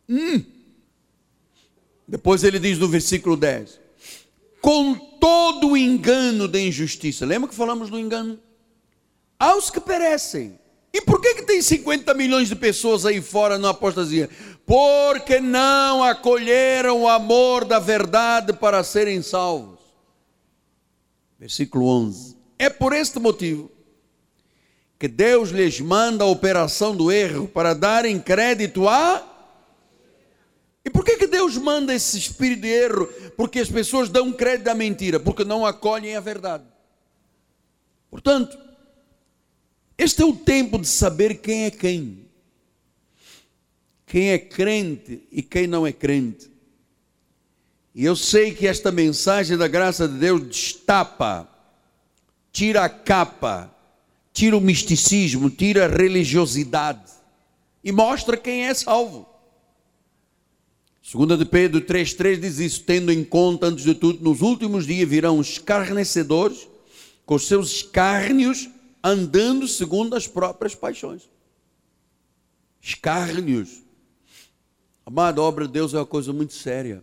Hum. 0.08 0.44
Depois 2.10 2.42
ele 2.42 2.58
diz 2.58 2.76
no 2.76 2.88
versículo 2.88 3.36
10: 3.36 3.78
com 4.60 4.94
todo 4.94 5.70
o 5.70 5.76
engano 5.76 6.48
da 6.48 6.60
injustiça. 6.60 7.24
Lembra 7.24 7.48
que 7.48 7.54
falamos 7.54 7.88
do 7.88 7.96
engano? 7.96 8.36
Aos 9.38 9.70
que 9.70 9.80
perecem, 9.80 10.58
E 10.92 11.00
por 11.00 11.20
que, 11.20 11.36
que 11.36 11.42
tem 11.42 11.62
50 11.62 12.12
milhões 12.14 12.48
de 12.48 12.56
pessoas 12.56 13.06
aí 13.06 13.22
fora 13.22 13.56
na 13.58 13.70
apostasia? 13.70 14.28
Porque 14.66 15.38
não 15.38 16.02
acolheram 16.02 17.02
o 17.02 17.08
amor 17.08 17.64
da 17.64 17.78
verdade 17.78 18.52
para 18.52 18.82
serem 18.82 19.22
salvos. 19.22 19.78
Versículo 21.38 21.86
11. 21.86 22.36
É 22.58 22.68
por 22.68 22.92
este 22.92 23.20
motivo 23.20 23.70
que 24.98 25.06
Deus 25.06 25.50
lhes 25.50 25.78
manda 25.80 26.24
a 26.24 26.26
operação 26.26 26.94
do 26.94 27.12
erro 27.12 27.46
para 27.46 27.72
darem 27.72 28.18
crédito 28.18 28.88
a. 28.88 29.29
E 30.84 30.90
por 30.90 31.04
que, 31.04 31.16
que 31.16 31.26
Deus 31.26 31.56
manda 31.56 31.94
esse 31.94 32.16
espírito 32.18 32.62
de 32.62 32.68
erro? 32.68 33.06
Porque 33.36 33.58
as 33.58 33.68
pessoas 33.68 34.08
dão 34.08 34.32
crédito 34.32 34.68
à 34.68 34.74
mentira, 34.74 35.20
porque 35.20 35.44
não 35.44 35.66
acolhem 35.66 36.16
a 36.16 36.20
verdade. 36.20 36.64
Portanto, 38.10 38.58
este 39.96 40.22
é 40.22 40.24
o 40.24 40.34
tempo 40.34 40.78
de 40.78 40.88
saber 40.88 41.36
quem 41.36 41.64
é 41.64 41.70
quem. 41.70 42.26
Quem 44.06 44.30
é 44.30 44.38
crente 44.38 45.22
e 45.30 45.42
quem 45.42 45.66
não 45.66 45.86
é 45.86 45.92
crente. 45.92 46.50
E 47.94 48.04
eu 48.04 48.16
sei 48.16 48.54
que 48.54 48.66
esta 48.66 48.90
mensagem 48.90 49.56
da 49.56 49.68
graça 49.68 50.08
de 50.08 50.14
Deus 50.14 50.42
destapa, 50.42 51.48
tira 52.50 52.84
a 52.84 52.88
capa, 52.88 53.72
tira 54.32 54.56
o 54.56 54.60
misticismo, 54.60 55.50
tira 55.50 55.84
a 55.84 55.88
religiosidade 55.88 57.12
e 57.84 57.92
mostra 57.92 58.36
quem 58.36 58.66
é 58.66 58.74
salvo. 58.74 59.29
Segunda 61.10 61.36
de 61.36 61.44
Pedro 61.44 61.80
3,3 61.80 62.38
diz 62.38 62.60
isso, 62.60 62.84
tendo 62.84 63.10
em 63.10 63.24
conta, 63.24 63.66
antes 63.66 63.82
de 63.82 63.96
tudo, 63.96 64.22
nos 64.22 64.42
últimos 64.42 64.86
dias 64.86 65.08
virão 65.08 65.40
escarnecedores, 65.40 66.68
com 67.26 67.34
os 67.34 67.48
seus 67.48 67.68
escárnios, 67.72 68.70
andando 69.02 69.66
segundo 69.66 70.14
as 70.14 70.28
próprias 70.28 70.72
paixões. 70.72 71.28
Escárnios. 72.80 73.82
Amado, 75.04 75.40
a 75.40 75.44
obra 75.44 75.66
de 75.66 75.72
Deus 75.72 75.94
é 75.94 75.98
uma 75.98 76.06
coisa 76.06 76.32
muito 76.32 76.52
séria. 76.52 77.02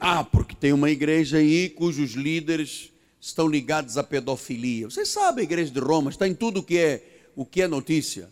Ah, 0.00 0.24
porque 0.24 0.56
tem 0.56 0.72
uma 0.72 0.90
igreja 0.90 1.36
aí 1.36 1.68
cujos 1.68 2.14
líderes 2.14 2.90
estão 3.20 3.46
ligados 3.46 3.96
à 3.96 4.02
pedofilia. 4.02 4.90
Vocês 4.90 5.08
sabem, 5.08 5.42
a 5.42 5.44
igreja 5.44 5.70
de 5.70 5.78
Roma 5.78 6.10
está 6.10 6.26
em 6.26 6.34
tudo 6.34 6.58
o 6.58 6.62
que 6.64 6.78
é, 6.78 7.28
o 7.36 7.46
que 7.46 7.62
é 7.62 7.68
notícia. 7.68 8.28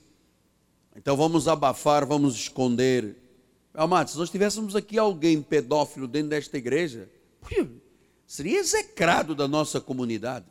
Então 0.97 1.17
vamos 1.17 1.47
abafar, 1.47 2.05
vamos 2.05 2.35
esconder. 2.35 3.22
Amados, 3.75 4.13
se 4.13 4.19
nós 4.19 4.31
tivéssemos 4.31 4.77
aqui 4.77 4.99
alguém 4.99 5.41
pedófilo 5.41 6.07
dentro 6.07 6.31
desta 6.31 6.59
igreja, 6.59 7.11
seria 8.27 8.59
execrado 8.59 9.35
da 9.35 9.49
nossa 9.49 9.81
comunidade. 9.81 10.47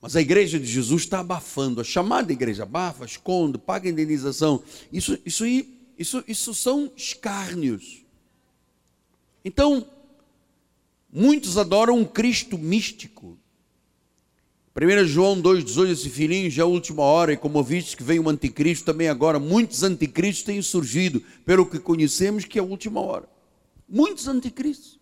Mas 0.00 0.16
a 0.16 0.20
igreja 0.20 0.58
de 0.58 0.66
Jesus 0.66 1.02
está 1.02 1.20
abafando. 1.20 1.80
A 1.80 1.84
chamada 1.84 2.32
igreja 2.32 2.62
abafa, 2.62 3.04
esconde, 3.04 3.58
paga 3.58 3.88
indenização. 3.88 4.62
Isso, 4.90 5.18
isso, 5.26 5.44
isso, 5.98 6.24
isso 6.26 6.54
são 6.54 6.90
escárnios. 6.96 8.02
Então, 9.44 9.86
Muitos 11.12 11.58
adoram 11.58 11.98
um 11.98 12.04
Cristo 12.04 12.56
místico. 12.56 13.36
1 14.76 15.04
João 15.04 15.42
2,18, 15.42 15.90
esse 15.90 16.08
filhinho 16.08 16.48
já 16.48 16.62
é 16.62 16.64
a 16.64 16.68
última 16.68 17.02
hora, 17.02 17.32
e 17.32 17.36
como 17.36 17.60
viste 17.62 17.96
que 17.96 18.04
vem 18.04 18.20
um 18.20 18.28
anticristo 18.28 18.84
também 18.84 19.08
agora, 19.08 19.40
muitos 19.40 19.82
anticristos 19.82 20.44
têm 20.44 20.62
surgido, 20.62 21.20
pelo 21.44 21.66
que 21.66 21.80
conhecemos 21.80 22.44
que 22.44 22.58
é 22.58 22.62
a 22.62 22.64
última 22.64 23.00
hora. 23.00 23.28
Muitos 23.88 24.28
anticristos. 24.28 25.00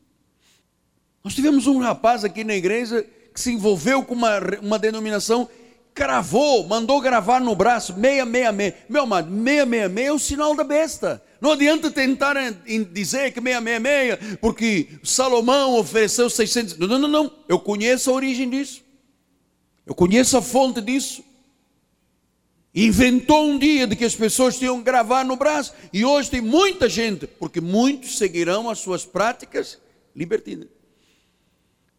Nós 1.22 1.34
tivemos 1.34 1.66
um 1.66 1.80
rapaz 1.80 2.24
aqui 2.24 2.44
na 2.44 2.56
igreja 2.56 3.04
que 3.34 3.38
se 3.38 3.52
envolveu 3.52 4.02
com 4.02 4.14
uma, 4.14 4.38
uma 4.62 4.78
denominação 4.78 5.48
cravou, 5.92 6.66
mandou 6.66 7.00
gravar 7.00 7.40
no 7.40 7.54
braço 7.54 7.92
666. 7.92 8.74
Meu 8.88 9.02
amado, 9.02 9.28
666 9.28 10.06
é 10.06 10.12
o 10.12 10.18
sinal 10.18 10.54
da 10.54 10.64
besta. 10.64 11.22
Não 11.40 11.52
adianta 11.52 11.90
tentar 11.90 12.36
dizer 12.92 13.32
que 13.32 13.40
666, 13.40 14.38
porque 14.40 14.88
Salomão 15.02 15.76
ofereceu 15.76 16.30
600. 16.30 16.78
Não, 16.78 16.98
não, 16.98 17.08
não. 17.08 17.32
Eu 17.48 17.58
conheço 17.58 18.10
a 18.10 18.14
origem 18.14 18.48
disso. 18.48 18.87
Eu 19.88 19.94
conheço 19.94 20.36
a 20.36 20.42
fonte 20.42 20.82
disso. 20.82 21.24
Inventou 22.74 23.46
um 23.46 23.58
dia 23.58 23.86
de 23.86 23.96
que 23.96 24.04
as 24.04 24.14
pessoas 24.14 24.58
tinham 24.58 24.76
que 24.76 24.84
gravar 24.84 25.24
no 25.24 25.34
braço. 25.34 25.72
E 25.90 26.04
hoje 26.04 26.30
tem 26.30 26.42
muita 26.42 26.90
gente, 26.90 27.26
porque 27.26 27.58
muitos 27.58 28.18
seguirão 28.18 28.68
as 28.68 28.80
suas 28.80 29.06
práticas 29.06 29.78
libertinas. 30.14 30.68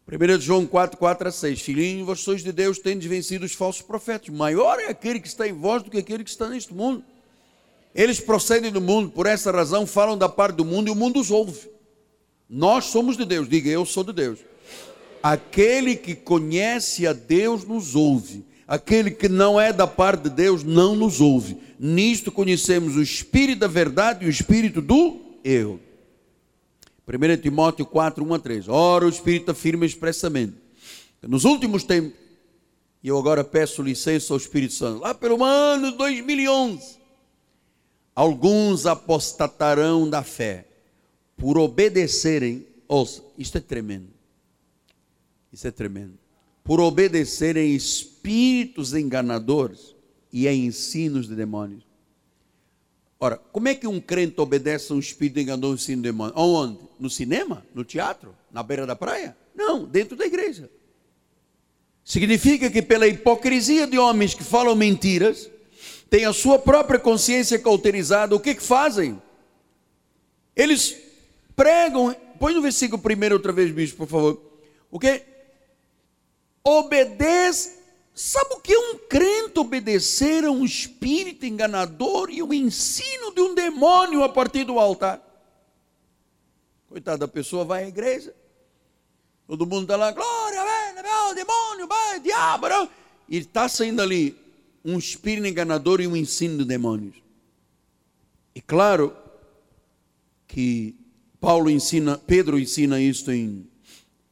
1 0.06 0.40
João 0.40 0.66
4, 0.66 0.96
4 0.96 1.28
a 1.28 1.32
6. 1.32 1.60
Filhinhos, 1.60 2.06
vós 2.06 2.20
sois 2.20 2.44
de 2.44 2.52
Deus, 2.52 2.78
tendes 2.78 3.08
vencido 3.08 3.44
os 3.44 3.54
falsos 3.54 3.82
profetas. 3.82 4.28
Maior 4.28 4.78
é 4.78 4.86
aquele 4.86 5.18
que 5.18 5.26
está 5.26 5.48
em 5.48 5.52
vós 5.52 5.82
do 5.82 5.90
que 5.90 5.98
aquele 5.98 6.22
que 6.22 6.30
está 6.30 6.48
neste 6.48 6.72
mundo. 6.72 7.04
Eles 7.92 8.20
procedem 8.20 8.70
do 8.70 8.80
mundo, 8.80 9.10
por 9.10 9.26
essa 9.26 9.50
razão 9.50 9.84
falam 9.84 10.16
da 10.16 10.28
parte 10.28 10.54
do 10.54 10.64
mundo 10.64 10.86
e 10.86 10.90
o 10.92 10.94
mundo 10.94 11.18
os 11.18 11.32
ouve. 11.32 11.68
Nós 12.48 12.84
somos 12.84 13.16
de 13.16 13.24
Deus, 13.24 13.48
diga 13.48 13.68
eu 13.68 13.84
sou 13.84 14.04
de 14.04 14.12
Deus. 14.12 14.38
Aquele 15.22 15.96
que 15.96 16.14
conhece 16.14 17.06
a 17.06 17.12
Deus 17.12 17.64
nos 17.64 17.94
ouve. 17.94 18.44
Aquele 18.66 19.10
que 19.10 19.28
não 19.28 19.60
é 19.60 19.72
da 19.72 19.86
parte 19.86 20.24
de 20.24 20.30
Deus 20.30 20.62
não 20.62 20.94
nos 20.94 21.20
ouve. 21.20 21.58
Nisto 21.78 22.30
conhecemos 22.30 22.96
o 22.96 23.02
espírito 23.02 23.60
da 23.60 23.66
verdade 23.66 24.24
e 24.24 24.28
o 24.28 24.30
espírito 24.30 24.80
do 24.80 25.20
eu. 25.42 25.80
1 27.06 27.40
Timóteo 27.40 27.84
4, 27.84 28.24
1 28.24 28.34
a 28.34 28.38
3. 28.38 28.68
Ora, 28.68 29.06
o 29.06 29.08
Espírito 29.08 29.50
afirma 29.50 29.84
expressamente. 29.84 30.54
Nos 31.22 31.44
últimos 31.44 31.82
tempos, 31.82 32.12
e 33.02 33.08
eu 33.08 33.18
agora 33.18 33.42
peço 33.42 33.82
licença 33.82 34.32
ao 34.32 34.36
Espírito 34.36 34.74
Santo, 34.74 35.00
lá 35.00 35.14
pelo 35.14 35.42
ano 35.42 35.92
2011, 35.92 36.98
alguns 38.14 38.86
apostatarão 38.86 40.08
da 40.08 40.22
fé 40.22 40.66
por 41.36 41.58
obedecerem, 41.58 42.66
ouça, 42.86 43.22
isto 43.36 43.58
é 43.58 43.60
tremendo, 43.60 44.08
isso 45.52 45.66
é 45.66 45.70
tremendo, 45.70 46.18
por 46.62 46.80
obedecerem 46.80 47.74
espíritos 47.74 48.94
enganadores 48.94 49.94
e 50.32 50.46
a 50.46 50.54
ensinos 50.54 51.28
de 51.28 51.34
demônios. 51.34 51.84
Ora, 53.18 53.36
como 53.52 53.68
é 53.68 53.74
que 53.74 53.86
um 53.86 54.00
crente 54.00 54.40
obedece 54.40 54.92
a 54.92 54.94
um 54.94 54.98
espírito 54.98 55.40
enganou 55.40 55.72
um 55.72 55.74
ensino 55.74 56.00
demônio? 56.00 56.32
Onde? 56.36 56.78
No 56.98 57.10
cinema? 57.10 57.66
No 57.74 57.84
teatro? 57.84 58.34
Na 58.50 58.62
beira 58.62 58.86
da 58.86 58.96
praia? 58.96 59.36
Não, 59.54 59.84
dentro 59.84 60.16
da 60.16 60.24
igreja. 60.24 60.70
Significa 62.02 62.70
que 62.70 62.80
pela 62.80 63.06
hipocrisia 63.06 63.86
de 63.86 63.98
homens 63.98 64.32
que 64.32 64.42
falam 64.42 64.74
mentiras, 64.74 65.50
têm 66.08 66.24
a 66.24 66.32
sua 66.32 66.58
própria 66.58 66.98
consciência 66.98 67.58
cauterizada, 67.58 68.34
o 68.34 68.40
que 68.40 68.54
que 68.54 68.62
fazem? 68.62 69.20
Eles 70.56 70.96
pregam, 71.54 72.14
põe 72.38 72.54
no 72.54 72.62
versículo 72.62 73.00
primeiro 73.00 73.36
outra 73.36 73.52
vez, 73.52 73.70
bicho, 73.70 73.96
por 73.96 74.08
favor. 74.08 74.42
O 74.90 74.98
que? 74.98 75.22
Obedece 76.62 77.80
Sabe 78.22 78.54
o 78.54 78.60
que 78.60 78.72
é 78.72 78.78
um 78.78 78.98
crente 78.98 79.58
obedecer 79.58 80.44
a 80.44 80.50
um 80.50 80.62
espírito 80.62 81.46
enganador 81.46 82.28
e 82.30 82.42
o 82.42 82.52
ensino 82.52 83.32
de 83.34 83.40
um 83.40 83.54
demônio 83.54 84.22
a 84.22 84.28
partir 84.28 84.64
do 84.64 84.78
altar? 84.78 85.26
Coitada 86.86 87.16
da 87.16 87.28
pessoa 87.28 87.64
vai 87.64 87.84
à 87.84 87.88
igreja, 87.88 88.34
todo 89.46 89.64
mundo 89.64 89.82
está 89.82 89.96
lá, 89.96 90.12
glória, 90.12 90.62
vai, 90.62 91.34
demônio, 91.34 91.86
vai, 91.86 92.20
diabo, 92.20 92.68
não. 92.68 92.90
e 93.28 93.38
está 93.38 93.68
saindo 93.68 94.02
ali 94.02 94.36
um 94.84 94.98
espírito 94.98 95.46
enganador 95.46 96.00
e 96.00 96.06
um 96.06 96.16
ensino 96.16 96.58
de 96.58 96.64
demônios. 96.64 97.16
E 98.54 98.60
claro 98.60 99.16
que 100.48 100.96
Paulo 101.40 101.70
ensina, 101.70 102.18
Pedro 102.18 102.58
ensina 102.58 103.00
isto 103.00 103.30
em 103.30 103.69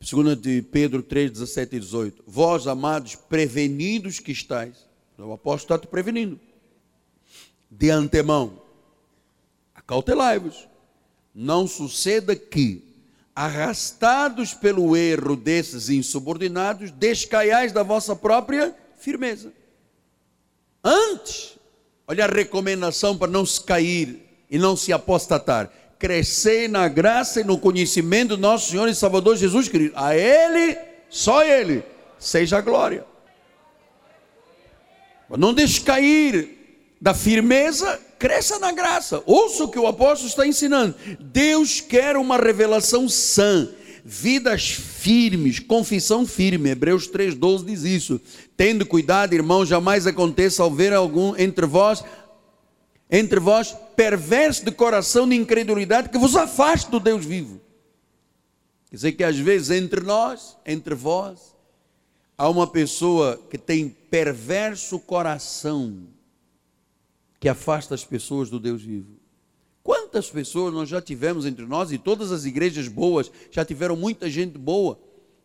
Segunda 0.00 0.36
de 0.36 0.62
Pedro 0.62 1.02
3, 1.02 1.32
17 1.32 1.76
e 1.76 1.80
18. 1.80 2.24
Vós, 2.26 2.66
amados, 2.66 3.16
prevenidos 3.16 4.20
que 4.20 4.30
estáis. 4.30 4.88
O 5.18 5.32
apóstolo 5.32 5.76
está 5.76 5.78
te 5.78 5.90
prevenindo. 5.90 6.38
De 7.70 7.90
antemão. 7.90 8.62
Acautelai-vos. 9.74 10.68
Não 11.34 11.66
suceda 11.66 12.36
que, 12.36 12.84
arrastados 13.34 14.54
pelo 14.54 14.96
erro 14.96 15.36
desses 15.36 15.88
insubordinados, 15.88 16.90
descaiais 16.92 17.72
da 17.72 17.82
vossa 17.82 18.14
própria 18.14 18.74
firmeza. 18.96 19.52
Antes, 20.82 21.58
olha 22.06 22.24
a 22.24 22.28
recomendação 22.28 23.18
para 23.18 23.30
não 23.30 23.44
se 23.44 23.60
cair 23.60 24.22
e 24.48 24.58
não 24.58 24.76
se 24.76 24.92
apostatar 24.92 25.70
crescer 25.98 26.68
na 26.68 26.86
graça 26.88 27.40
e 27.40 27.44
no 27.44 27.58
conhecimento 27.58 28.36
do 28.36 28.38
nosso 28.38 28.70
Senhor 28.70 28.88
e 28.88 28.94
Salvador 28.94 29.36
Jesus 29.36 29.68
Cristo. 29.68 29.94
A 29.96 30.16
Ele, 30.16 30.76
só 31.08 31.44
Ele, 31.44 31.82
seja 32.18 32.58
a 32.58 32.60
glória. 32.60 33.04
Não 35.36 35.52
deixe 35.52 35.80
cair 35.80 36.58
da 37.00 37.12
firmeza, 37.12 38.00
cresça 38.18 38.58
na 38.58 38.72
graça. 38.72 39.22
Ouça 39.26 39.64
o 39.64 39.68
que 39.68 39.78
o 39.78 39.86
apóstolo 39.86 40.28
está 40.28 40.46
ensinando. 40.46 40.94
Deus 41.20 41.80
quer 41.80 42.16
uma 42.16 42.36
revelação 42.36 43.08
sã, 43.08 43.68
vidas 44.04 44.70
firmes, 44.70 45.58
confissão 45.58 46.26
firme. 46.26 46.70
Hebreus 46.70 47.08
3,12 47.08 47.64
diz 47.66 47.82
isso. 47.82 48.20
Tendo 48.56 48.86
cuidado, 48.86 49.34
irmão, 49.34 49.66
jamais 49.66 50.06
aconteça 50.06 50.62
ao 50.62 50.70
ver 50.70 50.92
algum 50.92 51.36
entre 51.36 51.66
vós, 51.66 52.02
entre 53.10 53.40
vós, 53.40 53.74
perverso 53.96 54.64
de 54.64 54.70
coração 54.70 55.28
de 55.28 55.34
incredulidade, 55.34 56.08
que 56.08 56.18
vos 56.18 56.36
afaste 56.36 56.90
do 56.90 57.00
Deus 57.00 57.24
vivo. 57.24 57.60
Quer 58.90 58.96
dizer 58.96 59.12
que 59.12 59.24
às 59.24 59.38
vezes 59.38 59.70
entre 59.70 60.00
nós, 60.00 60.56
entre 60.64 60.94
vós, 60.94 61.54
há 62.36 62.48
uma 62.48 62.66
pessoa 62.66 63.40
que 63.50 63.58
tem 63.58 63.88
perverso 63.88 64.98
coração, 64.98 66.06
que 67.40 67.48
afasta 67.48 67.94
as 67.94 68.04
pessoas 68.04 68.50
do 68.50 68.60
Deus 68.60 68.82
vivo. 68.82 69.16
Quantas 69.82 70.30
pessoas 70.30 70.74
nós 70.74 70.88
já 70.88 71.00
tivemos 71.00 71.46
entre 71.46 71.64
nós 71.64 71.92
e 71.92 71.98
todas 71.98 72.30
as 72.30 72.44
igrejas 72.44 72.88
boas 72.88 73.30
já 73.50 73.64
tiveram 73.64 73.96
muita 73.96 74.28
gente 74.28 74.58
boa 74.58 74.98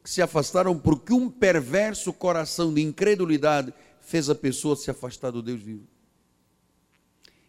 que 0.03 0.09
se 0.09 0.22
afastaram 0.22 0.78
porque 0.78 1.14
um 1.14 1.30
perverso 1.30 2.11
coração 2.11 2.74
de 2.74 2.82
incredulidade 2.82 3.74
fez 4.01 4.30
a 4.30 4.36
pessoa 4.36 4.76
se 4.76 4.91
afastar 4.91 5.32
do 5.32 5.41
Deus 5.41 5.61
vivo. 5.61 5.93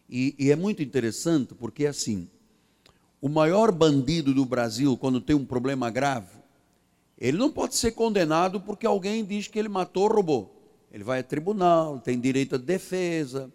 E, 0.08 0.34
e 0.38 0.50
é 0.50 0.56
muito 0.56 0.82
interessante 0.82 1.54
porque 1.54 1.84
é 1.84 1.88
assim: 1.88 2.28
o 3.20 3.28
maior 3.28 3.72
bandido 3.72 4.34
do 4.34 4.44
Brasil, 4.44 4.96
quando 4.96 5.20
tem 5.20 5.34
um 5.34 5.44
problema 5.44 5.90
grave, 5.90 6.36
ele 7.18 7.38
não 7.38 7.50
pode 7.50 7.74
ser 7.74 7.92
condenado 7.92 8.60
porque 8.60 8.86
alguém 8.86 9.24
diz 9.24 9.48
que 9.48 9.58
ele 9.58 9.68
matou 9.68 10.04
ou 10.04 10.14
roubou. 10.14 10.54
Ele 10.92 11.02
vai 11.02 11.20
a 11.20 11.24
tribunal, 11.24 11.98
tem 11.98 12.20
direito 12.20 12.54
à 12.54 12.58
defesa, 12.58 13.52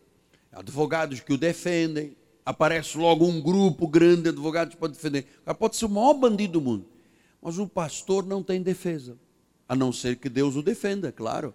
advogados 0.52 1.20
que 1.20 1.32
o 1.32 1.38
defendem, 1.38 2.18
aparece 2.46 2.98
logo 2.98 3.26
um 3.26 3.40
grupo 3.40 3.88
grande 3.88 4.24
de 4.24 4.30
advogados 4.30 4.76
para 4.76 4.88
defender. 4.88 5.26
Pode 5.58 5.76
ser 5.76 5.86
o 5.86 5.90
maior 5.90 6.16
bandido 6.16 6.54
do 6.54 6.62
mundo, 6.62 6.86
mas 7.42 7.60
o 7.60 7.68
pastor 7.68 8.26
não 8.26 8.42
tem 8.42 8.62
defesa, 8.62 9.18
a 9.68 9.76
não 9.76 9.94
ser 9.94 10.16
que 10.18 10.28
Deus 10.28 10.56
o 10.56 10.64
defenda, 10.64 11.12
claro. 11.12 11.54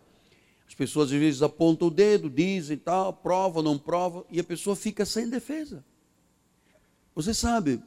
As 0.67 0.75
pessoas 0.75 1.13
às 1.13 1.19
vezes 1.19 1.43
apontam 1.43 1.89
o 1.89 1.91
dedo, 1.91 2.29
dizem 2.31 2.77
tal, 2.77 3.13
prova, 3.13 3.63
não 3.63 3.79
prova, 3.79 4.25
e 4.31 4.41
a 4.41 4.45
pessoa 4.45 4.75
fica 4.75 5.05
sem 5.05 5.29
defesa. 5.29 5.85
Você 7.15 7.33
sabe, 7.33 7.81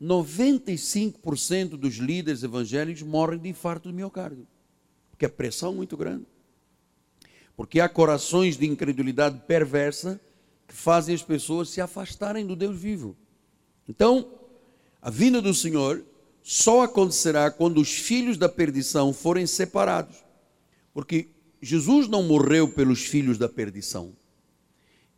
95% 0.00 1.70
dos 1.70 1.96
líderes 1.96 2.42
evangélicos 2.42 3.02
morrem 3.02 3.38
de 3.38 3.48
infarto 3.48 3.88
de 3.88 3.94
miocárdio, 3.94 4.46
porque 5.10 5.26
a 5.26 5.30
pressão 5.30 5.72
é 5.72 5.76
muito 5.76 5.96
grande. 5.96 6.26
Porque 7.56 7.78
há 7.78 7.88
corações 7.88 8.56
de 8.56 8.66
incredulidade 8.66 9.42
perversa 9.46 10.18
que 10.66 10.74
fazem 10.74 11.14
as 11.14 11.22
pessoas 11.22 11.68
se 11.68 11.80
afastarem 11.80 12.46
do 12.46 12.56
Deus 12.56 12.78
vivo. 12.78 13.14
Então, 13.86 14.32
a 15.02 15.10
vinda 15.10 15.42
do 15.42 15.52
Senhor 15.52 16.02
só 16.42 16.82
acontecerá 16.82 17.50
quando 17.50 17.78
os 17.78 17.92
filhos 17.92 18.38
da 18.38 18.48
perdição 18.48 19.12
forem 19.12 19.46
separados. 19.46 20.24
Porque 20.94 21.28
Jesus 21.60 22.08
não 22.08 22.22
morreu 22.22 22.68
pelos 22.68 23.00
filhos 23.00 23.36
da 23.36 23.48
perdição. 23.48 24.12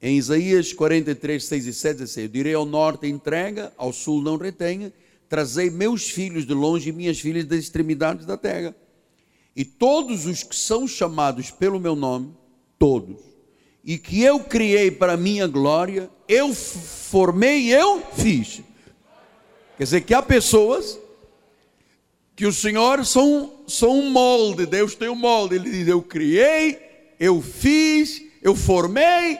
Em 0.00 0.16
Isaías 0.16 0.72
43, 0.72 1.44
6 1.44 1.66
e 1.66 1.72
7 1.72 1.98
diz 1.98 2.32
direi 2.32 2.54
ao 2.54 2.66
norte, 2.66 3.06
entrega, 3.06 3.72
ao 3.76 3.92
sul 3.92 4.20
não 4.20 4.36
retenha, 4.36 4.92
trazei 5.28 5.70
meus 5.70 6.10
filhos 6.10 6.44
de 6.44 6.52
longe 6.52 6.88
e 6.88 6.92
minhas 6.92 7.20
filhas 7.20 7.44
das 7.44 7.60
extremidades 7.60 8.26
da 8.26 8.36
terra. 8.36 8.74
E 9.54 9.64
todos 9.64 10.26
os 10.26 10.42
que 10.42 10.56
são 10.56 10.88
chamados 10.88 11.50
pelo 11.50 11.78
meu 11.78 11.94
nome, 11.94 12.34
todos, 12.78 13.20
e 13.84 13.96
que 13.96 14.22
eu 14.22 14.40
criei 14.40 14.90
para 14.90 15.16
minha 15.16 15.46
glória, 15.46 16.10
eu 16.26 16.52
formei 16.52 17.72
eu 17.72 18.02
fiz. 18.14 18.60
Quer 19.76 19.84
dizer 19.84 20.00
que 20.00 20.14
há 20.14 20.22
pessoas 20.22 20.98
que 22.42 22.46
o 22.46 22.52
Senhor 22.52 23.06
são, 23.06 23.52
são 23.68 24.00
um 24.00 24.10
molde, 24.10 24.66
Deus 24.66 24.96
tem 24.96 25.08
um 25.08 25.14
molde. 25.14 25.54
Ele 25.54 25.70
diz: 25.70 25.86
Eu 25.86 26.02
criei, 26.02 26.76
eu 27.20 27.40
fiz, 27.40 28.20
eu 28.42 28.56
formei. 28.56 29.38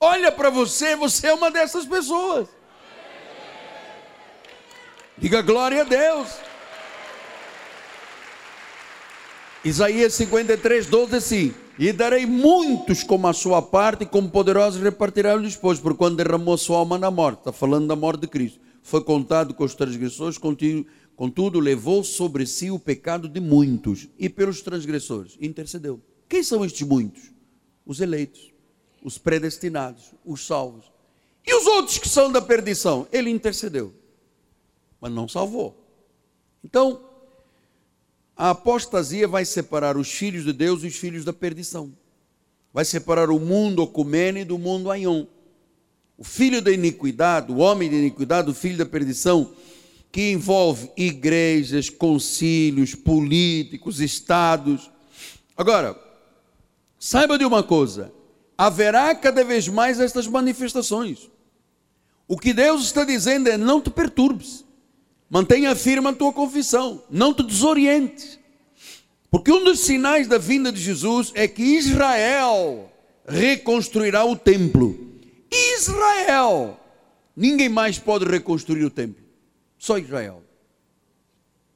Olha 0.00 0.32
para 0.32 0.50
você, 0.50 0.96
você 0.96 1.28
é 1.28 1.34
uma 1.34 1.52
dessas 1.52 1.86
pessoas. 1.86 2.48
Diga 5.16 5.40
glória 5.40 5.82
a 5.82 5.84
Deus. 5.84 6.28
Isaías 9.64 10.12
53, 10.14 10.86
12 10.86 11.14
assim: 11.14 11.54
E 11.78 11.92
darei 11.92 12.26
muitos 12.26 13.04
como 13.04 13.28
a 13.28 13.32
sua 13.32 13.62
parte, 13.62 14.02
e 14.02 14.06
como 14.06 14.28
poderosos 14.28 14.82
repartirá 14.82 15.36
o 15.36 15.40
depois, 15.40 15.78
por 15.78 15.96
quando 15.96 16.16
derramou 16.16 16.58
sua 16.58 16.78
alma 16.78 16.98
na 16.98 17.08
morte. 17.08 17.38
Está 17.38 17.52
falando 17.52 17.86
da 17.86 17.94
morte 17.94 18.22
de 18.22 18.26
Cristo. 18.26 18.58
Foi 18.82 19.04
contado 19.04 19.54
com 19.54 19.62
os 19.62 19.76
transgressores, 19.76 20.38
contudo 21.20 21.60
levou 21.60 22.02
sobre 22.02 22.46
si 22.46 22.70
o 22.70 22.78
pecado 22.78 23.28
de 23.28 23.40
muitos, 23.40 24.08
e 24.18 24.26
pelos 24.26 24.62
transgressores 24.62 25.36
intercedeu. 25.38 26.00
Quem 26.26 26.42
são 26.42 26.64
estes 26.64 26.88
muitos? 26.88 27.30
Os 27.84 28.00
eleitos, 28.00 28.50
os 29.04 29.18
predestinados, 29.18 30.14
os 30.24 30.46
salvos. 30.46 30.90
E 31.46 31.54
os 31.54 31.66
outros 31.66 31.98
que 31.98 32.08
são 32.08 32.32
da 32.32 32.40
perdição? 32.40 33.06
Ele 33.12 33.28
intercedeu, 33.28 33.92
mas 34.98 35.12
não 35.12 35.28
salvou. 35.28 35.76
Então, 36.64 37.04
a 38.34 38.48
apostasia 38.48 39.28
vai 39.28 39.44
separar 39.44 39.98
os 39.98 40.10
filhos 40.10 40.44
de 40.44 40.54
Deus 40.54 40.82
e 40.84 40.86
os 40.86 40.96
filhos 40.96 41.22
da 41.22 41.34
perdição. 41.34 41.92
Vai 42.72 42.86
separar 42.86 43.28
o 43.28 43.38
mundo 43.38 43.82
ocumene 43.82 44.42
do 44.42 44.56
mundo 44.56 44.90
aion. 44.90 45.26
O 46.16 46.24
filho 46.24 46.62
da 46.62 46.72
iniquidade, 46.72 47.52
o 47.52 47.58
homem 47.58 47.90
da 47.90 47.96
iniquidade, 47.96 48.48
o 48.48 48.54
filho 48.54 48.78
da 48.78 48.86
perdição, 48.86 49.54
que 50.12 50.32
envolve 50.32 50.90
igrejas, 50.96 51.88
concílios, 51.88 52.94
políticos, 52.94 54.00
estados. 54.00 54.90
Agora, 55.56 55.96
saiba 56.98 57.38
de 57.38 57.44
uma 57.44 57.62
coisa: 57.62 58.12
haverá 58.56 59.14
cada 59.14 59.44
vez 59.44 59.68
mais 59.68 60.00
estas 60.00 60.26
manifestações. 60.26 61.30
O 62.26 62.38
que 62.38 62.52
Deus 62.52 62.84
está 62.84 63.04
dizendo 63.04 63.48
é: 63.48 63.56
não 63.56 63.80
te 63.80 63.90
perturbes. 63.90 64.64
Mantenha 65.28 65.76
firme 65.76 66.08
a 66.08 66.12
tua 66.12 66.32
confissão, 66.32 67.04
não 67.08 67.32
te 67.32 67.44
desorientes. 67.44 68.38
Porque 69.30 69.52
um 69.52 69.62
dos 69.62 69.78
sinais 69.80 70.26
da 70.26 70.38
vinda 70.38 70.72
de 70.72 70.80
Jesus 70.80 71.30
é 71.36 71.46
que 71.46 71.62
Israel 71.62 72.90
reconstruirá 73.26 74.24
o 74.24 74.34
templo. 74.34 74.98
Israel! 75.50 76.80
Ninguém 77.36 77.68
mais 77.68 77.96
pode 77.96 78.24
reconstruir 78.24 78.84
o 78.84 78.90
templo, 78.90 79.24
só 79.80 79.96
Israel. 79.96 80.42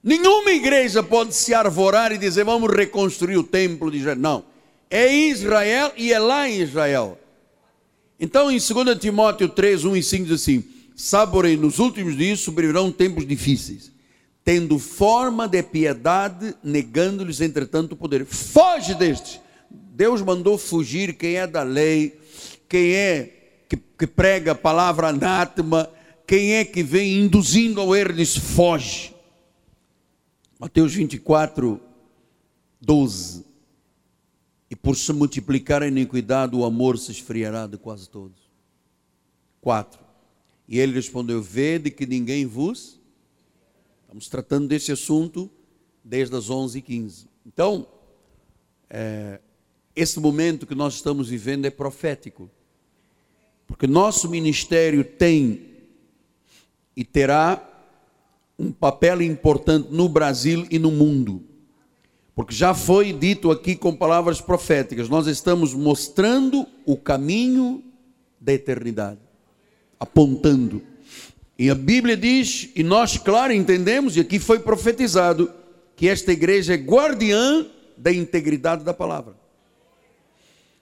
Nenhuma 0.02 0.50
igreja 0.50 1.02
pode 1.02 1.34
se 1.34 1.54
arvorar 1.54 2.12
e 2.12 2.18
dizer 2.18 2.44
vamos 2.44 2.70
reconstruir 2.70 3.38
o 3.38 3.42
templo 3.42 3.90
de 3.90 3.96
Israel. 3.96 4.16
Não. 4.18 4.44
É 4.90 5.10
Israel 5.10 5.90
e 5.96 6.12
é 6.12 6.18
lá 6.18 6.46
em 6.46 6.60
Israel. 6.60 7.18
Então 8.20 8.50
em 8.50 8.58
2 8.58 8.98
Timóteo 9.00 9.48
3, 9.48 9.86
1 9.86 9.96
e 9.96 10.02
5 10.02 10.24
diz 10.24 10.42
assim: 10.42 10.64
Saborei, 10.94 11.56
nos 11.56 11.78
últimos 11.78 12.14
dias 12.14 12.40
sobrevirão 12.40 12.92
tempos 12.92 13.26
difíceis, 13.26 13.90
tendo 14.44 14.78
forma 14.78 15.48
de 15.48 15.62
piedade, 15.62 16.54
negando-lhes, 16.62 17.40
entretanto, 17.40 17.92
o 17.92 17.96
poder. 17.96 18.26
Foge 18.26 18.94
destes. 18.94 19.40
Deus 19.70 20.20
mandou 20.20 20.58
fugir 20.58 21.14
quem 21.14 21.36
é 21.36 21.46
da 21.46 21.62
lei, 21.62 22.20
quem 22.68 22.92
é 22.92 23.30
que, 23.66 23.78
que 23.98 24.06
prega 24.06 24.52
a 24.52 24.54
palavra 24.54 25.08
anátema, 25.08 25.88
quem 26.26 26.54
é 26.54 26.64
que 26.64 26.82
vem 26.82 27.20
induzindo 27.20 27.80
ao 27.80 27.94
erro, 27.94 28.24
foge. 28.26 29.14
Mateus 30.58 30.94
24, 30.94 31.80
12. 32.80 33.44
E 34.70 34.76
por 34.76 34.96
se 34.96 35.12
multiplicar 35.12 35.82
a 35.82 35.88
iniquidade, 35.88 36.56
o 36.56 36.64
amor 36.64 36.98
se 36.98 37.12
esfriará 37.12 37.66
de 37.66 37.76
quase 37.76 38.08
todos. 38.08 38.50
4. 39.60 40.00
E 40.66 40.78
ele 40.78 40.94
respondeu: 40.94 41.42
Vede 41.42 41.90
que 41.90 42.06
ninguém 42.06 42.46
vos. 42.46 42.98
Estamos 44.02 44.28
tratando 44.28 44.68
desse 44.68 44.92
assunto 44.92 45.50
desde 46.02 46.36
as 46.36 46.48
11h15. 46.48 47.26
Então, 47.44 47.86
é, 48.88 49.40
esse 49.94 50.18
momento 50.18 50.66
que 50.66 50.74
nós 50.74 50.94
estamos 50.94 51.28
vivendo 51.28 51.66
é 51.66 51.70
profético. 51.70 52.50
Porque 53.66 53.86
nosso 53.86 54.28
ministério 54.28 55.04
tem 55.04 55.73
e 56.96 57.04
terá 57.04 57.62
um 58.58 58.70
papel 58.70 59.22
importante 59.22 59.88
no 59.90 60.08
Brasil 60.08 60.66
e 60.70 60.78
no 60.78 60.90
mundo. 60.90 61.42
Porque 62.34 62.54
já 62.54 62.74
foi 62.74 63.12
dito 63.12 63.50
aqui 63.50 63.76
com 63.76 63.94
palavras 63.94 64.40
proféticas, 64.40 65.08
nós 65.08 65.26
estamos 65.26 65.72
mostrando 65.72 66.66
o 66.84 66.96
caminho 66.96 67.82
da 68.40 68.52
eternidade 68.52 69.20
apontando. 69.98 70.82
E 71.58 71.70
a 71.70 71.74
Bíblia 71.74 72.16
diz, 72.16 72.70
e 72.74 72.82
nós, 72.82 73.16
claro, 73.16 73.52
entendemos, 73.52 74.16
e 74.16 74.20
aqui 74.20 74.38
foi 74.38 74.58
profetizado, 74.58 75.52
que 75.96 76.08
esta 76.08 76.32
igreja 76.32 76.74
é 76.74 76.76
guardiã 76.76 77.66
da 77.96 78.12
integridade 78.12 78.84
da 78.84 78.92
palavra. 78.92 79.34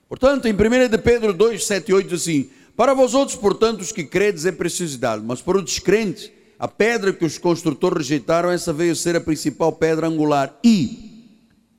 Portanto, 0.09 0.47
em 0.47 0.53
1 0.53 0.89
de 0.89 0.97
Pedro 0.97 1.31
2, 1.33 1.63
7 1.65 1.89
e 1.89 1.93
8 1.93 2.09
diz 2.09 2.21
assim: 2.21 2.49
Para 2.75 2.93
vós 2.93 3.13
outros, 3.13 3.37
portanto, 3.37 3.81
os 3.81 3.91
que 3.91 4.03
credes 4.03 4.45
é 4.45 4.51
preciosidade, 4.51 5.23
mas 5.23 5.41
para 5.41 5.57
os 5.57 5.63
descrentes 5.63 6.31
a 6.57 6.67
pedra 6.67 7.11
que 7.11 7.25
os 7.25 7.37
construtores 7.37 7.97
rejeitaram, 7.97 8.49
essa 8.49 8.71
veio 8.71 8.95
ser 8.95 9.15
a 9.15 9.21
principal 9.21 9.73
pedra 9.73 10.07
angular. 10.07 10.57
E 10.63 11.11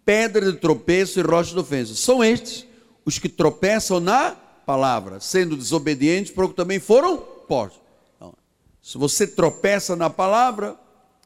pedra 0.05 0.53
de 0.53 0.59
tropeço 0.59 1.19
e 1.19 1.23
rocha 1.23 1.55
de 1.55 1.59
ofensa. 1.59 1.95
São 1.95 2.23
estes 2.23 2.67
os 3.05 3.19
que 3.19 3.29
tropeçam 3.29 3.99
na 4.01 4.33
palavra, 4.33 5.21
sendo 5.21 5.57
desobedientes, 5.57 6.33
porque 6.33 6.55
também 6.55 6.79
foram 6.79 7.17
postos. 7.17 7.81
Então, 8.17 8.35
se 8.83 8.99
você 8.99 9.27
tropeça 9.27 9.97
na 9.97 10.11
palavra, 10.11 10.79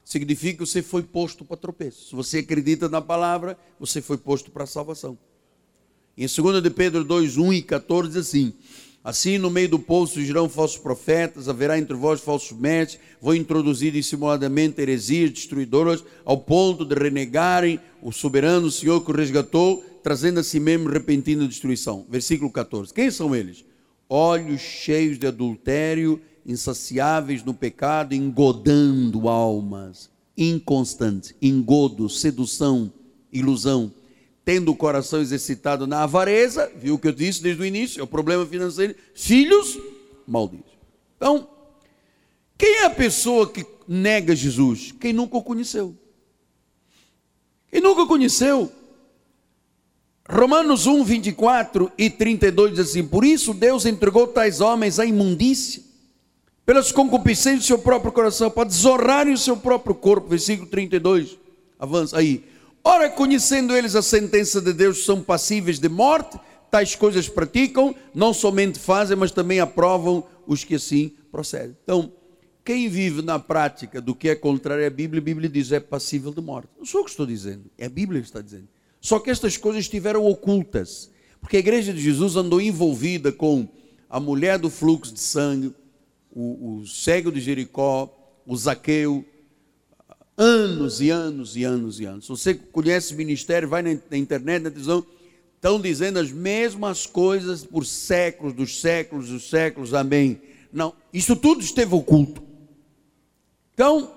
significa 0.04 0.58
que 0.58 0.66
você 0.66 0.82
foi 0.82 1.02
posto 1.02 1.44
para 1.44 1.56
tropeço. 1.56 2.08
Se 2.08 2.14
você 2.14 2.38
acredita 2.38 2.88
na 2.88 3.00
palavra, 3.00 3.58
você 3.78 4.00
foi 4.00 4.16
posto 4.16 4.50
para 4.50 4.64
a 4.64 4.66
salvação. 4.66 5.18
Em 6.16 6.26
2 6.26 6.62
de 6.62 6.70
Pedro 6.70 7.04
2, 7.04 7.36
1 7.36 7.52
e 7.52 7.62
14 7.62 8.08
diz 8.08 8.16
assim: 8.18 8.54
Assim, 9.08 9.38
no 9.38 9.48
meio 9.48 9.70
do 9.70 9.78
povo 9.78 10.06
surgirão 10.06 10.50
falsos 10.50 10.76
profetas, 10.76 11.48
haverá 11.48 11.78
entre 11.78 11.96
vós 11.96 12.20
falsos 12.20 12.52
mestres, 12.52 13.00
vão 13.22 13.34
introduzir 13.34 13.90
dissimuladamente 13.90 14.82
heresias 14.82 15.30
destruidoras, 15.30 16.04
ao 16.26 16.36
ponto 16.36 16.84
de 16.84 16.94
renegarem 16.94 17.80
o 18.02 18.12
soberano 18.12 18.70
Senhor 18.70 19.02
que 19.02 19.10
o 19.10 19.16
resgatou, 19.16 19.82
trazendo 20.02 20.40
a 20.40 20.42
si 20.42 20.60
mesmo 20.60 20.90
repentina 20.90 21.48
destruição. 21.48 22.04
Versículo 22.06 22.50
14. 22.50 22.92
Quem 22.92 23.10
são 23.10 23.34
eles? 23.34 23.64
Olhos 24.10 24.60
cheios 24.60 25.18
de 25.18 25.26
adultério, 25.26 26.20
insaciáveis 26.44 27.42
no 27.42 27.54
pecado, 27.54 28.14
engodando 28.14 29.26
almas, 29.26 30.10
inconstantes, 30.36 31.34
engodo, 31.40 32.10
sedução, 32.10 32.92
ilusão 33.32 33.90
tendo 34.48 34.72
o 34.72 34.74
coração 34.74 35.20
exercitado 35.20 35.86
na 35.86 36.04
avareza, 36.04 36.72
viu 36.74 36.94
o 36.94 36.98
que 36.98 37.06
eu 37.06 37.12
disse 37.12 37.42
desde 37.42 37.60
o 37.60 37.66
início, 37.66 38.00
é 38.00 38.02
o 38.02 38.06
problema 38.06 38.46
financeiro, 38.46 38.94
filhos 39.14 39.78
malditos. 40.26 40.72
Então, 41.18 41.46
quem 42.56 42.76
é 42.76 42.86
a 42.86 42.90
pessoa 42.90 43.46
que 43.46 43.66
nega 43.86 44.34
Jesus? 44.34 44.90
Quem 44.98 45.12
nunca 45.12 45.36
o 45.36 45.42
conheceu. 45.42 45.94
Quem 47.70 47.82
nunca 47.82 48.00
o 48.00 48.06
conheceu. 48.06 48.72
Romanos 50.26 50.86
1, 50.86 51.04
24 51.04 51.92
e 51.98 52.08
32 52.08 52.70
diz 52.70 52.80
assim: 52.80 53.06
Por 53.06 53.26
isso 53.26 53.52
Deus 53.52 53.84
entregou 53.84 54.26
tais 54.26 54.62
homens 54.62 54.98
à 54.98 55.04
imundícia, 55.04 55.82
pelas 56.64 56.90
concupiscências 56.90 57.64
do 57.64 57.66
seu 57.66 57.78
próprio 57.80 58.12
coração, 58.12 58.50
para 58.50 58.64
desonrarem 58.64 59.34
o 59.34 59.38
seu 59.38 59.58
próprio 59.58 59.94
corpo. 59.94 60.26
Versículo 60.26 60.66
32. 60.70 61.36
Avança 61.78 62.16
aí. 62.16 62.42
Ora, 62.82 63.10
conhecendo 63.10 63.76
eles 63.76 63.94
a 63.94 64.02
sentença 64.02 64.60
de 64.60 64.72
Deus, 64.72 65.04
são 65.04 65.22
passíveis 65.22 65.78
de 65.78 65.88
morte, 65.88 66.38
tais 66.70 66.94
coisas 66.94 67.28
praticam, 67.28 67.94
não 68.14 68.32
somente 68.32 68.78
fazem, 68.78 69.16
mas 69.16 69.30
também 69.30 69.60
aprovam 69.60 70.24
os 70.46 70.64
que 70.64 70.74
assim 70.74 71.12
procedem. 71.30 71.76
Então, 71.82 72.12
quem 72.64 72.88
vive 72.88 73.22
na 73.22 73.38
prática 73.38 74.00
do 74.00 74.14
que 74.14 74.28
é 74.28 74.34
contrário 74.34 74.86
à 74.86 74.90
Bíblia, 74.90 75.20
a 75.20 75.24
Bíblia 75.24 75.48
diz 75.48 75.72
é 75.72 75.80
passível 75.80 76.32
de 76.32 76.40
morte. 76.40 76.68
Não 76.76 76.84
sou 76.84 77.00
eu 77.00 77.04
que 77.04 77.10
estou 77.10 77.26
dizendo, 77.26 77.64
é 77.78 77.86
a 77.86 77.90
Bíblia 77.90 78.20
que 78.20 78.26
está 78.26 78.40
dizendo. 78.40 78.68
Só 79.00 79.18
que 79.18 79.30
estas 79.30 79.56
coisas 79.56 79.84
estiveram 79.84 80.26
ocultas, 80.26 81.10
porque 81.40 81.56
a 81.56 81.60
igreja 81.60 81.92
de 81.92 82.00
Jesus 82.00 82.36
andou 82.36 82.60
envolvida 82.60 83.32
com 83.32 83.68
a 84.10 84.18
mulher 84.18 84.58
do 84.58 84.68
fluxo 84.68 85.14
de 85.14 85.20
sangue, 85.20 85.74
o, 86.30 86.80
o 86.80 86.86
cego 86.86 87.30
de 87.30 87.40
Jericó, 87.40 88.14
o 88.46 88.56
Zaqueu, 88.56 89.24
anos 90.38 91.00
e 91.00 91.10
anos 91.10 91.56
e 91.56 91.64
anos 91.64 91.98
e 91.98 92.04
anos. 92.04 92.28
Você 92.28 92.54
conhece 92.54 93.12
ministério, 93.14 93.68
vai 93.68 93.82
na, 93.82 94.16
internet, 94.16 94.62
na 94.62 94.70
televisão, 94.70 95.04
estão 95.56 95.80
dizendo 95.80 96.20
as 96.20 96.30
mesmas 96.30 97.04
coisas 97.04 97.64
por 97.64 97.84
séculos, 97.84 98.54
dos 98.54 98.80
séculos, 98.80 99.28
dos 99.28 99.50
séculos, 99.50 99.92
amém. 99.92 100.40
Não, 100.72 100.94
isso 101.12 101.34
tudo 101.34 101.60
esteve 101.60 101.92
oculto. 101.92 102.40
Então, 103.74 104.12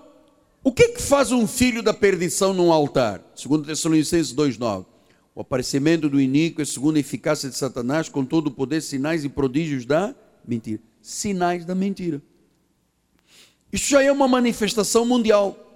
o 0.63 0.71
que, 0.71 0.89
que 0.89 1.01
faz 1.01 1.31
um 1.31 1.47
filho 1.47 1.81
da 1.81 1.93
perdição 1.93 2.53
num 2.53 2.71
altar? 2.71 3.23
Segundo 3.35 3.65
Tessalonicenses 3.65 4.33
2,9. 4.33 4.85
O 5.33 5.41
aparecimento 5.41 6.09
do 6.09 6.21
iníquo 6.21 6.61
é 6.61 6.65
segundo 6.65 6.97
a 6.97 6.99
eficácia 6.99 7.49
de 7.49 7.57
Satanás, 7.57 8.09
com 8.09 8.23
todo 8.23 8.47
o 8.47 8.51
poder, 8.51 8.81
sinais 8.81 9.23
e 9.23 9.29
prodígios 9.29 9.85
da 9.85 10.13
mentira. 10.45 10.79
Sinais 11.01 11.65
da 11.65 11.73
mentira. 11.73 12.21
Isso 13.71 13.89
já 13.89 14.03
é 14.03 14.11
uma 14.11 14.27
manifestação 14.27 15.05
mundial. 15.05 15.70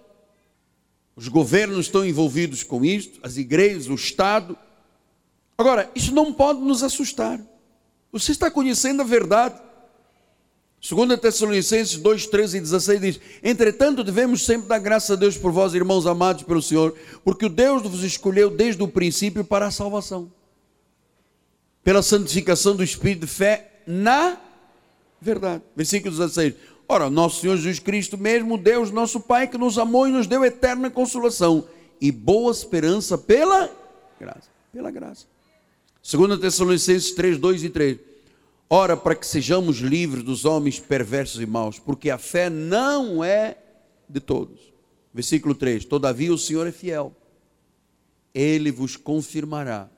Os 1.15 1.27
governos 1.27 1.85
estão 1.85 2.05
envolvidos 2.05 2.63
com 2.63 2.83
isto, 2.83 3.19
as 3.23 3.37
igrejas, 3.37 3.87
o 3.87 3.95
Estado. 3.95 4.57
Agora, 5.57 5.89
isso 5.95 6.13
não 6.13 6.33
pode 6.33 6.59
nos 6.59 6.83
assustar. 6.83 7.39
Você 8.11 8.31
está 8.31 8.51
conhecendo 8.51 9.01
a 9.01 9.05
verdade. 9.05 9.61
2 10.87 11.19
Tessalonicenses 11.19 11.97
2, 11.97 12.27
13 12.27 12.57
e 12.57 12.61
16 12.61 13.01
diz: 13.01 13.19
Entretanto, 13.41 14.03
devemos 14.03 14.45
sempre 14.45 14.67
dar 14.67 14.79
graças 14.79 15.11
a 15.11 15.15
Deus 15.15 15.37
por 15.37 15.51
vós, 15.51 15.73
irmãos 15.73 16.05
amados 16.05 16.43
pelo 16.43 16.61
Senhor, 16.61 16.95
porque 17.23 17.45
o 17.45 17.49
Deus 17.49 17.81
vos 17.81 18.03
escolheu 18.03 18.49
desde 18.49 18.83
o 18.83 18.87
princípio 18.87 19.43
para 19.43 19.65
a 19.67 19.71
salvação, 19.71 20.31
pela 21.83 22.03
santificação 22.03 22.75
do 22.75 22.83
Espírito 22.83 23.21
de 23.21 23.27
fé 23.27 23.81
na 23.87 24.37
verdade. 25.19 25.63
Versículo 25.75 26.11
16: 26.11 26.53
Ora, 26.87 27.09
nosso 27.09 27.41
Senhor 27.41 27.57
Jesus 27.57 27.79
Cristo 27.79 28.17
mesmo, 28.17 28.57
Deus 28.57 28.91
nosso 28.91 29.19
Pai, 29.19 29.47
que 29.47 29.57
nos 29.57 29.77
amou 29.77 30.07
e 30.07 30.11
nos 30.11 30.27
deu 30.27 30.45
eterna 30.45 30.89
consolação 30.89 31.67
e 31.99 32.11
boa 32.11 32.51
esperança 32.51 33.17
pela 33.17 33.71
graça. 34.19 34.49
Pela 34.71 34.91
graça. 34.91 35.25
2 36.03 36.39
Tessalonicenses 36.39 37.11
3, 37.13 37.37
2 37.39 37.63
e 37.63 37.69
3. 37.69 37.97
Ora, 38.69 38.95
para 38.95 39.15
que 39.15 39.25
sejamos 39.25 39.77
livres 39.77 40.23
dos 40.23 40.45
homens 40.45 40.79
perversos 40.79 41.41
e 41.41 41.45
maus, 41.45 41.79
porque 41.79 42.09
a 42.09 42.17
fé 42.17 42.49
não 42.49 43.23
é 43.23 43.57
de 44.07 44.19
todos. 44.19 44.59
Versículo 45.13 45.55
3: 45.55 45.85
Todavia 45.85 46.33
o 46.33 46.37
Senhor 46.37 46.67
é 46.67 46.71
fiel, 46.71 47.15
ele 48.33 48.71
vos 48.71 48.95
confirmará. 48.95 49.89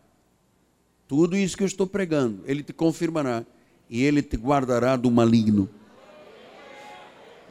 Tudo 1.07 1.35
isso 1.35 1.57
que 1.57 1.63
eu 1.63 1.67
estou 1.67 1.87
pregando, 1.87 2.41
ele 2.45 2.61
te 2.61 2.71
confirmará 2.71 3.45
e 3.89 4.03
ele 4.03 4.21
te 4.21 4.37
guardará 4.37 4.95
do 4.95 5.09
maligno. 5.09 5.69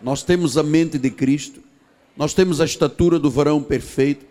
Nós 0.02 0.22
temos 0.22 0.56
a 0.58 0.62
mente 0.62 0.98
de 0.98 1.10
Cristo, 1.10 1.60
nós 2.16 2.34
temos 2.34 2.60
a 2.60 2.64
estatura 2.64 3.18
do 3.18 3.30
varão 3.30 3.62
perfeito, 3.62 4.26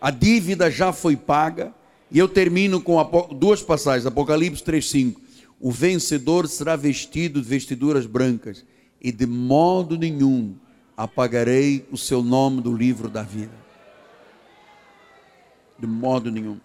a 0.00 0.10
dívida 0.10 0.70
já 0.70 0.92
foi 0.92 1.16
paga, 1.16 1.74
e 2.10 2.18
eu 2.18 2.26
termino 2.26 2.80
com 2.80 2.96
duas 3.32 3.62
passagens, 3.62 4.06
Apocalipse 4.06 4.62
3,5. 4.64 5.16
O 5.60 5.70
vencedor 5.70 6.48
será 6.48 6.74
vestido 6.74 7.40
de 7.40 7.48
vestiduras 7.48 8.06
brancas, 8.06 8.64
e 9.00 9.12
de 9.12 9.26
modo 9.26 9.96
nenhum 9.96 10.54
apagarei 10.96 11.86
o 11.90 11.96
seu 11.96 12.22
nome 12.22 12.60
do 12.60 12.74
livro 12.74 13.08
da 13.08 13.22
vida. 13.22 13.52
De 15.78 15.86
modo 15.86 16.30
nenhum. 16.30 16.58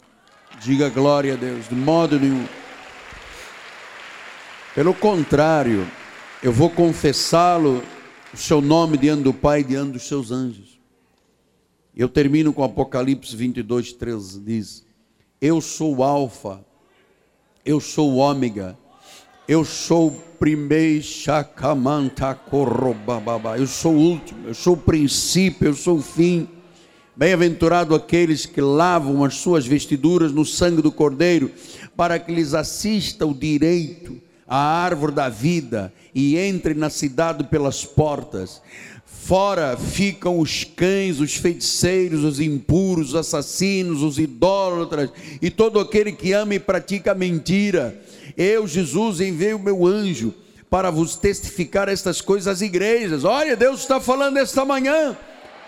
Diga 0.62 0.90
glória 0.90 1.34
a 1.34 1.38
Deus, 1.38 1.70
de 1.70 1.76
modo 1.76 2.20
nenhum. 2.20 2.46
Pelo 4.74 4.94
contrário, 4.94 5.88
eu 6.44 6.52
vou 6.52 6.70
confessá-lo 6.70 7.82
o 8.36 8.38
seu 8.38 8.60
nome 8.60 8.98
diante 8.98 9.24
do 9.24 9.34
Pai, 9.34 9.64
diante 9.64 9.94
dos 9.94 10.04
seus 10.04 10.30
anjos. 10.30 10.78
Eu 11.96 12.10
termino 12.10 12.52
com 12.52 12.66
Apocalipse 12.66 13.34
22, 13.34 13.94
13, 13.94 14.42
diz: 14.42 14.86
Eu 15.40 15.62
sou 15.62 15.96
o 15.96 16.04
Alfa, 16.04 16.64
eu 17.66 17.80
sou 17.80 18.12
o 18.12 18.18
Ômega, 18.18 18.78
eu 19.48 19.64
sou 19.64 20.10
o 20.10 20.12
primeiro, 20.38 21.02
eu 23.58 23.68
sou 23.68 23.94
o 23.94 24.00
último, 24.00 24.48
eu 24.50 24.54
sou 24.54 24.74
o 24.74 24.78
princípio, 24.78 25.70
eu 25.70 25.74
sou 25.74 25.98
o 25.98 26.02
fim. 26.02 26.50
Bem-aventurado 27.16 27.96
aqueles 27.96 28.46
que 28.46 28.60
lavam 28.60 29.24
as 29.24 29.36
suas 29.36 29.66
vestiduras 29.66 30.34
no 30.34 30.44
sangue 30.44 30.82
do 30.82 30.92
Cordeiro, 30.92 31.50
para 31.96 32.20
que 32.20 32.34
lhes 32.34 32.54
assista 32.54 33.26
o 33.26 33.34
direito 33.34 34.25
à 34.48 34.58
árvore 34.58 35.14
da 35.14 35.30
vida 35.30 35.92
e 36.14 36.38
entre 36.38 36.74
na 36.74 36.90
cidade 36.90 37.44
pelas 37.46 37.84
portas. 37.84 38.62
Fora 39.06 39.76
ficam 39.76 40.40
os 40.40 40.64
cães, 40.64 41.20
os 41.20 41.36
feiticeiros, 41.36 42.24
os 42.24 42.40
impuros, 42.40 43.10
os 43.10 43.16
assassinos, 43.16 44.04
os 44.04 44.20
idólatras 44.20 45.10
e 45.42 45.50
todo 45.50 45.80
aquele 45.80 46.12
que 46.12 46.32
ama 46.32 46.54
e 46.54 46.60
pratica 46.60 47.16
mentira. 47.16 48.00
Eu, 48.38 48.68
Jesus, 48.68 49.20
enviei 49.20 49.54
o 49.54 49.60
meu 49.60 49.86
anjo 49.86 50.32
para 50.70 50.92
vos 50.92 51.16
testificar 51.16 51.90
estas 51.90 52.22
coisas 52.22 52.48
às 52.48 52.62
igrejas. 52.62 53.24
Olha, 53.24 53.56
Deus 53.56 53.80
está 53.80 54.00
falando 54.00 54.38
esta 54.38 54.64
manhã. 54.64 55.18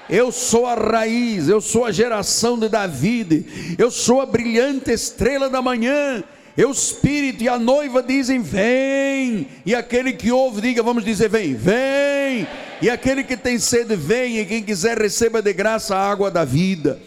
Eu 0.08 0.32
sou 0.32 0.68
a 0.68 0.76
raiz, 0.76 1.50
eu 1.50 1.60
sou 1.60 1.84
a 1.84 1.92
geração 1.92 2.58
de 2.58 2.70
Davi, 2.70 3.76
eu 3.78 3.90
sou 3.90 4.22
a 4.22 4.26
brilhante 4.26 4.92
estrela 4.92 5.50
da 5.50 5.62
manhã 5.62 6.24
e 6.58 6.66
o 6.66 6.72
Espírito 6.72 7.44
e 7.44 7.48
a 7.48 7.60
noiva 7.60 8.02
dizem: 8.02 8.42
Vem. 8.42 9.48
E 9.64 9.76
aquele 9.76 10.12
que 10.12 10.32
ouve, 10.32 10.60
diga: 10.60 10.82
Vamos 10.82 11.06
dizer: 11.06 11.30
Vem, 11.30 11.54
vem. 11.54 12.48
E 12.82 12.90
aquele 12.90 13.24
que 13.24 13.38
tem 13.38 13.60
sede, 13.60 13.96
vem. 13.96 14.40
E 14.40 14.46
quem 14.46 14.64
quiser, 14.64 14.98
receba 14.98 15.40
de 15.40 15.54
graça 15.54 15.96
a 15.96 16.10
água 16.10 16.32
da 16.32 16.44
vida. 16.44 17.00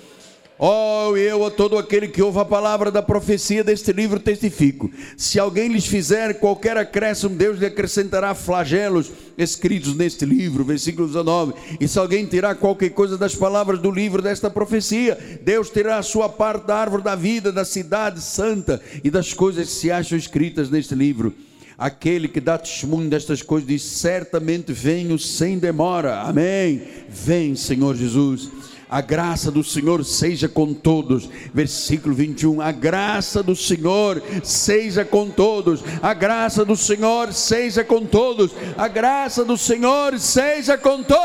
Oh, 0.63 1.17
eu 1.17 1.47
a 1.47 1.51
todo 1.51 1.79
aquele 1.79 2.07
que 2.07 2.21
ouve 2.21 2.39
a 2.39 2.45
palavra 2.45 2.91
da 2.91 3.01
profecia 3.01 3.65
deste 3.65 3.95
livro 3.95 4.21
testifico: 4.21 4.91
se 5.17 5.39
alguém 5.39 5.69
lhes 5.69 5.87
fizer 5.87 6.35
qualquer 6.35 6.77
acréscimo, 6.77 7.35
Deus 7.35 7.59
lhe 7.59 7.65
acrescentará 7.65 8.35
flagelos 8.35 9.11
escritos 9.39 9.95
neste 9.95 10.27
livro, 10.27 10.63
versículo 10.63 11.07
19. 11.07 11.55
E 11.81 11.89
se 11.89 11.99
alguém 11.99 12.27
tirar 12.27 12.57
qualquer 12.57 12.91
coisa 12.91 13.17
das 13.17 13.35
palavras 13.35 13.81
do 13.81 13.91
livro 13.91 14.21
desta 14.21 14.51
profecia, 14.51 15.17
Deus 15.43 15.71
terá 15.71 15.97
a 15.97 16.03
sua 16.03 16.29
parte 16.29 16.67
da 16.67 16.77
árvore 16.77 17.05
da 17.05 17.17
vida, 17.17 17.51
da 17.51 17.65
cidade 17.65 18.21
santa 18.21 18.83
e 19.03 19.11
das 19.11 19.33
coisas 19.33 19.67
que 19.67 19.73
se 19.73 19.91
acham 19.91 20.19
escritas 20.19 20.69
neste 20.69 20.95
livro. 20.95 21.33
Aquele 21.79 22.29
que 22.29 22.39
dá 22.39 22.59
testemunho 22.59 23.09
destas 23.09 23.41
coisas 23.41 23.67
diz: 23.67 23.81
certamente 23.81 24.75
venho 24.75 25.19
sem 25.19 25.59
demora. 25.59 26.21
Amém. 26.21 26.83
Vem, 27.09 27.57
Senhor 27.57 27.97
Jesus. 27.97 28.70
A 28.91 29.01
graça 29.01 29.53
do 29.53 29.63
Senhor 29.63 30.05
seja 30.05 30.49
com 30.49 30.75
todos. 30.75 31.31
Versículo 31.55 32.13
21. 32.13 32.61
A 32.61 32.73
graça 32.73 33.41
do 33.41 33.55
Senhor 33.55 34.21
seja 34.43 35.05
com 35.05 35.31
todos. 35.31 35.81
A 36.03 36.13
graça 36.13 36.65
do 36.65 36.77
Senhor 36.77 37.33
seja 37.33 37.85
com 37.85 38.05
todos. 38.05 38.51
A 38.77 38.89
graça 38.89 39.45
do 39.45 39.57
Senhor 39.57 40.19
seja 40.19 40.77
com 40.77 41.05
todos. 41.05 41.21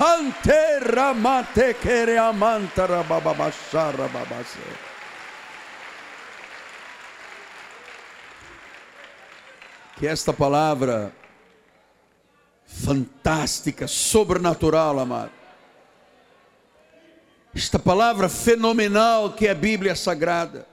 Antera 0.00 1.14
mate 1.14 1.74
quere 1.74 2.16
amantara 2.16 3.02
bababashara 3.04 4.08
babase. 4.08 4.89
Que 10.00 10.06
esta 10.06 10.32
palavra 10.32 11.12
fantástica, 12.64 13.86
sobrenatural, 13.86 14.98
amado, 14.98 15.30
esta 17.54 17.78
palavra 17.78 18.26
fenomenal 18.26 19.34
que 19.34 19.46
é 19.46 19.50
a 19.50 19.54
Bíblia 19.54 19.94
Sagrada, 19.94 20.66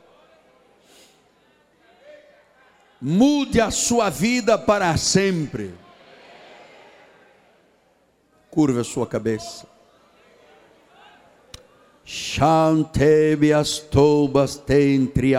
mude 3.01 3.59
a 3.59 3.69
sua 3.69 4.09
vida 4.09 4.57
para 4.57 4.95
sempre. 4.95 5.73
Curva 8.49 8.79
a 8.79 8.85
sua 8.85 9.05
cabeça. 9.05 9.67
Shantebias 12.05 13.79
tobas 13.79 14.55
tentri 14.55 15.35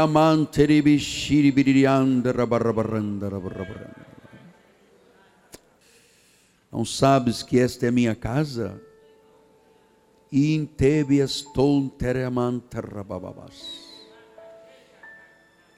amandra 0.00 0.82
kushe 0.82 1.52
karabamamahurra. 1.52 4.08
Não 6.70 6.84
sabes 6.84 7.42
que 7.42 7.58
esta 7.58 7.86
é 7.86 7.88
a 7.88 7.92
minha 7.92 8.14
casa? 8.14 8.80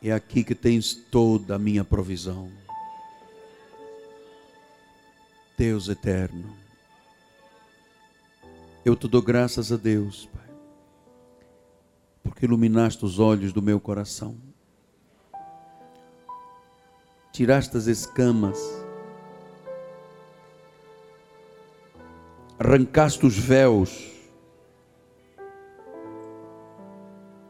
É 0.03 0.13
aqui 0.13 0.43
que 0.43 0.55
tens 0.55 0.95
toda 0.95 1.55
a 1.55 1.59
minha 1.59 1.85
provisão. 1.85 2.51
Deus 5.57 5.89
eterno. 5.89 6.57
Eu 8.85 8.97
te 8.97 9.07
dou 9.07 9.23
graças 9.23 9.71
a 9.71 9.77
Deus, 9.77 10.29
Pai 10.33 10.50
porque 12.31 12.47
iluminaste 12.47 13.05
os 13.05 13.19
olhos 13.19 13.53
do 13.53 13.61
meu 13.61 13.81
coração, 13.81 14.37
tiraste 17.33 17.77
as 17.77 17.89
escamas, 17.89 18.57
arrancaste 22.57 23.27
os 23.27 23.37
véus. 23.37 24.09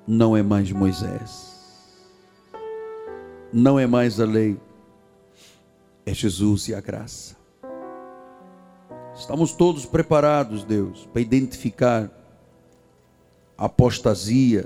Não 0.07 0.35
é 0.35 0.43
mais 0.43 0.73
Moisés, 0.73 1.95
não 3.53 3.79
é 3.79 3.87
mais 3.87 4.19
a 4.19 4.25
lei, 4.25 4.59
é 6.07 6.15
Jesus 6.15 6.69
e 6.69 6.75
a 6.75 6.81
graça. 6.81 7.37
Estamos 9.15 9.53
todos 9.53 9.85
preparados, 9.85 10.65
Deus, 10.65 11.07
para 11.13 11.21
identificar 11.21 12.11
apostasia, 13.61 14.65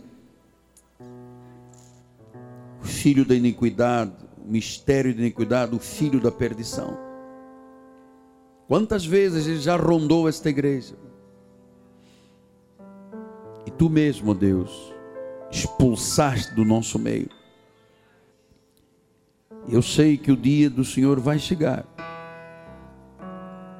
o 2.80 2.86
filho 2.86 3.24
da 3.24 3.34
iniquidade, 3.34 4.12
o 4.38 4.48
mistério 4.48 5.12
da 5.12 5.20
iniquidade, 5.20 5.74
o 5.74 5.80
filho 5.80 6.20
da 6.20 6.30
perdição. 6.30 6.96
Quantas 8.68 9.04
vezes 9.04 9.48
ele 9.48 9.58
já 9.58 9.74
rondou 9.76 10.28
esta 10.28 10.48
igreja? 10.48 10.94
E 13.66 13.70
tu 13.72 13.90
mesmo, 13.90 14.32
Deus, 14.32 14.94
expulsaste 15.50 16.54
do 16.54 16.64
nosso 16.64 16.96
meio. 16.96 17.28
Eu 19.68 19.82
sei 19.82 20.16
que 20.16 20.30
o 20.30 20.36
dia 20.36 20.70
do 20.70 20.84
Senhor 20.84 21.18
vai 21.18 21.40
chegar. 21.40 21.84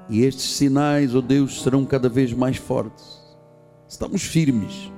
E 0.09 0.23
estes 0.23 0.57
sinais, 0.57 1.15
ó 1.15 1.19
oh 1.19 1.23
Deus, 1.23 1.63
serão 1.63 1.85
cada 1.85 2.09
vez 2.09 2.33
mais 2.33 2.57
fortes. 2.57 3.23
Estamos 3.87 4.23
firmes 4.23 4.93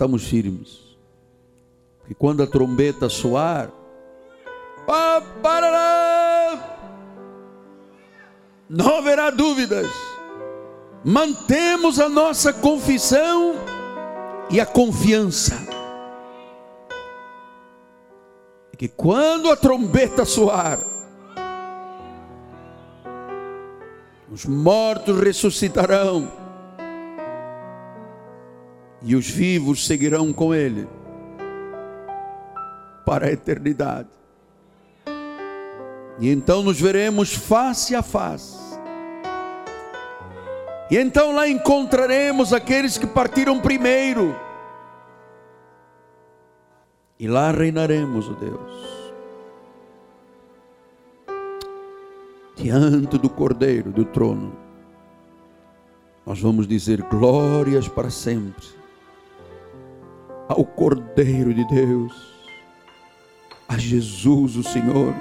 estamos 0.00 0.24
firmes. 0.24 0.80
Porque 1.98 2.14
quando 2.14 2.42
a 2.42 2.46
trombeta 2.46 3.10
soar, 3.10 3.70
não 8.66 8.96
haverá 8.96 9.28
dúvidas. 9.28 9.86
Mantemos 11.04 12.00
a 12.00 12.08
nossa 12.08 12.50
confissão 12.50 13.56
e 14.48 14.58
a 14.58 14.64
confiança. 14.64 15.54
Que 18.78 18.88
quando 18.88 19.50
a 19.50 19.56
trombeta 19.56 20.24
soar, 20.24 20.80
os 24.32 24.46
mortos 24.46 25.20
ressuscitarão 25.20 26.40
e 29.02 29.16
os 29.16 29.28
vivos 29.28 29.86
seguirão 29.86 30.32
com 30.32 30.54
ele 30.54 30.86
para 33.04 33.26
a 33.26 33.32
eternidade. 33.32 34.08
E 36.18 36.30
então 36.30 36.62
nos 36.62 36.78
veremos 36.78 37.34
face 37.34 37.94
a 37.94 38.02
face. 38.02 38.58
E 40.90 40.96
então 40.96 41.32
lá 41.32 41.48
encontraremos 41.48 42.52
aqueles 42.52 42.98
que 42.98 43.06
partiram 43.06 43.58
primeiro. 43.58 44.36
E 47.18 47.26
lá 47.26 47.50
reinaremos, 47.50 48.28
ó 48.28 48.32
oh 48.32 48.34
Deus. 48.34 48.90
Diante 52.56 53.16
do 53.16 53.30
Cordeiro 53.30 53.90
do 53.90 54.04
trono. 54.04 54.54
Nós 56.26 56.40
vamos 56.40 56.66
dizer 56.66 57.02
glórias 57.02 57.88
para 57.88 58.10
sempre 58.10 58.79
ao 60.50 60.64
Cordeiro 60.64 61.54
de 61.54 61.64
Deus, 61.64 62.12
a 63.68 63.78
Jesus 63.78 64.56
o 64.56 64.64
Senhor, 64.64 65.14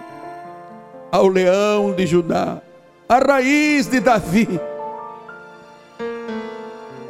ao 1.12 1.28
leão 1.28 1.94
de 1.94 2.08
Judá, 2.08 2.60
a 3.08 3.20
raiz 3.20 3.86
de 3.86 4.00
Davi, 4.00 4.48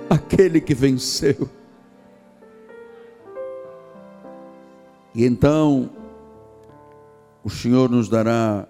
aquele 0.09 0.59
que 0.59 0.74
venceu. 0.74 1.49
E 5.15 5.26
então 5.26 5.89
o 7.41 7.49
Senhor 7.49 7.89
nos 7.89 8.09
dará 8.09 8.67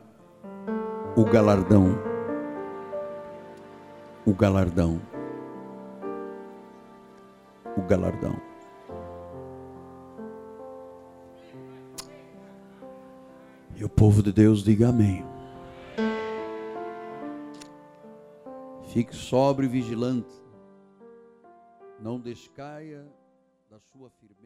o 1.15 1.25
galardão. 1.25 1.97
O 4.27 4.33
galardão. 4.33 5.01
O 7.75 7.81
galardão. 7.81 8.48
E 13.79 13.83
o 13.85 13.87
povo 13.87 14.21
de 14.21 14.33
Deus 14.33 14.61
diga 14.61 14.89
amém. 14.89 15.23
Fique 18.91 19.15
sóbrio 19.15 19.67
e 19.67 19.69
vigilante. 19.69 20.33
Não 21.97 22.19
descaia 22.19 23.07
da 23.69 23.79
sua 23.79 24.09
firmeza. 24.09 24.38